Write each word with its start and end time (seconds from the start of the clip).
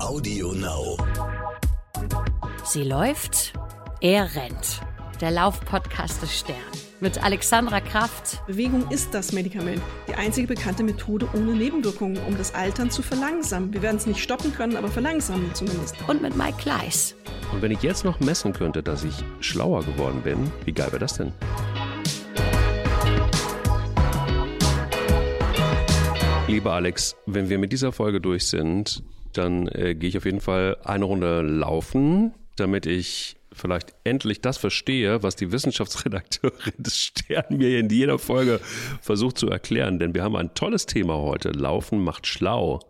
Audio 0.00 0.52
Now. 0.52 0.96
Sie 2.64 2.84
läuft, 2.84 3.52
er 4.00 4.34
rennt. 4.36 4.80
Der 5.20 5.32
Laufpodcast 5.32 6.22
des 6.22 6.38
Stern. 6.38 6.56
Mit 7.00 7.22
Alexandra 7.22 7.80
Kraft. 7.80 8.46
Bewegung 8.46 8.88
ist 8.90 9.12
das 9.12 9.32
Medikament. 9.32 9.82
Die 10.06 10.14
einzige 10.14 10.46
bekannte 10.46 10.84
Methode 10.84 11.28
ohne 11.34 11.52
Nebenwirkungen, 11.52 12.18
um 12.28 12.38
das 12.38 12.54
Altern 12.54 12.90
zu 12.90 13.02
verlangsamen. 13.02 13.72
Wir 13.72 13.82
werden 13.82 13.96
es 13.96 14.06
nicht 14.06 14.22
stoppen 14.22 14.54
können, 14.54 14.76
aber 14.76 14.88
verlangsamen 14.88 15.52
zumindest. 15.54 15.96
Und 16.06 16.22
mit 16.22 16.36
Mike 16.36 16.58
Kleiss. 16.58 17.16
Und 17.52 17.62
wenn 17.62 17.72
ich 17.72 17.82
jetzt 17.82 18.04
noch 18.04 18.20
messen 18.20 18.52
könnte, 18.52 18.84
dass 18.84 19.02
ich 19.02 19.24
schlauer 19.40 19.82
geworden 19.82 20.22
bin, 20.22 20.52
wie 20.64 20.72
geil 20.72 20.88
wäre 20.92 21.00
das 21.00 21.14
denn? 21.14 21.32
Lieber 26.46 26.72
Alex, 26.72 27.16
wenn 27.26 27.48
wir 27.48 27.58
mit 27.58 27.72
dieser 27.72 27.92
Folge 27.92 28.20
durch 28.20 28.46
sind, 28.46 29.02
dann 29.32 29.68
äh, 29.68 29.94
gehe 29.94 30.08
ich 30.08 30.16
auf 30.16 30.24
jeden 30.24 30.40
Fall 30.40 30.76
eine 30.84 31.04
Runde 31.04 31.42
laufen, 31.42 32.34
damit 32.56 32.86
ich 32.86 33.36
vielleicht 33.52 33.94
endlich 34.04 34.40
das 34.40 34.56
verstehe, 34.56 35.22
was 35.22 35.36
die 35.36 35.52
Wissenschaftsredakteurin 35.52 36.74
des 36.78 36.96
Stern 36.96 37.56
mir 37.56 37.78
in 37.78 37.88
jeder 37.88 38.18
Folge 38.18 38.60
versucht 39.00 39.38
zu 39.38 39.48
erklären. 39.48 39.98
Denn 39.98 40.14
wir 40.14 40.22
haben 40.22 40.36
ein 40.36 40.54
tolles 40.54 40.86
Thema 40.86 41.16
heute. 41.16 41.50
Laufen 41.50 42.02
macht 42.02 42.26
schlau. 42.26 42.80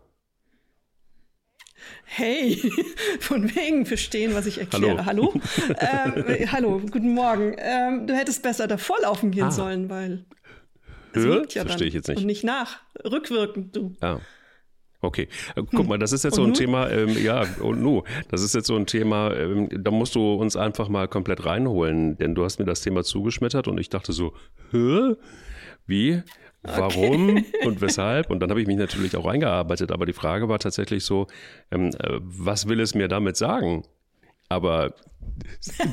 Hey, 2.03 2.71
von 3.19 3.55
wegen 3.55 3.85
verstehen, 3.85 4.33
was 4.33 4.45
ich 4.45 4.59
erkläre. 4.59 5.05
Hallo? 5.05 5.33
Hallo, 5.33 6.15
ähm, 6.27 6.51
hallo 6.51 6.81
guten 6.91 7.13
Morgen. 7.13 7.55
Ähm, 7.57 8.07
du 8.07 8.15
hättest 8.15 8.43
besser 8.43 8.67
davor 8.67 8.97
laufen 9.01 9.31
gehen 9.31 9.45
ah. 9.45 9.51
sollen, 9.51 9.89
weil 9.89 10.25
es 11.13 11.53
ja 11.53 11.65
Verstehe 11.65 11.87
ich 11.87 11.93
jetzt 11.93 12.07
nicht. 12.07 12.19
Und 12.19 12.25
nicht 12.25 12.43
nach, 12.43 12.79
rückwirkend, 13.03 13.75
du. 13.75 13.95
Ah. 14.01 14.19
Okay, 15.01 15.29
äh, 15.55 15.63
guck 15.73 15.87
mal, 15.87 15.97
das 15.97 16.11
ist 16.11 16.23
jetzt 16.23 16.35
so 16.35 16.43
ein 16.43 16.53
Thema, 16.53 16.89
ähm, 16.89 17.17
ja, 17.23 17.45
und 17.61 17.81
nu, 17.81 18.03
das 18.29 18.41
ist 18.41 18.53
jetzt 18.53 18.67
so 18.67 18.75
ein 18.75 18.85
Thema, 18.85 19.33
ähm, 19.33 19.69
da 19.71 19.91
musst 19.91 20.15
du 20.15 20.33
uns 20.33 20.57
einfach 20.57 20.89
mal 20.89 21.07
komplett 21.07 21.45
reinholen, 21.45 22.17
denn 22.17 22.35
du 22.35 22.43
hast 22.43 22.59
mir 22.59 22.65
das 22.65 22.81
Thema 22.81 23.03
zugeschmettert 23.03 23.69
und 23.69 23.79
ich 23.79 23.89
dachte 23.89 24.11
so, 24.11 24.33
hä? 24.71 25.15
Wie? 25.85 26.21
Warum 26.63 27.29
okay. 27.29 27.45
und 27.65 27.79
weshalb? 27.79 28.29
Und 28.29 28.41
dann 28.41 28.49
habe 28.49 28.61
ich 28.61 28.67
mich 28.67 28.75
natürlich 28.75 29.15
auch 29.15 29.25
eingearbeitet, 29.25 29.91
aber 29.91 30.05
die 30.05 30.13
Frage 30.13 30.49
war 30.49 30.59
tatsächlich 30.59 31.05
so, 31.05 31.27
ähm, 31.71 31.91
äh, 31.99 32.19
was 32.19 32.67
will 32.67 32.81
es 32.81 32.93
mir 32.93 33.07
damit 33.07 33.37
sagen? 33.37 33.83
Aber 34.49 34.95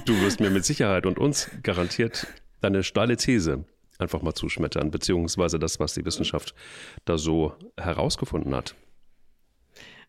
du 0.05 0.21
wirst 0.23 0.41
mir 0.41 0.51
mit 0.51 0.65
Sicherheit 0.65 1.07
und 1.07 1.19
uns 1.19 1.51
garantiert 1.63 2.27
deine 2.61 2.83
steile 2.83 3.17
These 3.17 3.65
einfach 3.99 4.23
mal 4.23 4.35
zuschmettern, 4.35 4.91
beziehungsweise 4.91 5.59
das, 5.59 5.79
was 5.79 5.95
die 5.95 6.05
Wissenschaft 6.05 6.55
da 7.05 7.17
so 7.19 7.55
herausgefunden 7.77 8.55
hat. 8.55 8.75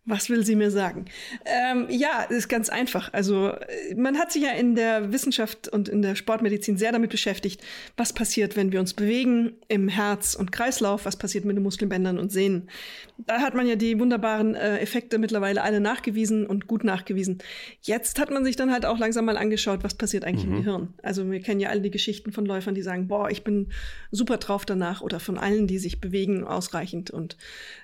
Was 0.10 0.30
will 0.30 0.46
sie 0.46 0.56
mir 0.56 0.72
sagen? 0.72 1.04
Ähm, 1.44 1.88
ja, 1.90 2.24
ist 2.24 2.48
ganz 2.48 2.70
einfach. 2.70 3.12
Also 3.12 3.52
man 3.94 4.18
hat 4.18 4.32
sich 4.32 4.44
ja 4.44 4.52
in 4.52 4.74
der 4.74 5.12
Wissenschaft 5.12 5.68
und 5.68 5.90
in 5.90 6.02
der 6.02 6.16
Sportmedizin 6.16 6.78
sehr 6.78 6.94
damit 6.94 7.10
beschäftigt, 7.10 7.62
was 7.98 8.14
passiert, 8.14 8.56
wenn 8.56 8.72
wir 8.72 8.80
uns 8.80 8.94
bewegen 8.94 9.52
im 9.68 9.90
Herz 9.90 10.34
und 10.34 10.54
Kreislauf, 10.54 11.04
was 11.04 11.18
passiert 11.18 11.44
mit 11.44 11.58
den 11.58 11.64
Muskelbändern 11.64 12.20
und 12.20 12.32
Sehnen. 12.32 12.70
Da 13.18 13.42
hat 13.42 13.54
man 13.54 13.68
ja 13.68 13.76
die 13.76 14.00
wunderbaren 14.00 14.56
äh, 14.56 14.78
Effekte 14.78 15.18
mittlerweile 15.18 15.62
alle 15.62 15.82
nachgewiesen 15.82 16.48
und 16.48 16.68
gut 16.68 16.86
nachgewiesen. 16.86 17.40
Jetzt 17.82 18.18
hat 18.18 18.32
man 18.32 18.46
sich 18.46 18.56
dann 18.56 18.72
halt 18.72 18.86
auch 18.86 19.00
langsam 19.00 19.26
mal 19.26 19.36
angeschaut, 19.36 19.84
was 19.84 19.96
passiert 19.96 20.24
eigentlich 20.24 20.46
mhm. 20.46 20.56
im 20.56 20.64
Gehirn. 20.64 20.94
Also 21.04 21.30
wir 21.30 21.42
kennen 21.42 21.60
ja 21.60 21.68
alle 21.68 21.82
die 21.82 21.92
Geschichten 21.92 22.32
von 22.32 22.46
Läufern, 22.46 22.76
die 22.76 22.82
sagen, 22.82 23.10
boah, 23.10 23.30
ich 23.30 23.44
bin 23.44 23.74
super 24.12 24.38
drauf 24.38 24.66
danach 24.66 25.02
oder 25.02 25.20
von 25.20 25.38
allen, 25.38 25.68
die 25.68 25.80
sich 25.80 26.00
bewegen 26.00 26.46
ausreichend 26.46 27.12
und 27.12 27.36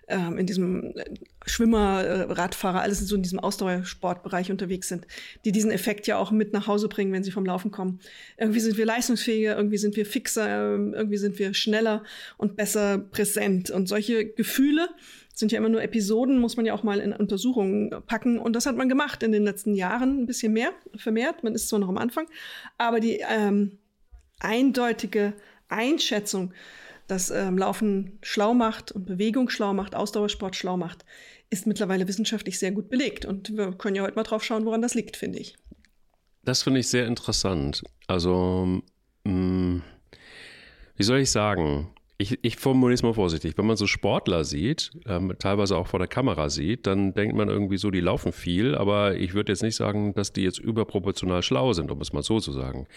ähm, 0.07 0.37
in 0.37 0.45
diesem 0.45 0.93
Schwimmer, 1.45 2.03
äh, 2.03 2.21
Radfahrer, 2.31 2.81
alles 2.81 2.99
so 2.99 3.15
in 3.15 3.23
diesem 3.23 3.39
Ausdauersportbereich 3.39 4.51
unterwegs 4.51 4.87
sind, 4.87 5.07
die 5.45 5.51
diesen 5.51 5.71
Effekt 5.71 6.07
ja 6.07 6.17
auch 6.17 6.31
mit 6.31 6.53
nach 6.53 6.67
Hause 6.67 6.87
bringen, 6.87 7.11
wenn 7.13 7.23
sie 7.23 7.31
vom 7.31 7.45
Laufen 7.45 7.71
kommen. 7.71 7.99
Irgendwie 8.37 8.59
sind 8.59 8.77
wir 8.77 8.85
leistungsfähiger, 8.85 9.55
irgendwie 9.55 9.77
sind 9.77 9.95
wir 9.95 10.05
fixer, 10.05 10.75
ähm, 10.75 10.93
irgendwie 10.93 11.17
sind 11.17 11.39
wir 11.39 11.53
schneller 11.53 12.03
und 12.37 12.55
besser 12.55 12.97
präsent. 12.97 13.69
Und 13.69 13.87
solche 13.87 14.25
Gefühle 14.25 14.89
sind 15.33 15.51
ja 15.51 15.57
immer 15.57 15.69
nur 15.69 15.81
Episoden, 15.81 16.39
muss 16.39 16.57
man 16.57 16.65
ja 16.65 16.73
auch 16.73 16.83
mal 16.83 16.99
in 16.99 17.11
Untersuchungen 17.11 17.89
packen. 18.05 18.37
Und 18.37 18.53
das 18.53 18.65
hat 18.65 18.77
man 18.77 18.89
gemacht 18.89 19.23
in 19.23 19.31
den 19.31 19.43
letzten 19.43 19.73
Jahren 19.73 20.21
ein 20.21 20.25
bisschen 20.25 20.53
mehr, 20.53 20.71
vermehrt. 20.95 21.43
Man 21.43 21.55
ist 21.55 21.69
zwar 21.69 21.79
noch 21.79 21.89
am 21.89 21.97
Anfang, 21.97 22.27
aber 22.77 22.99
die 22.99 23.23
ähm, 23.27 23.79
eindeutige 24.39 25.33
Einschätzung, 25.69 26.53
dass 27.07 27.29
ähm, 27.29 27.57
Laufen 27.57 28.17
schlau 28.21 28.53
macht 28.53 28.91
und 28.91 29.05
Bewegung 29.05 29.49
schlau 29.49 29.73
macht, 29.73 29.95
Ausdauersport 29.95 30.55
schlau 30.55 30.77
macht, 30.77 31.05
ist 31.49 31.67
mittlerweile 31.67 32.07
wissenschaftlich 32.07 32.57
sehr 32.59 32.71
gut 32.71 32.89
belegt. 32.89 33.25
Und 33.25 33.55
wir 33.55 33.73
können 33.73 33.95
ja 33.95 34.03
heute 34.03 34.15
mal 34.15 34.23
drauf 34.23 34.43
schauen, 34.43 34.65
woran 34.65 34.81
das 34.81 34.95
liegt, 34.95 35.17
finde 35.17 35.39
ich. 35.39 35.55
Das 36.43 36.63
finde 36.63 36.79
ich 36.79 36.87
sehr 36.87 37.07
interessant. 37.07 37.83
Also, 38.07 38.81
mh, 39.23 39.31
mm, 39.31 39.83
wie 40.95 41.03
soll 41.03 41.19
ich 41.19 41.31
sagen? 41.31 41.93
ich, 42.23 42.39
ich 42.41 42.55
formuliere 42.57 42.93
es 42.93 43.03
mal 43.03 43.13
vorsichtig. 43.13 43.57
Wenn 43.57 43.65
man 43.65 43.75
so 43.75 43.87
Sportler 43.87 44.43
sieht, 44.43 44.91
ähm, 45.05 45.33
teilweise 45.39 45.77
auch 45.77 45.87
vor 45.87 45.99
der 45.99 46.07
Kamera 46.07 46.49
sieht, 46.49 46.87
dann 46.87 47.13
denkt 47.13 47.35
man 47.35 47.49
irgendwie 47.49 47.77
so, 47.77 47.91
die 47.91 47.99
laufen 47.99 48.31
viel, 48.31 48.75
aber 48.75 49.15
ich 49.15 49.33
würde 49.33 49.51
jetzt 49.51 49.63
nicht 49.63 49.75
sagen, 49.75 50.13
dass 50.13 50.31
die 50.31 50.43
jetzt 50.43 50.59
überproportional 50.59 51.41
schlau 51.43 51.73
sind, 51.73 51.91
um 51.91 51.99
es 52.01 52.13
mal 52.13 52.23
so 52.23 52.39
zu 52.39 52.51
sagen. 52.51 52.87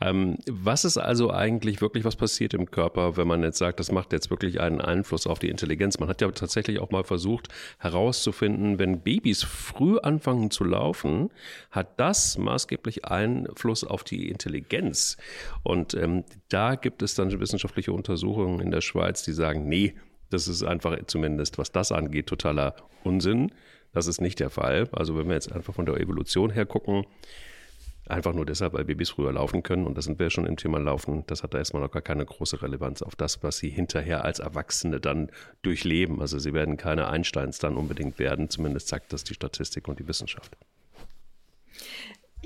Ähm, 0.00 0.38
was 0.48 0.84
ist 0.84 0.98
also 0.98 1.30
eigentlich 1.30 1.80
wirklich, 1.80 2.04
was 2.04 2.16
passiert 2.16 2.54
im 2.54 2.70
Körper, 2.70 3.16
wenn 3.16 3.28
man 3.28 3.42
jetzt 3.42 3.58
sagt, 3.58 3.80
das 3.80 3.92
macht 3.92 4.12
jetzt 4.12 4.30
wirklich 4.30 4.60
einen 4.60 4.80
Einfluss 4.80 5.26
auf 5.26 5.38
die 5.38 5.48
Intelligenz? 5.48 5.98
Man 5.98 6.08
hat 6.08 6.20
ja 6.20 6.30
tatsächlich 6.30 6.80
auch 6.80 6.90
mal 6.90 7.04
versucht 7.04 7.48
herauszufinden, 7.78 8.78
wenn 8.78 9.00
Babys 9.00 9.42
früh 9.42 9.98
anfangen 9.98 10.50
zu 10.50 10.64
laufen, 10.64 11.30
hat 11.70 11.98
das 12.00 12.38
maßgeblich 12.38 13.04
Einfluss 13.04 13.84
auf 13.84 14.04
die 14.04 14.28
Intelligenz. 14.28 15.16
Und 15.62 15.94
ähm, 15.94 16.24
da 16.48 16.74
gibt 16.74 17.02
es 17.02 17.14
dann 17.14 17.34
wissenschaftliche 17.40 17.92
Untersuchungen, 17.92 18.14
Untersuchungen 18.14 18.60
in 18.60 18.70
der 18.70 18.80
Schweiz, 18.80 19.22
die 19.22 19.32
sagen, 19.32 19.68
nee, 19.68 19.94
das 20.30 20.48
ist 20.48 20.62
einfach 20.62 20.96
zumindest, 21.06 21.58
was 21.58 21.72
das 21.72 21.92
angeht, 21.92 22.26
totaler 22.26 22.74
Unsinn. 23.02 23.52
Das 23.92 24.06
ist 24.06 24.20
nicht 24.20 24.40
der 24.40 24.50
Fall. 24.50 24.88
Also 24.92 25.16
wenn 25.16 25.28
wir 25.28 25.34
jetzt 25.34 25.52
einfach 25.52 25.74
von 25.74 25.86
der 25.86 25.96
Evolution 25.96 26.50
her 26.50 26.66
gucken, 26.66 27.04
einfach 28.06 28.32
nur 28.32 28.46
deshalb, 28.46 28.74
weil 28.74 28.84
Babys 28.84 29.10
früher 29.10 29.32
laufen 29.32 29.62
können, 29.62 29.86
und 29.86 29.96
da 29.96 30.02
sind 30.02 30.18
wir 30.18 30.30
schon 30.30 30.46
im 30.46 30.56
Thema 30.56 30.78
Laufen, 30.78 31.24
das 31.26 31.42
hat 31.42 31.54
da 31.54 31.58
erstmal 31.58 31.82
noch 31.82 31.90
gar 31.90 32.02
keine 32.02 32.24
große 32.24 32.62
Relevanz 32.62 33.02
auf 33.02 33.16
das, 33.16 33.42
was 33.42 33.58
sie 33.58 33.70
hinterher 33.70 34.24
als 34.24 34.38
Erwachsene 34.38 35.00
dann 35.00 35.30
durchleben. 35.62 36.20
Also 36.20 36.38
sie 36.38 36.52
werden 36.52 36.76
keine 36.76 37.08
Einsteins 37.08 37.58
dann 37.58 37.76
unbedingt 37.76 38.18
werden, 38.18 38.50
zumindest 38.50 38.88
sagt 38.88 39.12
das 39.12 39.24
die 39.24 39.34
Statistik 39.34 39.88
und 39.88 39.98
die 39.98 40.08
Wissenschaft. 40.08 40.56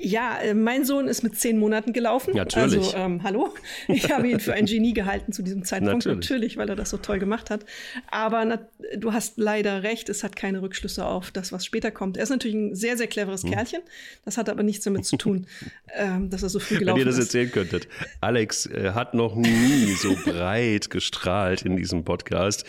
Ja, 0.01 0.39
äh, 0.39 0.53
mein 0.53 0.85
Sohn 0.85 1.07
ist 1.07 1.23
mit 1.23 1.37
zehn 1.37 1.57
Monaten 1.59 1.93
gelaufen. 1.93 2.33
Natürlich. 2.33 2.95
Also, 2.95 2.97
ähm, 2.97 3.23
hallo. 3.23 3.53
Ich 3.87 4.11
habe 4.11 4.27
ihn 4.29 4.39
für 4.39 4.53
ein 4.53 4.65
Genie 4.67 4.93
gehalten 4.93 5.31
zu 5.31 5.41
diesem 5.41 5.63
Zeitpunkt. 5.63 6.05
Natürlich. 6.05 6.29
Natürlich, 6.29 6.57
weil 6.57 6.69
er 6.69 6.75
das 6.75 6.89
so 6.89 6.97
toll 6.97 7.19
gemacht 7.19 7.49
hat. 7.49 7.65
Aber 8.09 8.45
na, 8.45 8.59
du 8.97 9.13
hast 9.13 9.37
leider 9.37 9.83
recht, 9.83 10.09
es 10.09 10.23
hat 10.23 10.35
keine 10.35 10.61
Rückschlüsse 10.61 11.05
auf 11.05 11.31
das, 11.31 11.51
was 11.51 11.65
später 11.65 11.91
kommt. 11.91 12.17
Er 12.17 12.23
ist 12.23 12.29
natürlich 12.29 12.55
ein 12.55 12.75
sehr, 12.75 12.97
sehr 12.97 13.07
cleveres 13.07 13.43
hm. 13.43 13.51
Kerlchen. 13.51 13.81
Das 14.25 14.37
hat 14.37 14.49
aber 14.49 14.63
nichts 14.63 14.85
damit 14.85 15.05
zu 15.05 15.17
tun, 15.17 15.47
ähm, 15.95 16.29
dass 16.29 16.43
er 16.43 16.49
so 16.49 16.59
früh 16.59 16.77
gelaufen 16.77 16.99
ist. 16.99 17.05
Wenn 17.05 17.07
ihr 17.07 17.17
das 17.17 17.19
ist. 17.19 17.25
erzählen 17.25 17.51
könntet. 17.51 17.87
Alex 18.21 18.65
äh, 18.67 18.91
hat 18.93 19.13
noch 19.13 19.35
nie 19.35 19.93
so 19.93 20.15
breit 20.25 20.89
gestrahlt 20.89 21.63
in 21.63 21.75
diesem 21.75 22.03
Podcast. 22.03 22.65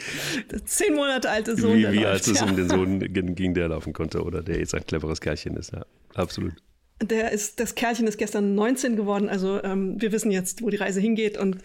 Der 0.51 0.65
zehn 0.65 0.95
Monate 0.95 1.31
alte 1.31 1.57
Sohn. 1.57 1.77
Wie, 1.77 1.93
wie 1.93 2.07
als 2.07 2.27
es 2.27 2.41
ja. 2.41 2.47
um 2.47 2.57
den 2.57 2.69
Sohn 2.69 2.99
ging, 3.35 3.55
der 3.55 3.69
laufen 3.69 3.93
konnte 3.93 4.23
oder 4.23 4.43
der 4.43 4.59
jetzt 4.59 4.75
ein 4.75 4.85
cleveres 4.85 5.21
Kerlchen 5.21 5.57
ist. 5.57 5.73
Ja, 5.73 5.85
absolut. 6.15 6.55
Der 7.03 7.33
ist, 7.33 7.61
das 7.61 7.75
Kerlchen 7.75 8.07
ist 8.07 8.19
gestern 8.19 8.55
19 8.55 8.95
geworden, 8.95 9.31
also 9.31 9.63
ähm, 9.63 10.01
wir 10.01 10.13
wissen 10.13 10.31
jetzt, 10.31 10.63
wo 10.63 10.69
die 10.69 10.77
Reise 10.77 11.01
hingeht. 11.01 11.39
Und 11.39 11.59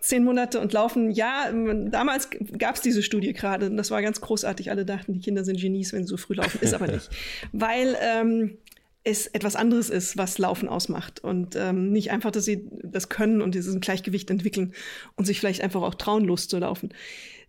zehn 0.00 0.24
Monate 0.24 0.60
und 0.60 0.72
laufen. 0.72 1.10
Ja, 1.10 1.50
damals 1.50 2.28
gab 2.58 2.74
es 2.76 2.82
diese 2.82 3.02
Studie 3.02 3.32
gerade. 3.32 3.66
Und 3.66 3.76
das 3.76 3.90
war 3.90 4.02
ganz 4.02 4.20
großartig. 4.20 4.70
Alle 4.70 4.84
dachten, 4.84 5.14
die 5.14 5.20
Kinder 5.20 5.44
sind 5.44 5.60
Genies, 5.60 5.92
wenn 5.92 6.04
sie 6.04 6.10
so 6.10 6.16
früh 6.16 6.34
laufen, 6.34 6.58
ist 6.60 6.74
aber 6.74 6.88
nicht, 6.88 7.08
weil 7.52 7.96
ähm, 8.00 8.58
es 9.02 9.26
etwas 9.28 9.56
anderes 9.56 9.90
ist, 9.90 10.16
was 10.16 10.38
Laufen 10.38 10.68
ausmacht. 10.68 11.22
Und 11.22 11.56
ähm, 11.56 11.90
nicht 11.90 12.10
einfach, 12.10 12.30
dass 12.30 12.44
sie 12.44 12.68
das 12.82 13.08
können 13.08 13.40
und 13.40 13.54
dieses 13.54 13.80
Gleichgewicht 13.80 14.30
entwickeln 14.30 14.74
und 15.16 15.24
sich 15.24 15.40
vielleicht 15.40 15.62
einfach 15.62 15.82
auch 15.82 15.94
trauen, 15.94 16.24
loszulaufen 16.24 16.92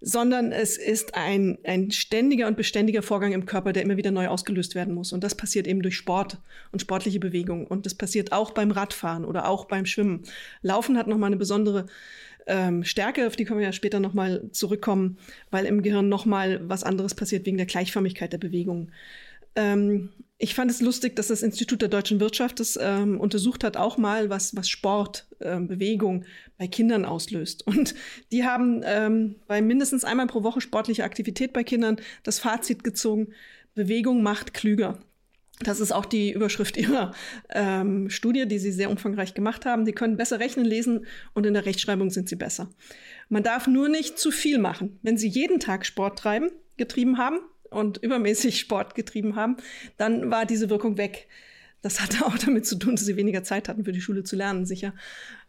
sondern 0.07 0.51
es 0.51 0.77
ist 0.77 1.15
ein, 1.15 1.57
ein 1.63 1.89
ständiger 1.89 2.45
und 2.45 2.55
beständiger 2.55 3.01
Vorgang 3.01 3.33
im 3.33 3.47
Körper, 3.47 3.73
der 3.73 3.81
immer 3.81 3.97
wieder 3.97 4.11
neu 4.11 4.27
ausgelöst 4.27 4.75
werden 4.75 4.93
muss. 4.93 5.11
Und 5.11 5.23
das 5.23 5.33
passiert 5.33 5.65
eben 5.65 5.81
durch 5.81 5.97
Sport 5.97 6.37
und 6.71 6.79
sportliche 6.79 7.19
Bewegung. 7.19 7.65
Und 7.65 7.87
das 7.87 7.95
passiert 7.95 8.31
auch 8.31 8.51
beim 8.51 8.69
Radfahren 8.69 9.25
oder 9.25 9.49
auch 9.49 9.65
beim 9.65 9.87
Schwimmen. 9.87 10.21
Laufen 10.61 10.95
hat 10.99 11.07
nochmal 11.07 11.29
eine 11.29 11.37
besondere 11.37 11.87
ähm, 12.45 12.83
Stärke, 12.83 13.25
auf 13.25 13.35
die 13.35 13.45
können 13.45 13.59
wir 13.59 13.65
ja 13.65 13.73
später 13.73 13.99
nochmal 13.99 14.43
zurückkommen, 14.51 15.17
weil 15.49 15.65
im 15.65 15.81
Gehirn 15.81 16.07
nochmal 16.07 16.61
was 16.69 16.83
anderes 16.83 17.15
passiert 17.15 17.47
wegen 17.47 17.57
der 17.57 17.65
Gleichförmigkeit 17.65 18.31
der 18.31 18.37
Bewegung. 18.37 18.91
Ähm, 19.55 20.09
ich 20.37 20.53
fand 20.53 20.69
es 20.69 20.81
lustig, 20.81 21.15
dass 21.15 21.27
das 21.27 21.43
Institut 21.43 21.81
der 21.81 21.89
deutschen 21.89 22.19
Wirtschaft 22.19 22.59
das 22.59 22.77
ähm, 22.81 23.19
untersucht 23.21 23.63
hat, 23.63 23.77
auch 23.77 23.97
mal, 23.97 24.29
was, 24.29 24.55
was 24.55 24.67
Sport, 24.67 25.27
ähm, 25.39 25.67
Bewegung 25.67 26.25
bei 26.57 26.67
Kindern 26.67 27.05
auslöst. 27.05 27.65
Und 27.65 27.95
die 28.31 28.43
haben 28.43 28.81
ähm, 28.83 29.35
bei 29.47 29.61
mindestens 29.61 30.03
einmal 30.03 30.27
pro 30.27 30.43
Woche 30.43 30.59
sportliche 30.59 31.05
Aktivität 31.05 31.53
bei 31.53 31.63
Kindern 31.63 31.97
das 32.23 32.39
Fazit 32.39 32.83
gezogen, 32.83 33.29
Bewegung 33.75 34.23
macht 34.23 34.53
klüger. 34.53 34.99
Das 35.61 35.79
ist 35.79 35.93
auch 35.93 36.05
die 36.05 36.33
Überschrift 36.33 36.75
ihrer 36.75 37.13
ähm, 37.49 38.09
Studie, 38.09 38.45
die 38.45 38.59
sie 38.59 38.73
sehr 38.73 38.89
umfangreich 38.89 39.35
gemacht 39.35 39.65
haben. 39.65 39.85
Die 39.85 39.93
können 39.93 40.17
besser 40.17 40.41
rechnen, 40.41 40.65
lesen 40.65 41.05
und 41.33 41.45
in 41.45 41.53
der 41.53 41.65
Rechtschreibung 41.65 42.09
sind 42.09 42.27
sie 42.27 42.35
besser. 42.35 42.69
Man 43.29 43.43
darf 43.43 43.67
nur 43.67 43.88
nicht 43.88 44.19
zu 44.19 44.31
viel 44.31 44.57
machen. 44.57 44.99
Wenn 45.01 45.17
sie 45.17 45.29
jeden 45.29 45.61
Tag 45.61 45.85
Sport 45.85 46.19
treiben, 46.19 46.51
getrieben 46.75 47.17
haben, 47.17 47.39
und 47.75 47.98
übermäßig 47.98 48.60
Sport 48.60 48.95
getrieben 48.95 49.36
haben, 49.36 49.57
dann 49.98 50.31
war 50.31 50.45
diese 50.45 50.69
Wirkung 50.69 50.98
weg. 50.98 51.27
Das 51.81 52.01
hatte 52.01 52.25
auch 52.25 52.38
damit 52.38 52.66
zu 52.66 52.77
tun, 52.77 52.95
dass 52.95 53.06
sie 53.06 53.16
weniger 53.16 53.44
Zeit 53.44 53.69
hatten 53.69 53.86
für 53.86 53.92
die 53.92 54.01
Schule 54.01 54.24
zu 54.24 54.36
lernen, 54.36 54.66
sicher. 54.66 54.94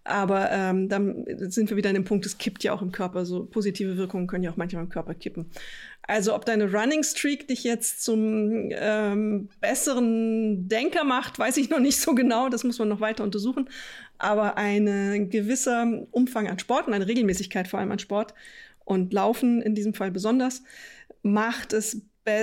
Aber 0.05 0.51
ähm, 0.53 0.89
dann 0.89 1.25
sind 1.51 1.69
wir 1.71 1.77
wieder 1.77 1.89
an 1.89 1.95
dem 1.95 2.05
Punkt, 2.05 2.27
es 2.27 2.39
kippt 2.39 2.63
ja 2.63 2.73
auch 2.73 2.83
im 2.83 2.93
Körper. 2.93 3.25
So 3.25 3.45
positive 3.45 3.97
Wirkungen 3.97 4.27
können 4.27 4.45
ja 4.45 4.51
auch 4.51 4.57
manchmal 4.57 4.85
im 4.85 4.89
Körper 4.89 5.15
kippen. 5.15 5.47
Also 6.03 6.35
ob 6.35 6.45
deine 6.45 6.71
Running 6.71 7.03
Streak 7.03 7.49
dich 7.49 7.65
jetzt 7.65 8.05
zum 8.05 8.71
ähm, 8.71 9.49
besseren 9.61 10.69
Denker 10.69 11.03
macht, 11.03 11.39
weiß 11.39 11.57
ich 11.57 11.71
noch 11.71 11.81
nicht 11.81 11.99
so 11.99 12.15
genau. 12.15 12.49
Das 12.49 12.63
muss 12.63 12.79
man 12.79 12.89
noch 12.89 13.01
weiter 13.01 13.25
untersuchen. 13.25 13.69
Aber 14.19 14.57
ein 14.57 15.29
gewisser 15.31 16.07
Umfang 16.13 16.49
an 16.49 16.59
Sport 16.59 16.87
und 16.87 16.95
eine 16.95 17.09
Regelmäßigkeit 17.09 17.67
vor 17.67 17.81
allem 17.81 17.93
an 17.93 17.99
Sport 17.99 18.33
und 18.85 19.13
Laufen 19.13 19.61
in 19.61 19.75
diesem 19.75 19.93
Fall 19.93 20.11
besonders 20.11 20.63
macht 21.23 21.73
es 21.73 22.03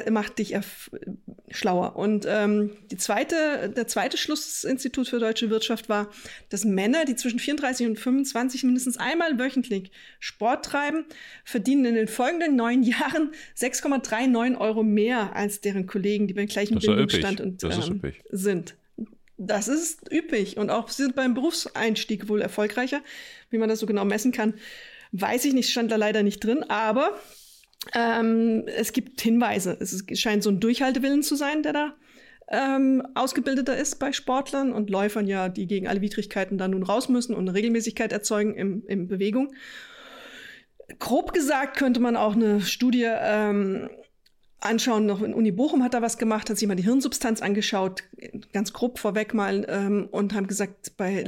macht 0.10 0.40
dich 0.40 0.56
schlauer. 1.52 1.96
Und 1.96 2.26
ähm, 2.28 2.72
die 2.92 2.98
zweite, 2.98 3.72
der 3.76 3.88
zweite 3.88 4.18
Schlussinstitut 4.18 5.08
für 5.08 5.20
deutsche 5.20 5.50
Wirtschaft 5.50 5.90
war, 5.90 6.10
dass 6.50 6.66
Männer, 6.66 7.06
die 7.06 7.16
zwischen 7.16 7.40
34 7.40 7.88
und 7.88 8.00
25 8.00 8.64
mindestens 8.64 8.98
einmal 8.98 9.38
wöchentlich 9.38 9.92
Sport 10.20 10.66
treiben, 10.66 11.06
verdienen 11.44 11.86
in 11.86 11.96
den 11.96 12.08
folgenden 12.08 12.56
neun 12.56 12.84
Jahren 12.84 13.32
6,39 13.58 14.58
Euro 14.58 14.84
mehr 14.84 15.36
als 15.36 15.62
deren 15.62 15.86
Kollegen, 15.86 16.28
die 16.28 16.34
beim 16.34 16.48
gleichen 16.48 16.80
Bildungsstand 16.80 17.42
und, 17.42 17.64
ähm, 17.64 18.14
sind. 18.32 18.76
Das 19.38 19.68
ist 19.68 20.12
üppig 20.12 20.58
und 20.58 20.70
auch 20.70 20.90
sind 20.90 21.16
beim 21.16 21.34
Berufseinstieg 21.34 22.30
wohl 22.30 22.42
erfolgreicher. 22.42 23.02
Wie 23.50 23.58
man 23.58 23.70
das 23.70 23.80
so 23.80 23.86
genau 23.86 24.06
messen 24.06 24.32
kann, 24.32 24.54
weiß 25.12 25.46
ich 25.46 25.54
nicht, 25.54 25.70
stand 25.70 25.92
da 25.92 25.96
leider 25.96 26.24
nicht 26.24 26.44
drin, 26.44 26.64
aber 26.64 27.20
ähm, 27.94 28.64
es 28.68 28.94
gibt 28.94 29.22
Hinweise. 29.22 29.78
Es 29.80 30.04
scheint 30.20 30.44
so 30.44 30.50
ein 30.50 30.60
Durchhaltewillen 30.60 31.24
zu 31.24 31.36
sein, 31.36 31.64
der 31.64 31.74
da 31.74 31.96
ähm, 32.50 33.04
ausgebildeter 33.16 33.76
ist 33.78 34.00
bei 34.00 34.12
Sportlern 34.12 34.74
und 34.74 34.90
Läufern 34.90 35.28
ja, 35.28 35.50
die 35.50 35.68
gegen 35.68 35.88
alle 35.88 36.02
Widrigkeiten 36.02 36.58
dann 36.58 36.72
nun 36.72 36.84
raus 36.84 37.10
müssen 37.10 37.34
und 37.34 37.48
eine 37.48 37.54
Regelmäßigkeit 37.54 38.12
erzeugen 38.12 38.56
im, 38.56 38.86
in 38.88 39.08
Bewegung. 39.08 39.54
Grob 41.00 41.34
gesagt 41.34 41.78
könnte 41.78 42.00
man 42.00 42.18
auch 42.18 42.36
eine 42.36 42.62
Studie 42.62 43.08
ähm, 43.08 43.90
anschauen, 44.60 45.06
noch 45.06 45.22
in 45.22 45.34
Uni 45.34 45.52
Bochum 45.52 45.84
hat 45.84 45.94
da 45.94 46.02
was 46.02 46.18
gemacht, 46.18 46.50
hat 46.50 46.58
sich 46.58 46.68
mal 46.68 46.76
die 46.76 46.84
Hirnsubstanz 46.84 47.42
angeschaut, 47.42 48.04
ganz 48.52 48.74
grob 48.74 49.00
vorweg 49.00 49.34
mal, 49.34 49.66
ähm, 49.70 50.08
und 50.12 50.34
haben 50.34 50.48
gesagt, 50.48 50.96
bei, 50.98 51.24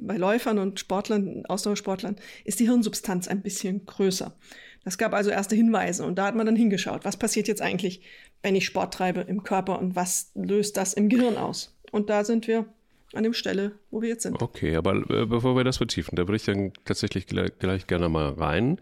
bei 0.00 0.16
Läufern 0.16 0.58
und 0.58 0.80
Sportlern, 0.80 1.44
Ausdauersportlern, 1.46 2.16
ist 2.44 2.60
die 2.60 2.66
Hirnsubstanz 2.66 3.28
ein 3.28 3.42
bisschen 3.42 3.86
größer. 3.86 4.36
Das 4.84 4.96
gab 4.96 5.12
also 5.12 5.30
erste 5.30 5.54
Hinweise 5.54 6.04
und 6.04 6.16
da 6.16 6.26
hat 6.26 6.34
man 6.34 6.46
dann 6.46 6.56
hingeschaut, 6.56 7.04
was 7.04 7.16
passiert 7.16 7.48
jetzt 7.48 7.60
eigentlich, 7.60 8.00
wenn 8.42 8.56
ich 8.56 8.64
Sport 8.64 8.94
treibe 8.94 9.20
im 9.20 9.42
Körper 9.42 9.78
und 9.78 9.94
was 9.94 10.30
löst 10.34 10.76
das 10.76 10.94
im 10.94 11.08
Gehirn 11.08 11.36
aus? 11.36 11.76
Und 11.92 12.08
da 12.08 12.24
sind 12.24 12.46
wir 12.46 12.66
an 13.12 13.24
dem 13.24 13.34
Stelle, 13.34 13.72
wo 13.90 14.00
wir 14.00 14.08
jetzt 14.08 14.22
sind. 14.22 14.40
Okay, 14.40 14.76
aber 14.76 14.96
äh, 15.10 15.26
bevor 15.26 15.56
wir 15.56 15.64
das 15.64 15.78
vertiefen, 15.78 16.16
da 16.16 16.22
würde 16.22 16.36
ich 16.36 16.44
dann 16.44 16.72
tatsächlich 16.84 17.26
gleich, 17.26 17.58
gleich 17.58 17.86
gerne 17.86 18.08
mal 18.08 18.30
rein. 18.30 18.80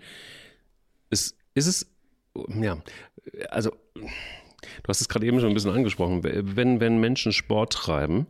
Ist, 1.11 1.37
ist 1.55 1.67
es, 1.67 1.91
ja, 2.61 2.79
also 3.49 3.73
du 4.03 4.89
hast 4.89 5.01
es 5.01 5.09
gerade 5.09 5.27
eben 5.27 5.41
schon 5.41 5.49
ein 5.49 5.55
bisschen 5.55 5.73
angesprochen, 5.73 6.23
wenn, 6.23 6.81
wenn 6.81 6.99
Menschen 6.99 7.33
Sport 7.33 7.73
treiben, 7.73 8.27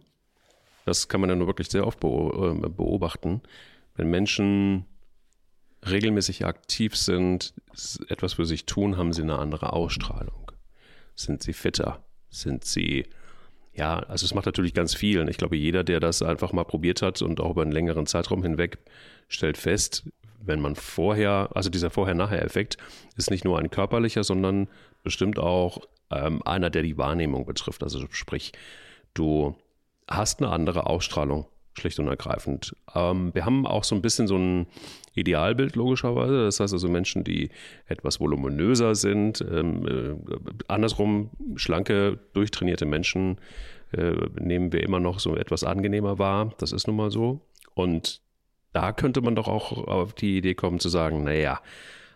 das 0.85 1.09
kann 1.09 1.21
man 1.21 1.29
ja 1.29 1.37
nur 1.37 1.49
wirklich 1.49 1.69
sehr 1.69 1.87
oft 1.87 1.99
äh, 1.99 2.69
beobachten, 2.69 3.43
wenn 3.97 4.09
Menschen 4.09 4.87
regelmäßig 5.87 6.45
aktiv 6.45 6.97
sind, 6.97 7.55
etwas 8.09 8.35
für 8.35 8.47
sich 8.47 8.67
tun, 8.67 8.97
haben 8.97 9.13
sie 9.13 9.23
eine 9.23 9.39
andere 9.39 9.73
Ausstrahlung. 9.73 10.53
Sind 11.15 11.43
sie 11.43 11.53
fitter? 11.53 12.03
Sind 12.31 12.65
sie, 12.65 13.07
ja, 13.75 13.99
also 14.01 14.25
es 14.25 14.35
macht 14.35 14.47
natürlich 14.47 14.75
ganz 14.75 14.95
viel. 14.95 15.29
Ich 15.29 15.39
glaube, 15.39 15.57
jeder, 15.57 15.85
der 15.85 16.01
das 16.01 16.23
einfach 16.23 16.53
mal 16.53 16.65
probiert 16.65 17.03
hat 17.03 17.23
und 17.23 17.41
auch 17.41 17.51
über 17.51 17.63
einen 17.63 17.73
längeren 17.73 18.07
Zeitraum 18.07 18.43
hinweg, 18.43 18.79
stellt 19.29 19.57
fest, 19.57 20.05
wenn 20.41 20.61
man 20.61 20.77
vorher, 20.77 21.51
also 21.55 21.71
dieser 21.71 21.91
Vorher-Nachher-Effekt 21.91 22.77
ist 23.17 23.31
nicht 23.31 23.45
nur 23.45 23.59
ein 23.59 23.71
körperlicher, 23.71 24.25
sondern 24.25 24.69
bestimmt 25.03 25.39
auch 25.39 25.81
ähm, 26.11 26.43
einer, 26.45 26.71
der 26.71 26.83
die 26.83 26.99
Wahrnehmung 26.99 27.45
betrifft. 27.45 27.83
Also 27.83 28.07
sprich, 28.11 28.53
du 29.15 29.57
hast 30.09 30.41
eine 30.41 30.51
andere 30.51 30.87
Ausstrahlung 30.87 31.47
schlicht 31.79 31.99
und 31.99 32.09
ergreifend. 32.09 32.75
Ähm, 32.95 33.35
wir 33.35 33.45
haben 33.45 33.67
auch 33.67 33.85
so 33.85 33.95
ein 33.95 34.03
bisschen 34.03 34.27
so 34.27 34.37
ein 34.37 34.67
Idealbild 35.15 35.77
logischerweise. 35.77 36.45
Das 36.45 36.61
heißt 36.61 36.73
also 36.73 36.89
Menschen, 36.89 37.25
die 37.25 37.51
etwas 37.87 38.21
voluminöser 38.21 38.95
sind, 38.95 39.45
ähm, 39.51 39.87
äh, 39.87 40.35
andersrum 40.69 41.31
schlanke, 41.57 42.19
durchtrainierte 42.35 42.87
Menschen 42.87 43.39
äh, 43.93 44.13
nehmen 44.39 44.73
wir 44.73 44.83
immer 44.83 45.01
noch 45.01 45.19
so 45.21 45.37
etwas 45.37 45.65
angenehmer 45.65 46.19
wahr. 46.19 46.53
Das 46.59 46.73
ist 46.73 46.87
nun 46.87 46.97
mal 46.97 47.11
so. 47.11 47.41
Und 47.75 48.21
da 48.73 48.93
könnte 48.93 49.21
man 49.23 49.35
doch 49.35 49.49
auch 49.49 49.73
auf 49.73 50.13
die 50.13 50.39
Idee 50.39 50.55
kommen 50.55 50.79
zu 50.79 50.89
sagen, 50.89 51.25
naja, 51.25 51.61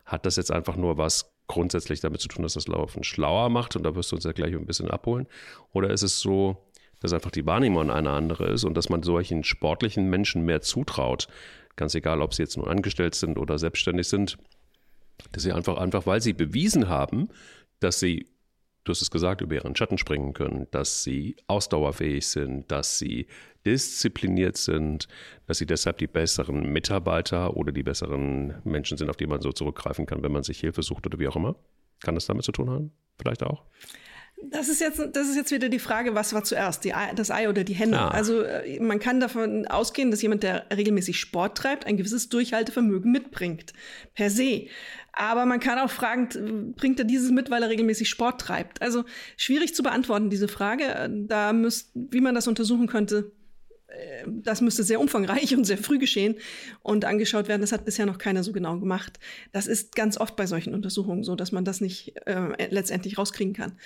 hat 0.04 0.26
das 0.26 0.36
jetzt 0.36 0.52
einfach 0.52 0.76
nur 0.76 0.98
was 0.98 1.32
grundsätzlich 1.46 2.00
damit 2.00 2.20
zu 2.20 2.28
tun, 2.28 2.42
dass 2.42 2.54
das 2.54 2.68
Laufen 2.68 3.04
schlauer 3.04 3.48
macht 3.48 3.76
und 3.76 3.82
da 3.82 3.94
wirst 3.94 4.12
du 4.12 4.16
uns 4.16 4.24
ja 4.24 4.32
gleich 4.32 4.54
ein 4.54 4.66
bisschen 4.66 4.90
abholen? 4.90 5.26
Oder 5.72 5.90
ist 5.90 6.02
es 6.02 6.20
so, 6.20 6.56
dass 7.02 7.12
einfach 7.12 7.31
die 7.31 7.46
Wahrnehmung 7.46 7.90
eine 7.90 8.10
andere 8.10 8.46
ist 8.46 8.64
und 8.64 8.75
dass 8.76 8.88
man 8.88 9.02
solchen 9.02 9.44
sportlichen 9.44 10.08
Menschen 10.08 10.44
mehr 10.44 10.60
zutraut. 10.60 11.28
Ganz 11.76 11.94
egal, 11.94 12.22
ob 12.22 12.32
sie 12.32 12.43
jetzt 12.43 12.56
nur 12.56 12.69
angestellt 12.69 13.14
sind 13.14 13.38
oder 13.38 13.58
selbstständig 13.58 14.08
sind, 14.08 14.38
dass 15.32 15.43
sie 15.43 15.52
einfach, 15.52 15.76
einfach, 15.78 16.06
weil 16.06 16.20
sie 16.20 16.32
bewiesen 16.32 16.88
haben, 16.88 17.28
dass 17.81 17.99
sie, 17.99 18.26
du 18.84 18.90
hast 18.90 19.02
es 19.02 19.10
gesagt, 19.10 19.40
über 19.40 19.54
ihren 19.54 19.75
Schatten 19.75 19.99
springen 19.99 20.32
können, 20.32 20.66
dass 20.70 21.02
sie 21.02 21.37
ausdauerfähig 21.46 22.26
sind, 22.26 22.70
dass 22.70 22.99
sie 22.99 23.26
diszipliniert 23.64 24.56
sind, 24.56 25.08
dass 25.46 25.58
sie 25.58 25.66
deshalb 25.66 25.98
die 25.98 26.06
besseren 26.06 26.72
Mitarbeiter 26.72 27.56
oder 27.56 27.72
die 27.72 27.82
besseren 27.82 28.55
Menschen 28.64 28.98
sind, 28.98 29.10
auf 29.10 29.16
die 29.16 29.26
man 29.26 29.40
so 29.40 29.52
zurückgreifen 29.52 30.06
kann, 30.06 30.22
wenn 30.22 30.32
man 30.32 30.43
sich 30.43 30.60
Hilfe 30.60 30.82
sucht 30.82 31.06
oder 31.06 31.19
wie 31.19 31.28
auch 31.28 31.37
immer. 31.37 31.56
Kann 32.00 32.14
das 32.14 32.26
damit 32.26 32.44
zu 32.44 32.52
tun 32.52 32.70
haben? 32.70 32.93
Vielleicht 33.19 33.43
auch? 33.44 33.64
Das 34.44 34.69
ist 34.69 34.81
jetzt, 34.81 35.00
das 35.12 35.29
ist 35.29 35.37
jetzt 35.37 35.52
wieder 35.52 35.69
die 35.69 35.79
Frage, 35.79 36.14
was 36.14 36.34
war 36.34 36.43
zuerst, 36.43 36.84
die, 36.84 36.93
das 37.15 37.31
Ei 37.31 37.48
oder 37.48 37.65
die 37.65 37.74
Henne? 37.74 37.98
Ah. 37.98 38.08
Also 38.08 38.43
äh, 38.43 38.81
man 38.81 38.98
kann 38.98 39.20
davon 39.20 39.67
ausgehen, 39.67 40.10
dass 40.10 40.20
jemand, 40.20 40.43
der 40.43 40.67
regelmäßig 40.74 41.19
Sport 41.19 41.56
treibt, 41.56 41.86
ein 41.86 41.96
gewisses 41.96 42.29
Durchhaltevermögen 42.29 43.10
mitbringt, 43.10 43.72
per 44.15 44.31
se. 44.31 44.67
Aber 45.12 45.46
man 45.46 45.60
kann 45.60 45.79
auch 45.79 45.91
fragen, 45.91 46.74
bringt 46.74 46.98
er 46.98 47.05
dieses 47.05 47.31
mit, 47.31 47.51
weil 47.51 47.62
er 47.62 47.69
regelmäßig 47.69 48.08
Sport 48.08 48.41
treibt? 48.41 48.82
Also 48.82 49.05
schwierig 49.36 49.74
zu 49.74 49.82
beantworten, 49.82 50.31
diese 50.31 50.48
Frage. 50.48 51.08
Da 51.29 51.53
müsst, 51.53 51.91
wie 51.94 52.20
man 52.20 52.34
das 52.34 52.48
untersuchen 52.48 52.89
könnte, 52.89 53.32
äh, 53.89 54.24
das 54.27 54.60
müsste 54.60 54.82
sehr 54.82 55.01
umfangreich 55.01 55.55
und 55.56 55.65
sehr 55.65 55.79
früh 55.79 55.98
geschehen 55.98 56.36
und 56.82 57.05
angeschaut 57.05 57.48
werden. 57.48 57.60
Das 57.60 57.72
hat 57.72 57.84
bisher 57.84 58.06
noch 58.06 58.19
keiner 58.19 58.43
so 58.43 58.53
genau 58.53 58.79
gemacht. 58.79 59.20
Das 59.53 59.67
ist 59.67 59.94
ganz 59.94 60.19
oft 60.19 60.34
bei 60.34 60.46
solchen 60.46 60.74
Untersuchungen 60.74 61.22
so, 61.22 61.36
dass 61.36 61.53
man 61.53 61.65
das 61.65 61.81
nicht 61.81 62.17
äh, 62.27 62.69
letztendlich 62.70 63.19
rauskriegen 63.19 63.55
kann 63.55 63.79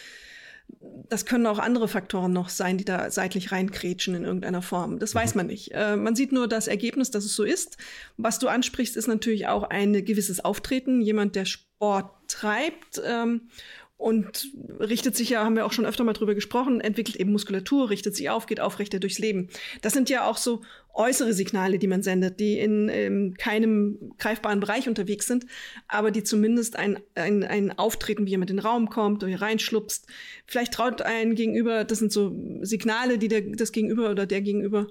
das 1.08 1.25
können 1.25 1.46
auch 1.46 1.58
andere 1.58 1.88
Faktoren 1.88 2.32
noch 2.32 2.49
sein, 2.49 2.78
die 2.78 2.85
da 2.85 3.11
seitlich 3.11 3.52
reinkrätschen 3.52 4.14
in 4.14 4.25
irgendeiner 4.25 4.62
Form. 4.62 4.99
Das 4.99 5.14
weiß 5.14 5.35
mhm. 5.35 5.38
man 5.38 5.46
nicht. 5.46 5.73
Äh, 5.73 5.96
man 5.96 6.16
sieht 6.16 6.32
nur 6.32 6.49
das 6.49 6.66
Ergebnis, 6.66 7.11
dass 7.11 7.25
es 7.25 7.35
so 7.35 7.44
ist. 7.44 7.76
Was 8.16 8.38
du 8.38 8.49
ansprichst, 8.49 8.96
ist 8.96 9.06
natürlich 9.06 9.46
auch 9.46 9.62
ein 9.64 10.04
gewisses 10.04 10.44
Auftreten. 10.44 11.00
Jemand, 11.00 11.37
der 11.37 11.44
Sport 11.44 12.11
treibt 12.28 13.00
ähm, 13.04 13.49
und 13.97 14.53
richtet 14.79 15.17
sich 15.17 15.31
ja, 15.31 15.45
haben 15.45 15.57
wir 15.57 15.65
auch 15.65 15.73
schon 15.73 15.87
öfter 15.87 16.05
mal 16.05 16.12
drüber 16.12 16.35
gesprochen, 16.35 16.81
entwickelt 16.81 17.17
eben 17.17 17.33
Muskulatur, 17.33 17.88
richtet 17.88 18.15
sich 18.15 18.29
auf, 18.29 18.47
geht 18.47 18.61
aufrechter 18.61 19.00
durchs 19.00 19.19
Leben. 19.19 19.49
Das 19.81 19.95
sind 19.95 20.11
ja 20.11 20.29
auch 20.29 20.37
so 20.37 20.62
äußere 20.93 21.33
Signale, 21.33 21.79
die 21.79 21.87
man 21.87 22.03
sendet, 22.03 22.41
die 22.41 22.59
in, 22.59 22.88
in 22.88 23.35
keinem 23.37 24.12
greifbaren 24.19 24.61
Bereich 24.61 24.88
unterwegs 24.88 25.26
sind, 25.26 25.47
aber 25.88 26.11
die 26.11 26.25
zumindest 26.25 26.76
ein, 26.76 26.99
ein, 27.15 27.43
ein 27.45 27.79
Auftreten, 27.79 28.26
wie 28.26 28.31
jemand 28.31 28.50
in 28.50 28.57
den 28.57 28.67
Raum 28.67 28.91
kommt 28.91 29.23
oder 29.23 29.29
hier 29.29 29.43
reinschlupst. 29.43 30.07
Vielleicht 30.47 30.75
traut 30.75 31.03
ein 31.03 31.35
Gegenüber, 31.35 31.85
das 31.85 31.99
sind 31.99 32.12
so 32.12 32.35
Signale, 32.62 33.19
die 33.19 33.29
der, 33.29 33.43
das 33.43 33.73
Gegenüber 33.73 34.11
oder 34.11 34.26
der 34.26 34.41
Gegenüber 34.41 34.88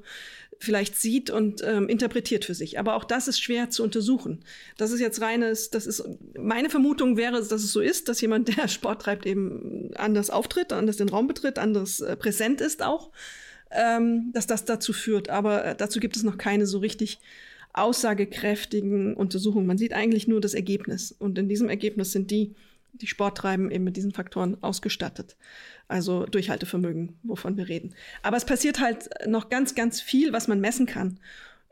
vielleicht 0.59 0.95
sieht 0.95 1.29
und 1.29 1.61
ähm, 1.63 1.87
interpretiert 1.89 2.45
für 2.45 2.53
sich. 2.53 2.79
Aber 2.79 2.95
auch 2.95 3.03
das 3.03 3.27
ist 3.27 3.39
schwer 3.39 3.69
zu 3.69 3.83
untersuchen. 3.83 4.43
Das 4.77 4.91
ist 4.91 4.99
jetzt 4.99 5.21
reines, 5.21 5.69
das 5.69 5.85
ist, 5.85 6.03
meine 6.37 6.69
Vermutung 6.69 7.17
wäre, 7.17 7.37
dass 7.37 7.51
es 7.51 7.71
so 7.71 7.81
ist, 7.81 8.09
dass 8.09 8.21
jemand, 8.21 8.55
der 8.57 8.67
Sport 8.67 9.03
treibt, 9.03 9.25
eben 9.25 9.91
anders 9.95 10.29
auftritt, 10.29 10.73
anders 10.73 10.97
den 10.97 11.09
Raum 11.09 11.27
betritt, 11.27 11.59
anders 11.59 11.99
äh, 11.99 12.15
präsent 12.15 12.61
ist 12.61 12.83
auch, 12.83 13.11
ähm, 13.71 14.31
dass 14.33 14.47
das 14.47 14.65
dazu 14.65 14.93
führt. 14.93 15.29
Aber 15.29 15.65
äh, 15.65 15.75
dazu 15.75 15.99
gibt 15.99 16.15
es 16.15 16.23
noch 16.23 16.37
keine 16.37 16.65
so 16.65 16.79
richtig 16.79 17.19
aussagekräftigen 17.73 19.15
Untersuchungen. 19.15 19.67
Man 19.67 19.77
sieht 19.77 19.93
eigentlich 19.93 20.27
nur 20.27 20.39
das 20.39 20.53
Ergebnis. 20.53 21.11
Und 21.11 21.37
in 21.37 21.49
diesem 21.49 21.67
Ergebnis 21.67 22.13
sind 22.13 22.31
die, 22.31 22.55
die 22.93 23.07
Sport 23.07 23.37
treiben, 23.37 23.69
eben 23.69 23.83
mit 23.83 23.97
diesen 23.97 24.13
Faktoren 24.13 24.57
ausgestattet. 24.63 25.35
Also 25.87 26.25
Durchhaltevermögen, 26.25 27.19
wovon 27.23 27.57
wir 27.57 27.67
reden. 27.67 27.93
Aber 28.23 28.37
es 28.37 28.45
passiert 28.45 28.79
halt 28.79 29.09
noch 29.27 29.49
ganz, 29.49 29.75
ganz 29.75 30.01
viel, 30.01 30.33
was 30.33 30.47
man 30.47 30.59
messen 30.59 30.85
kann 30.85 31.19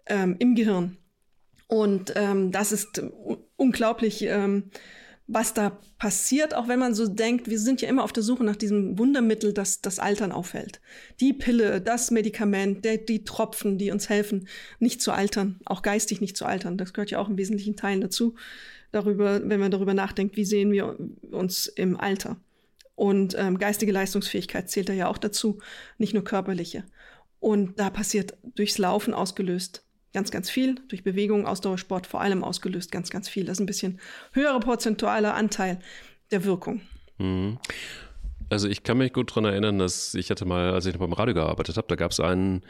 ähm, 0.05 0.35
im 0.39 0.55
Gehirn. 0.55 0.97
Und 1.67 2.13
ähm, 2.15 2.51
das 2.51 2.71
ist 2.71 3.01
unglaublich, 3.55 4.23
ähm, 4.23 4.69
was 5.25 5.53
da 5.53 5.79
passiert, 5.97 6.53
auch 6.53 6.67
wenn 6.67 6.79
man 6.79 6.93
so 6.93 7.07
denkt, 7.07 7.49
wir 7.49 7.57
sind 7.57 7.81
ja 7.81 7.87
immer 7.87 8.03
auf 8.03 8.11
der 8.11 8.23
Suche 8.23 8.43
nach 8.43 8.57
diesem 8.57 8.99
Wundermittel, 8.99 9.53
das 9.53 9.81
das 9.81 9.97
Altern 9.97 10.31
aufhält. 10.31 10.81
Die 11.21 11.31
Pille, 11.31 11.79
das 11.81 12.11
Medikament, 12.11 12.83
der, 12.83 12.97
die 12.97 13.23
Tropfen, 13.23 13.77
die 13.77 13.91
uns 13.91 14.09
helfen, 14.09 14.47
nicht 14.79 15.01
zu 15.01 15.13
altern, 15.13 15.59
auch 15.65 15.81
geistig 15.81 16.19
nicht 16.19 16.35
zu 16.35 16.45
altern. 16.45 16.77
Das 16.77 16.93
gehört 16.93 17.11
ja 17.11 17.19
auch 17.19 17.29
in 17.29 17.37
wesentlichen 17.37 17.77
Teilen 17.77 18.01
dazu 18.01 18.35
darüber, 18.91 19.41
wenn 19.47 19.59
man 19.59 19.71
darüber 19.71 19.93
nachdenkt, 19.93 20.35
wie 20.35 20.45
sehen 20.45 20.71
wir 20.71 20.97
uns 21.31 21.67
im 21.67 21.97
Alter. 21.97 22.37
Und 22.95 23.35
ähm, 23.37 23.57
geistige 23.57 23.91
Leistungsfähigkeit 23.91 24.69
zählt 24.69 24.89
da 24.89 24.93
ja 24.93 25.07
auch 25.07 25.17
dazu, 25.17 25.59
nicht 25.97 26.13
nur 26.13 26.23
körperliche. 26.23 26.85
Und 27.39 27.79
da 27.79 27.89
passiert 27.89 28.37
durchs 28.55 28.77
Laufen 28.77 29.13
ausgelöst 29.13 29.83
ganz, 30.13 30.31
ganz 30.31 30.49
viel, 30.49 30.75
durch 30.87 31.03
Bewegung, 31.03 31.47
Ausdauersport 31.47 32.07
vor 32.07 32.21
allem 32.21 32.43
ausgelöst 32.43 32.91
ganz, 32.91 33.09
ganz 33.09 33.27
viel. 33.27 33.45
Das 33.45 33.57
ist 33.57 33.61
ein 33.61 33.65
bisschen 33.65 33.99
höherer 34.31 34.59
prozentualer 34.59 35.33
Anteil 35.33 35.79
der 36.31 36.45
Wirkung. 36.45 36.81
Mhm. 37.17 37.57
Also 38.49 38.67
ich 38.67 38.83
kann 38.83 38.99
mich 38.99 39.13
gut 39.13 39.31
daran 39.31 39.45
erinnern, 39.45 39.79
dass 39.79 40.13
ich 40.13 40.29
hatte 40.29 40.45
mal, 40.45 40.73
als 40.73 40.85
ich 40.85 40.93
noch 40.93 40.99
beim 40.99 41.13
Radio 41.13 41.33
gearbeitet 41.33 41.77
habe, 41.77 41.87
da 41.87 41.95
gab 41.95 42.11
es 42.11 42.19
einen, 42.19 42.61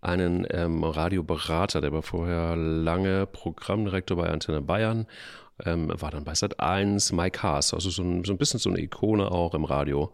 einen 0.00 0.46
ähm, 0.50 0.84
Radioberater, 0.84 1.80
der 1.80 1.92
war 1.92 2.02
vorher 2.02 2.54
lange 2.56 3.26
Programmdirektor 3.26 4.16
bei 4.16 4.28
Antenne 4.28 4.62
Bayern 4.62 5.06
ähm, 5.64 5.92
war 5.94 6.10
dann 6.10 6.24
bei 6.24 6.34
Sat 6.34 6.60
1, 6.60 7.12
Mike 7.12 7.42
Haas, 7.42 7.74
also 7.74 7.90
so 7.90 8.02
ein, 8.02 8.24
so 8.24 8.32
ein 8.32 8.38
bisschen 8.38 8.58
so 8.60 8.70
eine 8.70 8.80
Ikone 8.80 9.30
auch 9.30 9.54
im 9.54 9.64
Radio. 9.64 10.12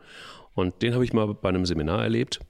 Und 0.54 0.83
den 0.83 0.95
habe 0.95 1.04
ich 1.04 1.12
mal 1.12 1.33
bei 1.35 1.49
einem 1.49 1.66
Seminar 1.66 2.02
erlebt. 2.02 2.40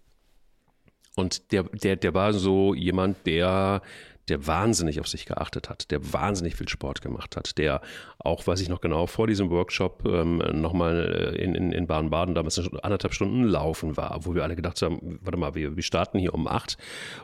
Und 1.16 1.52
der, 1.52 1.64
der, 1.64 1.96
der 1.96 2.14
war 2.14 2.32
so 2.32 2.74
jemand, 2.74 3.26
der 3.26 3.82
der 4.28 4.46
wahnsinnig 4.46 5.00
auf 5.00 5.08
sich 5.08 5.26
geachtet 5.26 5.68
hat, 5.68 5.90
der 5.90 6.12
wahnsinnig 6.12 6.56
viel 6.56 6.68
Sport 6.68 7.02
gemacht 7.02 7.36
hat, 7.36 7.58
der 7.58 7.80
auch, 8.20 8.44
weiß 8.46 8.60
ich 8.60 8.68
noch 8.68 8.80
genau, 8.80 9.06
vor 9.06 9.28
diesem 9.28 9.48
Workshop 9.50 10.04
ähm, 10.04 10.38
nochmal 10.60 11.34
äh, 11.36 11.42
in, 11.42 11.54
in, 11.54 11.70
in 11.70 11.86
Baden-Baden 11.86 12.34
damals 12.34 12.58
anderthalb 12.82 13.14
Stunden 13.14 13.44
laufen 13.44 13.96
war, 13.96 14.18
wo 14.24 14.34
wir 14.34 14.42
alle 14.42 14.56
gedacht 14.56 14.82
haben, 14.82 15.20
warte 15.22 15.38
mal, 15.38 15.54
wir, 15.54 15.76
wir 15.76 15.82
starten 15.84 16.18
hier 16.18 16.34
um 16.34 16.48
acht 16.48 16.78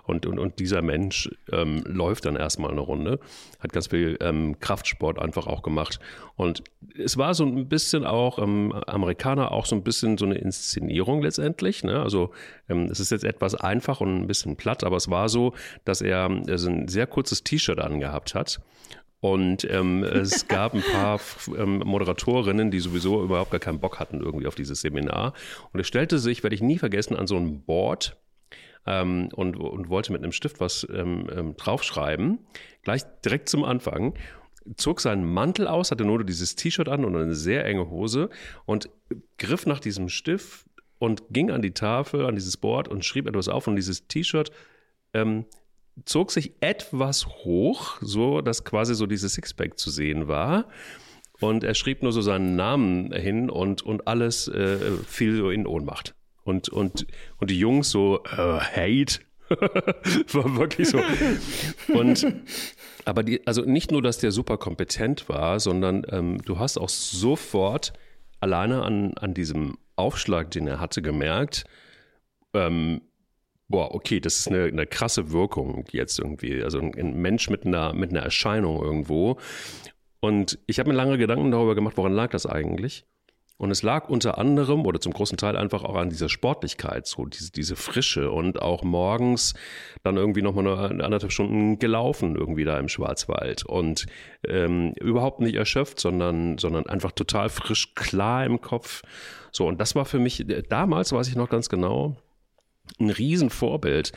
und, 0.05 0.25
und, 0.25 0.39
und 0.39 0.61
dieser 0.61 0.83
Mensch 0.83 1.29
ähm, 1.51 1.83
läuft 1.85 2.27
dann 2.27 2.37
erstmal 2.37 2.71
eine 2.71 2.81
Runde, 2.81 3.19
hat 3.59 3.73
ganz 3.73 3.89
viel 3.89 4.17
ähm, 4.21 4.61
Kraftsport 4.61 5.19
einfach 5.19 5.49
auch 5.49 5.63
gemacht 5.63 5.99
und 6.37 6.63
es 6.97 7.17
war 7.17 7.35
so 7.35 7.45
ein 7.45 7.69
bisschen 7.69 8.05
auch, 8.05 8.39
ähm, 8.39 8.73
Amerikaner 8.87 9.51
auch 9.51 9.67
so 9.67 9.75
ein 9.75 9.83
bisschen 9.83 10.17
so 10.17 10.27
eine 10.27 10.37
Inszenierung 10.37 11.23
letztendlich, 11.23 11.83
ne? 11.83 12.01
also 12.01 12.31
ähm, 12.69 12.85
es 12.85 13.01
ist 13.01 13.11
jetzt 13.11 13.25
etwas 13.25 13.57
einfach 13.57 14.01
und 14.01 14.15
ein 14.15 14.27
bisschen 14.29 14.55
platt, 14.55 14.85
aber 14.85 14.97
es 14.97 15.11
war 15.11 15.29
so, 15.29 15.55
dass 15.85 16.03
er 16.03 16.31
also 16.49 16.71
ein 16.71 16.87
sehr 16.87 17.09
kurzes 17.09 17.43
T-Shirt 17.43 17.81
angehabt 17.81 18.37
hat. 18.37 18.61
Und 19.25 19.67
ähm, 19.71 20.05
es 20.05 20.49
gab 20.49 20.75
ein 20.75 20.83
paar 20.83 21.19
ähm, 21.57 21.79
Moderatorinnen, 21.79 22.71
die 22.71 22.79
sowieso 22.79 23.25
überhaupt 23.25 23.53
gar 23.53 23.59
keinen 23.59 23.81
Bock 23.81 23.99
hatten 23.99 24.21
irgendwie 24.21 24.47
auf 24.47 24.55
dieses 24.55 24.83
Seminar. 24.83 25.33
Und 25.73 25.81
es 25.81 25.87
stellte 25.87 26.19
sich, 26.19 26.43
werde 26.43 26.55
ich 26.55 26.61
nie 26.61 26.77
vergessen, 26.77 27.17
an 27.17 27.27
so 27.27 27.39
ein 27.39 27.65
Board 27.65 28.19
ähm, 28.87 29.31
und, 29.33 29.57
und 29.57 29.89
wollte 29.89 30.13
mit 30.13 30.23
einem 30.23 30.33
Stift 30.33 30.61
was 30.61 30.87
ähm, 30.93 31.27
ähm, 31.35 31.57
draufschreiben. 31.57 32.41
Gleich 32.83 33.01
direkt 33.25 33.49
zum 33.49 33.65
Anfang 33.65 34.13
zog 34.77 35.01
seinen 35.01 35.25
Mantel 35.25 35.69
aus, 35.69 35.91
hatte 35.91 36.05
nur 36.05 36.23
dieses 36.23 36.55
T-Shirt 36.55 36.91
an 36.91 37.07
und 37.07 37.17
eine 37.17 37.35
sehr 37.35 37.65
enge 37.65 37.89
Hose 37.89 38.29
und 38.67 38.91
griff 39.39 39.65
nach 39.65 39.81
diesem 39.81 40.11
Stift 40.11 40.67
und 40.99 41.23
ging 41.31 41.51
an 41.51 41.63
die 41.63 41.73
Tafel, 41.73 42.27
an 42.27 42.35
dieses 42.35 42.59
Board 42.59 42.89
und 42.89 43.07
schrieb 43.07 43.27
etwas 43.27 43.49
auf 43.49 43.69
und 43.69 43.77
dieses 43.77 44.07
T-Shirt 44.07 44.51
ähm, 45.15 45.47
zog 46.05 46.31
sich 46.31 46.53
etwas 46.61 47.27
hoch, 47.27 47.99
so 48.01 48.41
dass 48.41 48.65
quasi 48.65 48.95
so 48.95 49.07
dieses 49.07 49.35
Sixpack 49.35 49.79
zu 49.79 49.91
sehen 49.91 50.29
war. 50.29 50.67
Und 51.41 51.65
er 51.65 51.75
schrieb 51.75 52.03
nur 52.03 52.13
so 52.13 52.23
seinen 52.23 52.57
Namen 52.57 53.13
hin 53.13 53.51
und, 53.51 53.83
und 53.83 54.07
alles 54.07 54.49
äh, 54.49 54.79
fiel 55.07 55.37
so 55.37 55.51
in 55.51 55.67
Ohnmacht. 55.67 56.15
Und, 56.45 56.69
und, 56.69 57.07
und 57.39 57.51
die 57.51 57.59
Jungs 57.59 57.91
so, 57.91 58.23
äh, 58.25 58.61
Hate. 58.61 59.21
war 59.51 60.57
wirklich 60.57 60.89
so. 60.89 61.03
Und 61.93 62.27
aber 63.05 63.23
die, 63.23 63.47
also 63.47 63.63
nicht 63.63 63.91
nur, 63.91 64.01
dass 64.01 64.19
der 64.19 64.33
super 64.33 64.57
kompetent 64.57 65.29
war, 65.29 65.61
sondern 65.61 66.07
ähm, 66.11 66.39
du 66.45 66.59
hast 66.59 66.79
auch 66.79 66.89
sofort 66.89 67.93
alleine 68.41 68.83
an, 68.83 69.15
an 69.19 69.35
diesem 69.35 69.77
Aufschlag, 69.97 70.51
den 70.51 70.67
er 70.67 70.81
hatte, 70.81 71.03
gemerkt, 71.03 71.65
ähm, 72.55 73.03
boah, 73.69 73.95
okay, 73.95 74.21
das 74.21 74.39
ist 74.39 74.49
eine, 74.49 74.65
eine 74.65 74.87
krasse 74.87 75.33
Wirkung 75.33 75.85
jetzt 75.91 76.19
irgendwie. 76.19 76.63
Also 76.63 76.79
ein 76.79 77.21
Mensch 77.21 77.49
mit 77.51 77.67
einer, 77.67 77.93
mit 77.93 78.11
einer 78.11 78.23
Erscheinung 78.23 78.83
irgendwo. 78.83 79.39
Und 80.21 80.59
ich 80.67 80.79
habe 80.79 80.91
mir 80.91 80.97
lange 80.97 81.19
Gedanken 81.19 81.51
darüber 81.51 81.75
gemacht, 81.75 81.97
woran 81.97 82.13
lag 82.13 82.31
das 82.31 82.47
eigentlich? 82.47 83.05
Und 83.57 83.71
es 83.71 83.83
lag 83.83 84.09
unter 84.09 84.37
anderem 84.37 84.85
oder 84.85 85.01
zum 85.01 85.13
großen 85.13 85.39
Teil 85.39 85.57
einfach 85.57 85.85
auch 85.85 85.95
an 85.95 86.11
dieser 86.11 86.29
Sportlichkeit, 86.29 87.07
so 87.07 87.25
diese, 87.25 87.53
diese 87.53 87.77
Frische 87.77 88.33
und 88.33 88.61
auch 88.61 88.83
morgens 88.83 89.55
dann 90.03 90.17
irgendwie 90.17 90.43
nochmal 90.43 90.67
eine 90.67 91.05
anderthalb 91.05 91.31
Stunden 91.31 91.79
gelaufen 91.79 92.35
irgendwie 92.35 92.65
da 92.65 92.79
im 92.79 92.89
Schwarzwald 92.89 93.65
und 93.65 94.07
ähm, 94.47 94.93
überhaupt 95.01 95.39
nicht 95.39 95.55
erschöpft, 95.55 96.01
sondern, 96.01 96.59
sondern 96.59 96.87
einfach 96.87 97.13
total 97.13 97.49
frisch, 97.49 97.95
klar 97.95 98.45
im 98.45 98.61
Kopf. 98.61 99.03
So, 99.53 99.69
und 99.69 99.81
das 99.81 99.95
war 99.95 100.05
für 100.05 100.19
mich, 100.19 100.45
damals 100.69 101.13
weiß 101.13 101.29
ich 101.29 101.37
noch 101.37 101.49
ganz 101.49 101.69
genau, 101.69 102.17
ein 102.99 103.11
Riesenvorbild. 103.11 104.13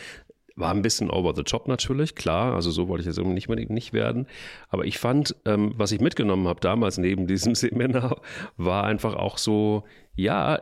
War 0.56 0.72
ein 0.72 0.82
bisschen 0.82 1.12
over 1.12 1.36
the 1.36 1.44
top 1.44 1.68
natürlich, 1.68 2.16
klar. 2.16 2.56
Also 2.56 2.72
so 2.72 2.88
wollte 2.88 3.02
ich 3.02 3.06
jetzt 3.06 3.24
nicht 3.24 3.48
unbedingt 3.48 3.70
nicht 3.70 3.94
werden. 3.94 4.28
Aber 4.70 4.86
ich 4.86 4.98
fand, 4.98 5.36
ähm, 5.46 5.74
was 5.78 5.92
ich 5.92 6.02
mitgenommen 6.02 6.48
habe 6.48 6.60
damals 6.60 6.98
neben 6.98 7.28
diesem 7.28 7.54
Seminar, 7.56 8.22
war 8.58 8.84
einfach 8.84 9.16
auch 9.16 9.38
so, 9.38 9.84
ja, 10.16 10.62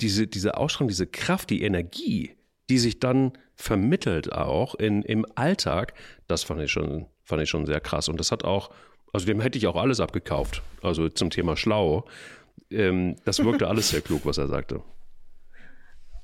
diese, 0.00 0.26
diese 0.26 0.56
Ausstrahlung, 0.56 0.88
diese 0.88 1.06
Kraft, 1.06 1.50
die 1.50 1.62
Energie, 1.62 2.32
die 2.68 2.78
sich 2.78 3.00
dann 3.00 3.32
vermittelt 3.54 4.32
auch 4.32 4.74
in, 4.74 5.02
im 5.02 5.24
Alltag, 5.34 5.94
das 6.28 6.42
fand 6.42 6.60
ich 6.60 6.70
schon, 6.70 7.06
fand 7.22 7.42
ich 7.42 7.48
schon 7.48 7.64
sehr 7.64 7.80
krass. 7.80 8.08
Und 8.08 8.20
das 8.20 8.32
hat 8.32 8.44
auch, 8.44 8.70
also 9.12 9.26
dem 9.26 9.40
hätte 9.40 9.56
ich 9.56 9.66
auch 9.66 9.76
alles 9.76 10.00
abgekauft. 10.00 10.62
Also 10.82 11.08
zum 11.08 11.30
Thema 11.30 11.56
schlau. 11.56 12.04
Ähm, 12.70 13.16
das 13.24 13.42
wirkte 13.42 13.68
alles 13.68 13.90
sehr 13.90 14.02
klug, 14.02 14.26
was 14.26 14.36
er 14.36 14.48
sagte. 14.48 14.82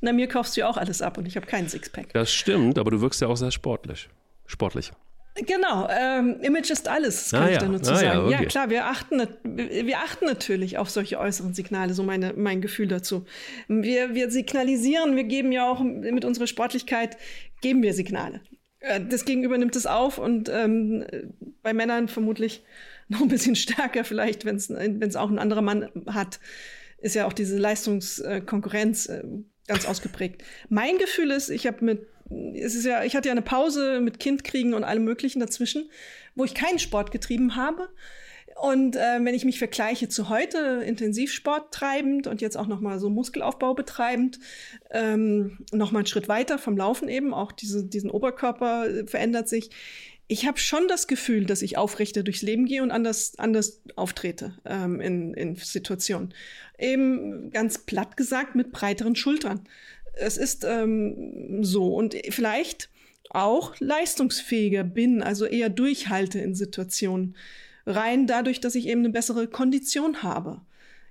Na, 0.02 0.12
mir 0.12 0.26
kaufst 0.26 0.56
du 0.56 0.61
ja 0.61 0.68
auch 0.68 0.76
alles 0.76 1.00
ab 1.00 1.16
und 1.16 1.26
ich 1.26 1.37
habe 1.37 1.47
keinen 1.47 1.68
Sixpack. 1.68 2.12
Das 2.12 2.32
stimmt, 2.32 2.76
aber 2.78 2.90
du 2.90 3.00
wirkst 3.00 3.21
ja 3.21 3.28
auch 3.28 3.37
sehr 3.37 3.52
sportlich. 3.52 4.09
Sportlich. 4.47 4.92
Genau, 5.35 5.88
ähm, 5.88 6.40
Image 6.42 6.71
ist 6.71 6.88
alles, 6.88 7.30
kann 7.30 7.44
ah, 7.44 7.47
ich 7.47 7.54
ja. 7.54 7.61
da 7.61 7.68
nur 7.68 7.82
zu 7.82 7.92
ah, 7.92 7.97
sagen. 7.97 8.04
Ja, 8.18 8.25
okay. 8.25 8.32
ja, 8.32 8.44
klar, 8.44 8.68
wir 8.68 8.87
achten, 8.87 9.26
wir 9.44 9.99
achten 9.99 10.26
natürlich 10.26 10.76
auf 10.76 10.90
solche 10.90 11.18
äußeren 11.18 11.54
Signale, 11.54 11.94
so 11.94 12.02
meine, 12.02 12.35
mein 12.37 12.61
Gefühl 12.61 12.88
dazu. 12.88 13.25
Wir, 13.66 14.14
wir 14.14 14.30
signalisieren, 14.30 15.16
wir 15.16 15.25
geben 15.25 15.50
ja 15.50 15.66
auch 15.71 15.80
mit 15.80 16.26
unserer 16.26 16.47
Sportlichkeit, 16.47 17.16
geben 17.62 17.82
wir 17.82 17.94
Signale. 17.94 18.42
Äh, 18.80 19.00
das 19.09 19.25
Gegenüber 19.25 19.56
nimmt 19.56 19.75
es 19.75 19.87
auf 19.87 20.18
und 20.18 20.50
ähm, 20.50 21.06
bei 21.62 21.73
Männern 21.73 22.09
vermutlich 22.09 22.62
noch 23.09 23.23
ein 23.23 23.28
bisschen 23.28 23.56
stärker 23.56 24.04
vielleicht, 24.04 24.44
wenn 24.44 24.56
es 24.56 25.16
auch 25.16 25.30
ein 25.30 25.38
anderer 25.38 25.62
Mann 25.62 25.88
hat, 26.09 26.40
ist 26.99 27.14
ja 27.14 27.26
auch 27.26 27.32
diese 27.32 27.56
Leistungskonkurrenz 27.56 29.06
äh, 29.06 29.23
ganz 29.66 29.87
ausgeprägt. 29.87 30.42
Mein 30.69 30.99
Gefühl 30.99 31.31
ist, 31.31 31.49
ich 31.49 31.66
habe 31.66 31.85
mit, 31.85 32.07
es 32.54 32.75
ist 32.75 32.85
ja, 32.85 33.04
ich 33.04 33.16
hatte 33.16 33.28
ja 33.28 33.33
eine 33.33 33.42
Pause 33.42 34.00
mit 34.00 34.21
Kindkriegen 34.21 34.75
und 34.75 34.85
allem 34.85 35.04
Möglichen 35.04 35.40
dazwischen, 35.40 35.90
wo 36.35 36.45
ich 36.45 36.54
keinen 36.54 36.78
Sport 36.78 37.11
getrieben 37.11 37.57
habe. 37.57 37.88
Und 38.61 38.97
äh, 38.97 39.19
wenn 39.21 39.35
ich 39.35 39.45
mich 39.45 39.59
vergleiche 39.59 40.09
zu 40.09 40.28
heute, 40.28 40.83
Intensivsport 40.85 41.73
treibend 41.73 42.26
und 42.26 42.40
jetzt 42.40 42.57
auch 42.57 42.66
noch 42.66 42.81
mal 42.81 42.99
so 42.99 43.09
Muskelaufbau 43.09 43.75
betreibend, 43.75 44.38
ähm, 44.90 45.59
noch 45.73 45.90
mal 45.90 46.00
einen 46.00 46.07
Schritt 46.07 46.28
weiter 46.28 46.59
vom 46.59 46.76
Laufen 46.76 47.09
eben, 47.09 47.35
auch 47.35 47.50
diese, 47.50 47.85
diesen 47.85 48.11
Oberkörper 48.11 48.87
äh, 48.88 49.07
verändert 49.07 49.49
sich 49.49 49.71
ich 50.28 50.46
habe 50.46 50.58
schon 50.58 50.88
das 50.88 51.06
Gefühl, 51.06 51.44
dass 51.44 51.62
ich 51.62 51.76
aufrechter 51.76 52.22
durchs 52.22 52.42
Leben 52.42 52.64
gehe 52.66 52.82
und 52.82 52.90
anders, 52.90 53.38
anders 53.38 53.82
auftrete 53.96 54.54
ähm, 54.64 55.00
in, 55.00 55.34
in 55.34 55.56
Situationen. 55.56 56.32
Eben 56.78 57.50
ganz 57.50 57.78
platt 57.78 58.16
gesagt 58.16 58.54
mit 58.54 58.72
breiteren 58.72 59.14
Schultern. 59.14 59.66
Es 60.14 60.36
ist 60.36 60.64
ähm, 60.64 61.62
so. 61.64 61.94
Und 61.94 62.16
vielleicht 62.30 62.88
auch 63.30 63.74
leistungsfähiger 63.78 64.84
bin, 64.84 65.22
also 65.22 65.44
eher 65.44 65.68
durchhalte 65.68 66.38
in 66.38 66.54
Situationen. 66.54 67.36
Rein 67.86 68.26
dadurch, 68.26 68.60
dass 68.60 68.74
ich 68.74 68.86
eben 68.86 69.00
eine 69.00 69.10
bessere 69.10 69.48
Kondition 69.48 70.22
habe. 70.22 70.60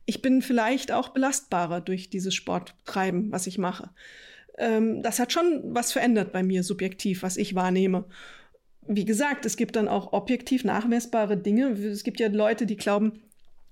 Ich 0.05 0.21
bin 0.21 0.41
vielleicht 0.41 0.91
auch 0.91 1.09
belastbarer 1.09 1.81
durch 1.81 2.09
dieses 2.09 2.33
Sporttreiben, 2.33 3.31
was 3.31 3.47
ich 3.47 3.57
mache. 3.57 3.89
Ähm, 4.57 5.01
das 5.03 5.19
hat 5.19 5.31
schon 5.31 5.61
was 5.75 5.91
verändert 5.91 6.31
bei 6.31 6.43
mir 6.43 6.63
subjektiv, 6.63 7.23
was 7.23 7.37
ich 7.37 7.55
wahrnehme. 7.55 8.05
Wie 8.87 9.05
gesagt, 9.05 9.45
es 9.45 9.57
gibt 9.57 9.75
dann 9.75 9.87
auch 9.87 10.13
objektiv 10.13 10.63
nachmessbare 10.63 11.37
Dinge. 11.37 11.71
Es 11.71 12.03
gibt 12.03 12.19
ja 12.19 12.27
Leute, 12.27 12.65
die 12.65 12.77
glauben, 12.77 13.21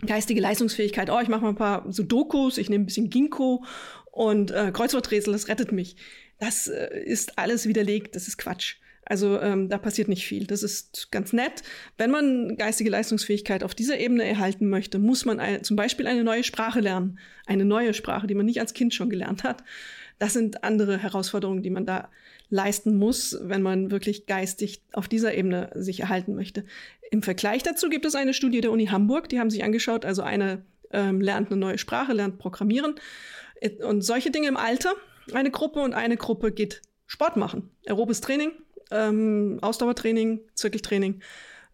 geistige 0.06 0.42
Leistungsfähigkeit, 0.42 1.10
oh, 1.10 1.20
ich 1.22 1.28
mache 1.28 1.42
mal 1.42 1.50
ein 1.50 1.56
paar 1.56 1.92
Sudokus, 1.92 2.58
ich 2.58 2.70
nehme 2.70 2.84
ein 2.84 2.88
bisschen 2.88 3.10
Ginkgo 3.10 3.64
und 4.12 4.52
äh, 4.52 4.72
Kreuzworträtsel, 4.72 5.34
das 5.34 5.48
rettet 5.48 5.72
mich. 5.72 5.98
Das 6.40 6.68
äh, 6.68 7.00
ist 7.04 7.38
alles 7.38 7.68
widerlegt, 7.68 8.16
das 8.16 8.28
ist 8.28 8.38
Quatsch. 8.38 8.78
Also 9.10 9.42
ähm, 9.42 9.70
da 9.70 9.80
passiert 9.80 10.08
nicht 10.08 10.26
viel. 10.26 10.46
Das 10.46 10.62
ist 10.62 11.12
ganz 11.12 11.34
nett. 11.34 11.64
Wenn 11.98 12.12
man 12.12 12.56
geistige 12.58 12.92
Leistungsfähigkeit 12.92 13.64
auf 13.64 13.74
dieser 13.74 13.98
Ebene 13.98 14.24
erhalten 14.24 14.70
möchte, 14.70 15.00
muss 15.00 15.26
man 15.26 15.40
ein, 15.40 15.64
zum 15.64 15.76
Beispiel 15.76 16.06
eine 16.06 16.24
neue 16.24 16.44
Sprache 16.44 16.80
lernen. 16.80 17.18
Eine 17.48 17.66
neue 17.66 17.96
Sprache, 17.96 18.28
die 18.28 18.36
man 18.36 18.46
nicht 18.46 18.60
als 18.60 18.76
Kind 18.76 18.94
schon 18.94 19.10
gelernt 19.10 19.44
hat. 19.44 19.64
Das 20.20 20.34
sind 20.34 20.64
andere 20.64 21.00
Herausforderungen, 21.00 21.64
die 21.64 21.72
man 21.72 21.88
da 21.88 22.12
leisten 22.50 22.98
muss, 22.98 23.38
wenn 23.42 23.62
man 23.62 23.92
wirklich 23.92 24.26
geistig 24.26 24.82
auf 24.94 25.08
dieser 25.08 25.36
Ebene 25.36 25.70
sich 25.76 26.00
erhalten 26.00 26.36
möchte. 26.36 26.66
Im 27.12 27.22
Vergleich 27.22 27.64
dazu 27.64 27.90
gibt 27.90 28.06
es 28.06 28.16
eine 28.16 28.34
Studie 28.34 28.62
der 28.62 28.72
Uni 28.72 28.88
Hamburg, 28.88 29.30
die 29.30 29.40
haben 29.40 29.50
sich 29.50 29.64
angeschaut, 29.64 30.06
also 30.06 30.22
eine 30.22 30.64
ähm, 30.92 31.22
lernt 31.22 31.52
eine 31.52 31.60
neue 31.60 31.78
Sprache, 31.78 32.14
lernt 32.14 32.40
Programmieren 32.40 32.96
und 33.88 34.02
solche 34.02 34.32
Dinge 34.32 34.48
im 34.48 34.58
Alter, 34.58 34.94
eine 35.34 35.52
Gruppe 35.52 35.82
und 35.82 35.94
eine 35.94 36.18
Gruppe 36.18 36.52
geht 36.52 36.82
Sport 37.06 37.38
machen, 37.38 37.70
aerobes 37.88 38.22
Training, 38.22 38.52
ähm, 38.92 39.60
Ausdauertraining, 39.62 40.42
Zirkeltraining. 40.54 41.22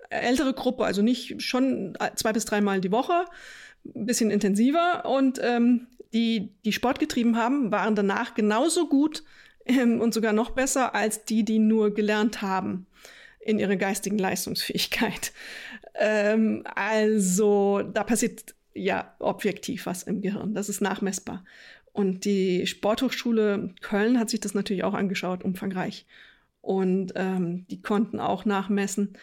Ältere 0.09 0.53
Gruppe, 0.53 0.85
also 0.85 1.01
nicht 1.01 1.41
schon 1.41 1.97
zwei 2.15 2.31
bis 2.31 2.45
dreimal 2.45 2.79
die 2.79 2.91
Woche, 2.91 3.25
ein 3.83 4.05
bisschen 4.05 4.31
intensiver 4.31 5.05
und 5.05 5.39
ähm, 5.41 5.87
die, 6.13 6.53
die 6.63 6.71
Sport 6.71 6.99
getrieben 6.99 7.37
haben, 7.37 7.71
waren 7.71 7.95
danach 7.95 8.35
genauso 8.35 8.87
gut 8.87 9.23
ähm, 9.65 10.01
und 10.01 10.13
sogar 10.13 10.33
noch 10.33 10.51
besser 10.51 10.95
als 10.95 11.25
die, 11.25 11.43
die 11.43 11.59
nur 11.59 11.93
gelernt 11.93 12.41
haben 12.41 12.87
in 13.39 13.59
ihrer 13.59 13.75
geistigen 13.75 14.17
Leistungsfähigkeit. 14.17 15.31
Ähm, 15.93 16.63
also 16.75 17.81
da 17.81 18.03
passiert 18.03 18.55
ja 18.73 19.15
objektiv 19.19 19.85
was 19.85 20.03
im 20.03 20.21
Gehirn. 20.21 20.53
Das 20.53 20.67
ist 20.67 20.81
nachmessbar. 20.81 21.45
Und 21.93 22.25
die 22.25 22.67
Sporthochschule 22.67 23.73
Köln 23.79 24.19
hat 24.19 24.29
sich 24.29 24.41
das 24.41 24.53
natürlich 24.53 24.83
auch 24.83 24.93
angeschaut, 24.93 25.45
umfangreich. 25.45 26.05
Und 26.59 27.13
ähm, 27.15 27.65
die 27.69 27.81
konnten 27.81 28.19
auch 28.19 28.43
nachmessen, 28.43 29.13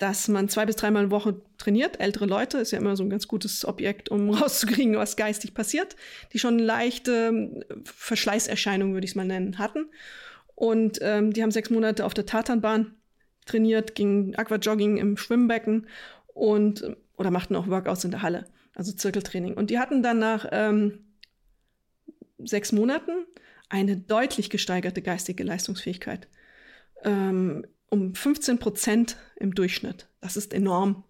dass 0.00 0.28
man 0.28 0.48
zwei 0.48 0.64
bis 0.64 0.76
dreimal 0.76 1.04
in 1.04 1.10
Woche 1.10 1.42
trainiert. 1.58 2.00
Ältere 2.00 2.24
Leute 2.24 2.56
ist 2.56 2.70
ja 2.70 2.78
immer 2.78 2.96
so 2.96 3.02
ein 3.02 3.10
ganz 3.10 3.28
gutes 3.28 3.66
Objekt, 3.66 4.08
um 4.08 4.30
rauszukriegen, 4.34 4.96
was 4.96 5.14
geistig 5.14 5.52
passiert, 5.52 5.94
die 6.32 6.38
schon 6.38 6.58
leichte 6.58 7.66
Verschleißerscheinungen, 7.84 8.94
würde 8.94 9.04
ich 9.04 9.10
es 9.10 9.14
mal 9.14 9.26
nennen, 9.26 9.58
hatten. 9.58 9.90
Und 10.54 10.98
ähm, 11.02 11.34
die 11.34 11.42
haben 11.42 11.50
sechs 11.50 11.68
Monate 11.68 12.06
auf 12.06 12.14
der 12.14 12.24
Tatanbahn 12.24 12.94
trainiert, 13.44 13.94
gingen 13.94 14.34
Aquajogging 14.34 14.96
im 14.96 15.18
Schwimmbecken 15.18 15.86
und 16.28 16.96
oder 17.18 17.30
machten 17.30 17.54
auch 17.54 17.68
Workouts 17.68 18.04
in 18.04 18.10
der 18.10 18.22
Halle, 18.22 18.46
also 18.74 18.92
Zirkeltraining. 18.92 19.52
Und 19.52 19.68
die 19.68 19.78
hatten 19.78 20.02
dann 20.02 20.18
nach 20.18 20.46
ähm, 20.50 21.00
sechs 22.38 22.72
Monaten 22.72 23.26
eine 23.68 23.98
deutlich 23.98 24.48
gesteigerte 24.48 25.02
geistige 25.02 25.44
Leistungsfähigkeit. 25.44 26.26
Ähm, 27.04 27.66
um 27.90 28.14
15 28.14 28.58
Prozent 28.58 29.16
im 29.36 29.54
Durchschnitt. 29.54 30.08
Das 30.20 30.36
ist 30.36 30.54
enorm, 30.54 31.04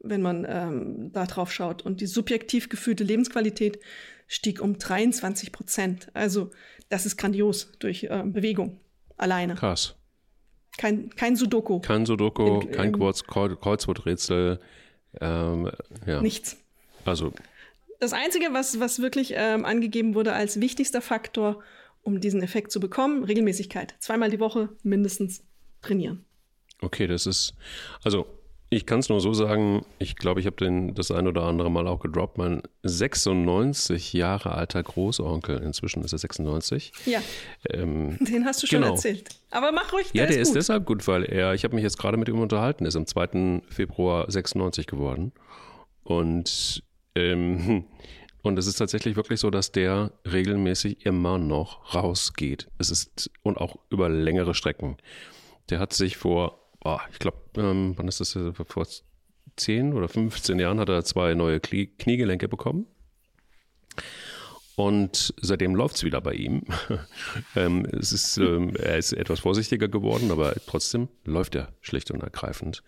wenn 0.00 0.20
man 0.20 0.46
ähm, 0.48 1.12
da 1.12 1.24
drauf 1.26 1.50
schaut. 1.52 1.82
Und 1.82 2.00
die 2.00 2.06
subjektiv 2.06 2.68
gefühlte 2.68 3.04
Lebensqualität 3.04 3.78
stieg 4.26 4.60
um 4.60 4.78
23 4.78 5.52
Prozent. 5.52 6.08
Also 6.12 6.50
das 6.88 7.06
ist 7.06 7.16
grandios 7.16 7.72
durch 7.78 8.04
äh, 8.04 8.22
Bewegung 8.24 8.80
alleine. 9.16 9.54
Krass. 9.54 9.94
Kein, 10.76 11.10
kein 11.10 11.36
Sudoku. 11.36 11.80
Kein 11.80 12.04
Sudoku, 12.04 12.60
Im, 12.60 12.70
kein 12.72 12.92
Kreuz, 12.92 13.22
Kreuzworträtsel. 13.24 14.60
Ähm, 15.20 15.70
ja. 16.04 16.20
Nichts. 16.20 16.56
Also. 17.04 17.32
Das 18.00 18.12
Einzige, 18.12 18.46
was, 18.52 18.80
was 18.80 19.00
wirklich 19.00 19.34
ähm, 19.36 19.64
angegeben 19.64 20.16
wurde 20.16 20.32
als 20.32 20.60
wichtigster 20.60 21.00
Faktor, 21.00 21.62
um 22.02 22.20
diesen 22.20 22.42
Effekt 22.42 22.72
zu 22.72 22.80
bekommen, 22.80 23.22
Regelmäßigkeit. 23.22 23.94
Zweimal 24.00 24.30
die 24.30 24.40
Woche 24.40 24.70
mindestens 24.82 25.44
trainieren. 25.84 26.24
Okay, 26.80 27.06
das 27.06 27.26
ist, 27.26 27.54
also 28.02 28.26
ich 28.74 28.86
kann 28.86 28.98
es 28.98 29.08
nur 29.08 29.20
so 29.20 29.32
sagen, 29.32 29.86
ich 29.98 30.16
glaube, 30.16 30.40
ich 30.40 30.46
habe 30.46 30.92
das 30.94 31.10
ein 31.10 31.28
oder 31.28 31.42
andere 31.42 31.70
Mal 31.70 31.86
auch 31.86 32.00
gedroppt. 32.00 32.38
Mein 32.38 32.62
96 32.82 34.12
Jahre 34.12 34.52
alter 34.52 34.82
Großonkel, 34.82 35.58
inzwischen 35.58 36.02
ist 36.02 36.12
er 36.12 36.18
96. 36.18 36.92
Ja. 37.06 37.20
Ähm, 37.70 38.18
den 38.20 38.44
hast 38.44 38.62
du 38.62 38.66
schon 38.66 38.80
genau. 38.80 38.94
erzählt. 38.94 39.28
Aber 39.50 39.70
mach 39.70 39.92
ruhig, 39.92 40.10
der 40.12 40.22
Ja, 40.22 40.26
der 40.26 40.40
ist, 40.40 40.48
ist 40.48 40.56
deshalb 40.56 40.86
gut, 40.86 41.06
weil 41.06 41.24
er, 41.24 41.54
ich 41.54 41.64
habe 41.64 41.74
mich 41.74 41.84
jetzt 41.84 41.98
gerade 41.98 42.16
mit 42.16 42.28
ihm 42.28 42.40
unterhalten, 42.40 42.84
ist 42.84 42.96
am 42.96 43.06
2. 43.06 43.62
Februar 43.68 44.30
96 44.30 44.86
geworden. 44.86 45.32
Und, 46.02 46.82
ähm, 47.14 47.84
und 48.42 48.58
es 48.58 48.66
ist 48.66 48.76
tatsächlich 48.76 49.14
wirklich 49.14 49.38
so, 49.40 49.50
dass 49.50 49.70
der 49.70 50.10
regelmäßig 50.30 51.06
immer 51.06 51.38
noch 51.38 51.94
rausgeht. 51.94 52.68
Es 52.78 52.90
ist, 52.90 53.30
und 53.42 53.58
auch 53.58 53.76
über 53.90 54.08
längere 54.08 54.54
Strecken. 54.54 54.96
Der 55.70 55.80
hat 55.80 55.92
sich 55.92 56.16
vor, 56.16 56.70
oh, 56.84 56.98
ich 57.12 57.18
glaube, 57.18 57.38
ähm, 57.56 57.94
wann 57.96 58.08
ist 58.08 58.20
das? 58.20 58.32
Vor 58.32 58.86
10 59.56 59.92
oder 59.92 60.08
15 60.08 60.58
Jahren 60.58 60.80
hat 60.80 60.88
er 60.88 61.04
zwei 61.04 61.34
neue 61.34 61.60
Kniegelenke 61.60 62.48
bekommen. 62.48 62.86
Und 64.76 65.32
seitdem 65.40 65.74
läuft 65.76 65.96
es 65.96 66.04
wieder 66.04 66.20
bei 66.20 66.34
ihm. 66.34 66.64
ähm, 67.56 67.86
es 67.86 68.12
ist, 68.12 68.38
ähm, 68.38 68.74
er 68.74 68.98
ist 68.98 69.12
etwas 69.12 69.40
vorsichtiger 69.40 69.88
geworden, 69.88 70.32
aber 70.32 70.54
trotzdem 70.66 71.08
läuft 71.24 71.54
er 71.54 71.72
schlicht 71.80 72.10
und 72.10 72.22
ergreifend. 72.22 72.82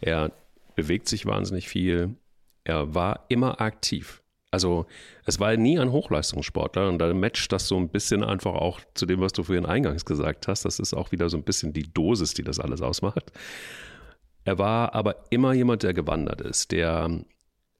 Er 0.00 0.30
bewegt 0.76 1.08
sich 1.08 1.26
wahnsinnig 1.26 1.68
viel. 1.68 2.16
Er 2.62 2.94
war 2.94 3.26
immer 3.28 3.60
aktiv. 3.60 4.22
Also 4.54 4.86
es 5.26 5.40
war 5.40 5.56
nie 5.56 5.80
ein 5.80 5.90
Hochleistungssportler 5.90 6.88
und 6.88 7.00
da 7.00 7.12
matcht 7.12 7.50
das 7.50 7.66
so 7.66 7.76
ein 7.76 7.88
bisschen 7.88 8.22
einfach 8.22 8.54
auch 8.54 8.78
zu 8.94 9.04
dem, 9.04 9.20
was 9.20 9.32
du 9.32 9.42
vorhin 9.42 9.66
eingangs 9.66 10.04
gesagt 10.04 10.46
hast. 10.46 10.64
Das 10.64 10.78
ist 10.78 10.94
auch 10.94 11.10
wieder 11.10 11.28
so 11.28 11.36
ein 11.36 11.42
bisschen 11.42 11.72
die 11.72 11.92
Dosis, 11.92 12.34
die 12.34 12.44
das 12.44 12.60
alles 12.60 12.80
ausmacht. 12.80 13.32
Er 14.44 14.56
war 14.58 14.94
aber 14.94 15.24
immer 15.30 15.54
jemand, 15.54 15.82
der 15.82 15.92
gewandert 15.92 16.40
ist, 16.40 16.70
der 16.70 17.10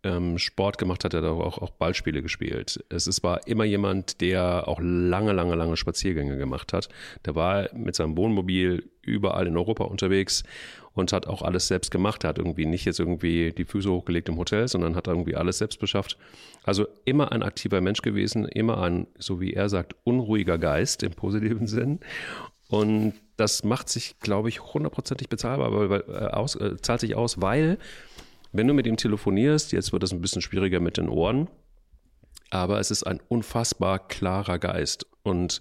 ähm, 0.05 0.38
Sport 0.38 0.79
gemacht 0.79 1.05
hat, 1.05 1.14
der 1.14 1.25
auch, 1.25 1.59
auch 1.59 1.71
Ballspiele 1.71 2.23
gespielt. 2.23 2.85
Es 2.90 3.07
ist, 3.07 3.23
war 3.23 3.47
immer 3.47 3.64
jemand, 3.64 4.21
der 4.21 4.69
auch 4.69 4.81
lange, 4.81 5.33
lange, 5.33 5.55
lange 5.55 5.77
Spaziergänge 5.77 6.37
gemacht 6.37 6.73
hat. 6.73 6.88
Der 7.25 7.35
war 7.35 7.69
mit 7.75 7.97
seinem 7.97 8.17
Wohnmobil 8.17 8.88
überall 9.03 9.47
in 9.47 9.57
Europa 9.57 9.85
unterwegs 9.85 10.45
und 10.93 11.12
hat 11.12 11.27
auch 11.27 11.43
alles 11.43 11.67
selbst 11.67 11.90
gemacht. 11.90 12.25
Er 12.25 12.31
hat 12.31 12.38
irgendwie 12.38 12.67
nicht 12.67 12.85
jetzt 12.85 13.01
irgendwie 13.01 13.53
die 13.53 13.64
Füße 13.64 13.90
hochgelegt 13.90 14.29
im 14.29 14.38
Hotel, 14.38 14.69
sondern 14.69 14.95
hat 14.95 15.09
irgendwie 15.09 15.35
alles 15.35 15.59
selbst 15.59 15.81
beschafft. 15.81 16.17
Also 16.62 16.87
immer 17.05 17.33
ein 17.33 17.43
aktiver 17.43 17.81
Mensch 17.81 18.03
gewesen, 18.03 18.47
immer 18.47 18.83
ein, 18.83 19.07
so 19.19 19.40
wie 19.40 19.55
er 19.55 19.69
sagt, 19.69 19.97
unruhiger 20.05 20.59
Geist 20.59 21.03
im 21.03 21.12
positiven 21.12 21.67
Sinn. 21.67 22.01
Und 22.69 23.14
das 23.37 23.64
macht 23.64 23.88
sich, 23.88 24.19
glaube 24.21 24.49
ich, 24.49 24.61
hundertprozentig 24.61 25.29
bezahlbar, 25.29 25.90
weil 25.90 26.05
äh, 26.09 26.29
aus, 26.29 26.55
äh, 26.57 26.77
zahlt 26.81 27.01
sich 27.01 27.14
aus, 27.14 27.40
weil 27.40 27.79
wenn 28.55 28.69
du 28.69 28.73
mit 28.73 28.87
ihm 28.87 28.97
telefonierst, 28.97 29.73
jetzt 29.73 29.93
wird 29.93 30.03
das 30.03 30.12
ein 30.12 30.21
bisschen 30.21 30.40
schwieriger 30.40 30.81
mit 30.81 30.97
den 30.97 31.09
Ohren, 31.09 31.51
aber 32.51 32.79
es 32.79 32.90
ist 32.90 33.03
ein 33.03 33.21
unfassbar 33.29 33.99
klarer 33.99 34.59
Geist. 34.59 35.07
Und 35.25 35.61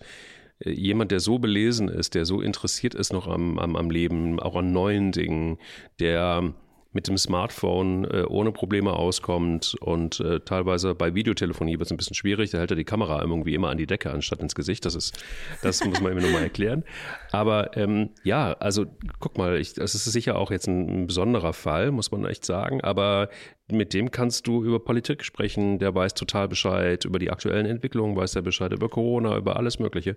jemand, 0.63 1.12
der 1.12 1.19
so 1.19 1.39
belesen 1.39 1.89
ist, 1.89 2.13
der 2.13 2.25
so 2.25 2.39
interessiert 2.39 2.93
ist 2.93 3.12
noch 3.12 3.27
am, 3.27 3.58
am, 3.58 3.75
am 3.75 3.89
Leben, 3.89 4.39
auch 4.39 4.56
an 4.56 4.71
neuen 4.71 5.12
Dingen, 5.12 5.58
der 5.99 6.53
mit 6.93 7.08
dem 7.08 7.17
Smartphone 7.17 8.06
äh, 8.06 8.23
ohne 8.27 8.51
Probleme 8.51 8.93
auskommt 8.93 9.75
und 9.82 10.19
äh, 10.19 10.39
teilweise 10.39 10.95
bei 10.95 11.13
Videotelefonie 11.15 11.73
wird 11.73 11.88
es 11.88 11.91
ein 11.91 11.97
bisschen 11.97 12.15
schwierig, 12.15 12.51
da 12.51 12.60
hält 12.60 12.71
er 12.71 12.77
die 12.77 12.84
Kamera 12.84 13.21
irgendwie 13.21 13.53
immer 13.53 13.69
an 13.69 13.77
die 13.77 13.88
Decke 13.88 14.12
anstatt 14.12 14.39
ins 14.39 14.56
Gesicht. 14.56 14.86
Das 14.86 14.95
ist, 14.95 15.23
das 15.62 15.84
muss 15.84 16.01
man 16.01 16.12
immer 16.12 16.21
nochmal 16.21 16.43
erklären. 16.43 16.84
Aber 17.32 17.75
ähm, 17.75 18.12
ja, 18.23 18.53
also 18.53 18.86
guck 19.19 19.38
mal, 19.38 19.58
ich, 19.58 19.73
das 19.73 19.95
ist 19.95 20.06
sicher 20.06 20.38
auch 20.38 20.51
jetzt 20.51 20.67
ein, 20.67 21.03
ein 21.03 21.08
besonderer 21.08 21.53
Fall, 21.53 21.91
muss 21.91 22.12
man 22.12 22.25
echt 22.25 22.45
sagen. 22.45 22.82
Aber 22.82 23.29
mit 23.71 23.93
dem 23.93 24.12
kannst 24.12 24.47
du 24.47 24.63
über 24.63 24.79
Politik 24.79 25.23
sprechen, 25.23 25.79
der 25.79 25.95
weiß 25.95 26.13
total 26.13 26.47
Bescheid, 26.47 27.06
über 27.06 27.19
die 27.19 27.32
aktuellen 27.32 27.65
Entwicklungen 27.65 28.15
weiß 28.15 28.36
er 28.36 28.41
Bescheid, 28.41 28.71
über 28.73 28.89
Corona, 28.89 29.38
über 29.38 29.56
alles 29.56 29.79
Mögliche. 29.79 30.15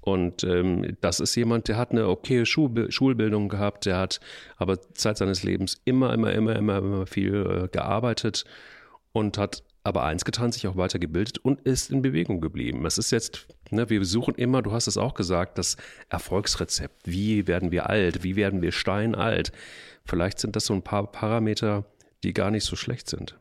Und 0.00 0.44
ähm, 0.44 0.96
das 1.00 1.20
ist 1.20 1.34
jemand, 1.34 1.68
der 1.68 1.76
hat 1.76 1.90
eine 1.90 2.08
okaye 2.08 2.46
Schul 2.46 2.90
Schulbildung 2.90 3.48
gehabt, 3.48 3.86
der 3.86 3.98
hat 3.98 4.20
aber 4.56 4.80
Zeit 4.94 5.18
seines 5.18 5.42
Lebens 5.42 5.80
immer, 5.84 6.12
immer, 6.12 6.32
immer, 6.32 6.56
immer, 6.56 6.78
immer 6.78 7.06
viel 7.06 7.34
äh, 7.64 7.68
gearbeitet 7.68 8.44
und 9.12 9.36
hat 9.36 9.62
aber 9.82 10.04
eins 10.04 10.24
getan, 10.24 10.52
sich 10.52 10.66
auch 10.68 10.76
weitergebildet 10.76 11.38
und 11.38 11.60
ist 11.62 11.90
in 11.90 12.02
Bewegung 12.02 12.40
geblieben. 12.40 12.84
Es 12.84 12.98
ist 12.98 13.12
jetzt, 13.12 13.46
ne, 13.70 13.88
wir 13.88 14.04
suchen 14.04 14.34
immer, 14.34 14.62
du 14.62 14.72
hast 14.72 14.86
es 14.86 14.98
auch 14.98 15.14
gesagt, 15.14 15.58
das 15.58 15.76
Erfolgsrezept. 16.08 17.06
Wie 17.06 17.46
werden 17.46 17.70
wir 17.70 17.88
alt? 17.88 18.22
Wie 18.22 18.36
werden 18.36 18.60
wir 18.62 18.72
steinalt? 18.72 19.52
Vielleicht 20.04 20.38
sind 20.38 20.56
das 20.56 20.66
so 20.66 20.74
ein 20.74 20.82
paar 20.82 21.10
Parameter, 21.10 21.84
die 22.22 22.34
gar 22.34 22.50
nicht 22.50 22.64
so 22.64 22.76
schlecht 22.76 23.08
sind 23.08 23.38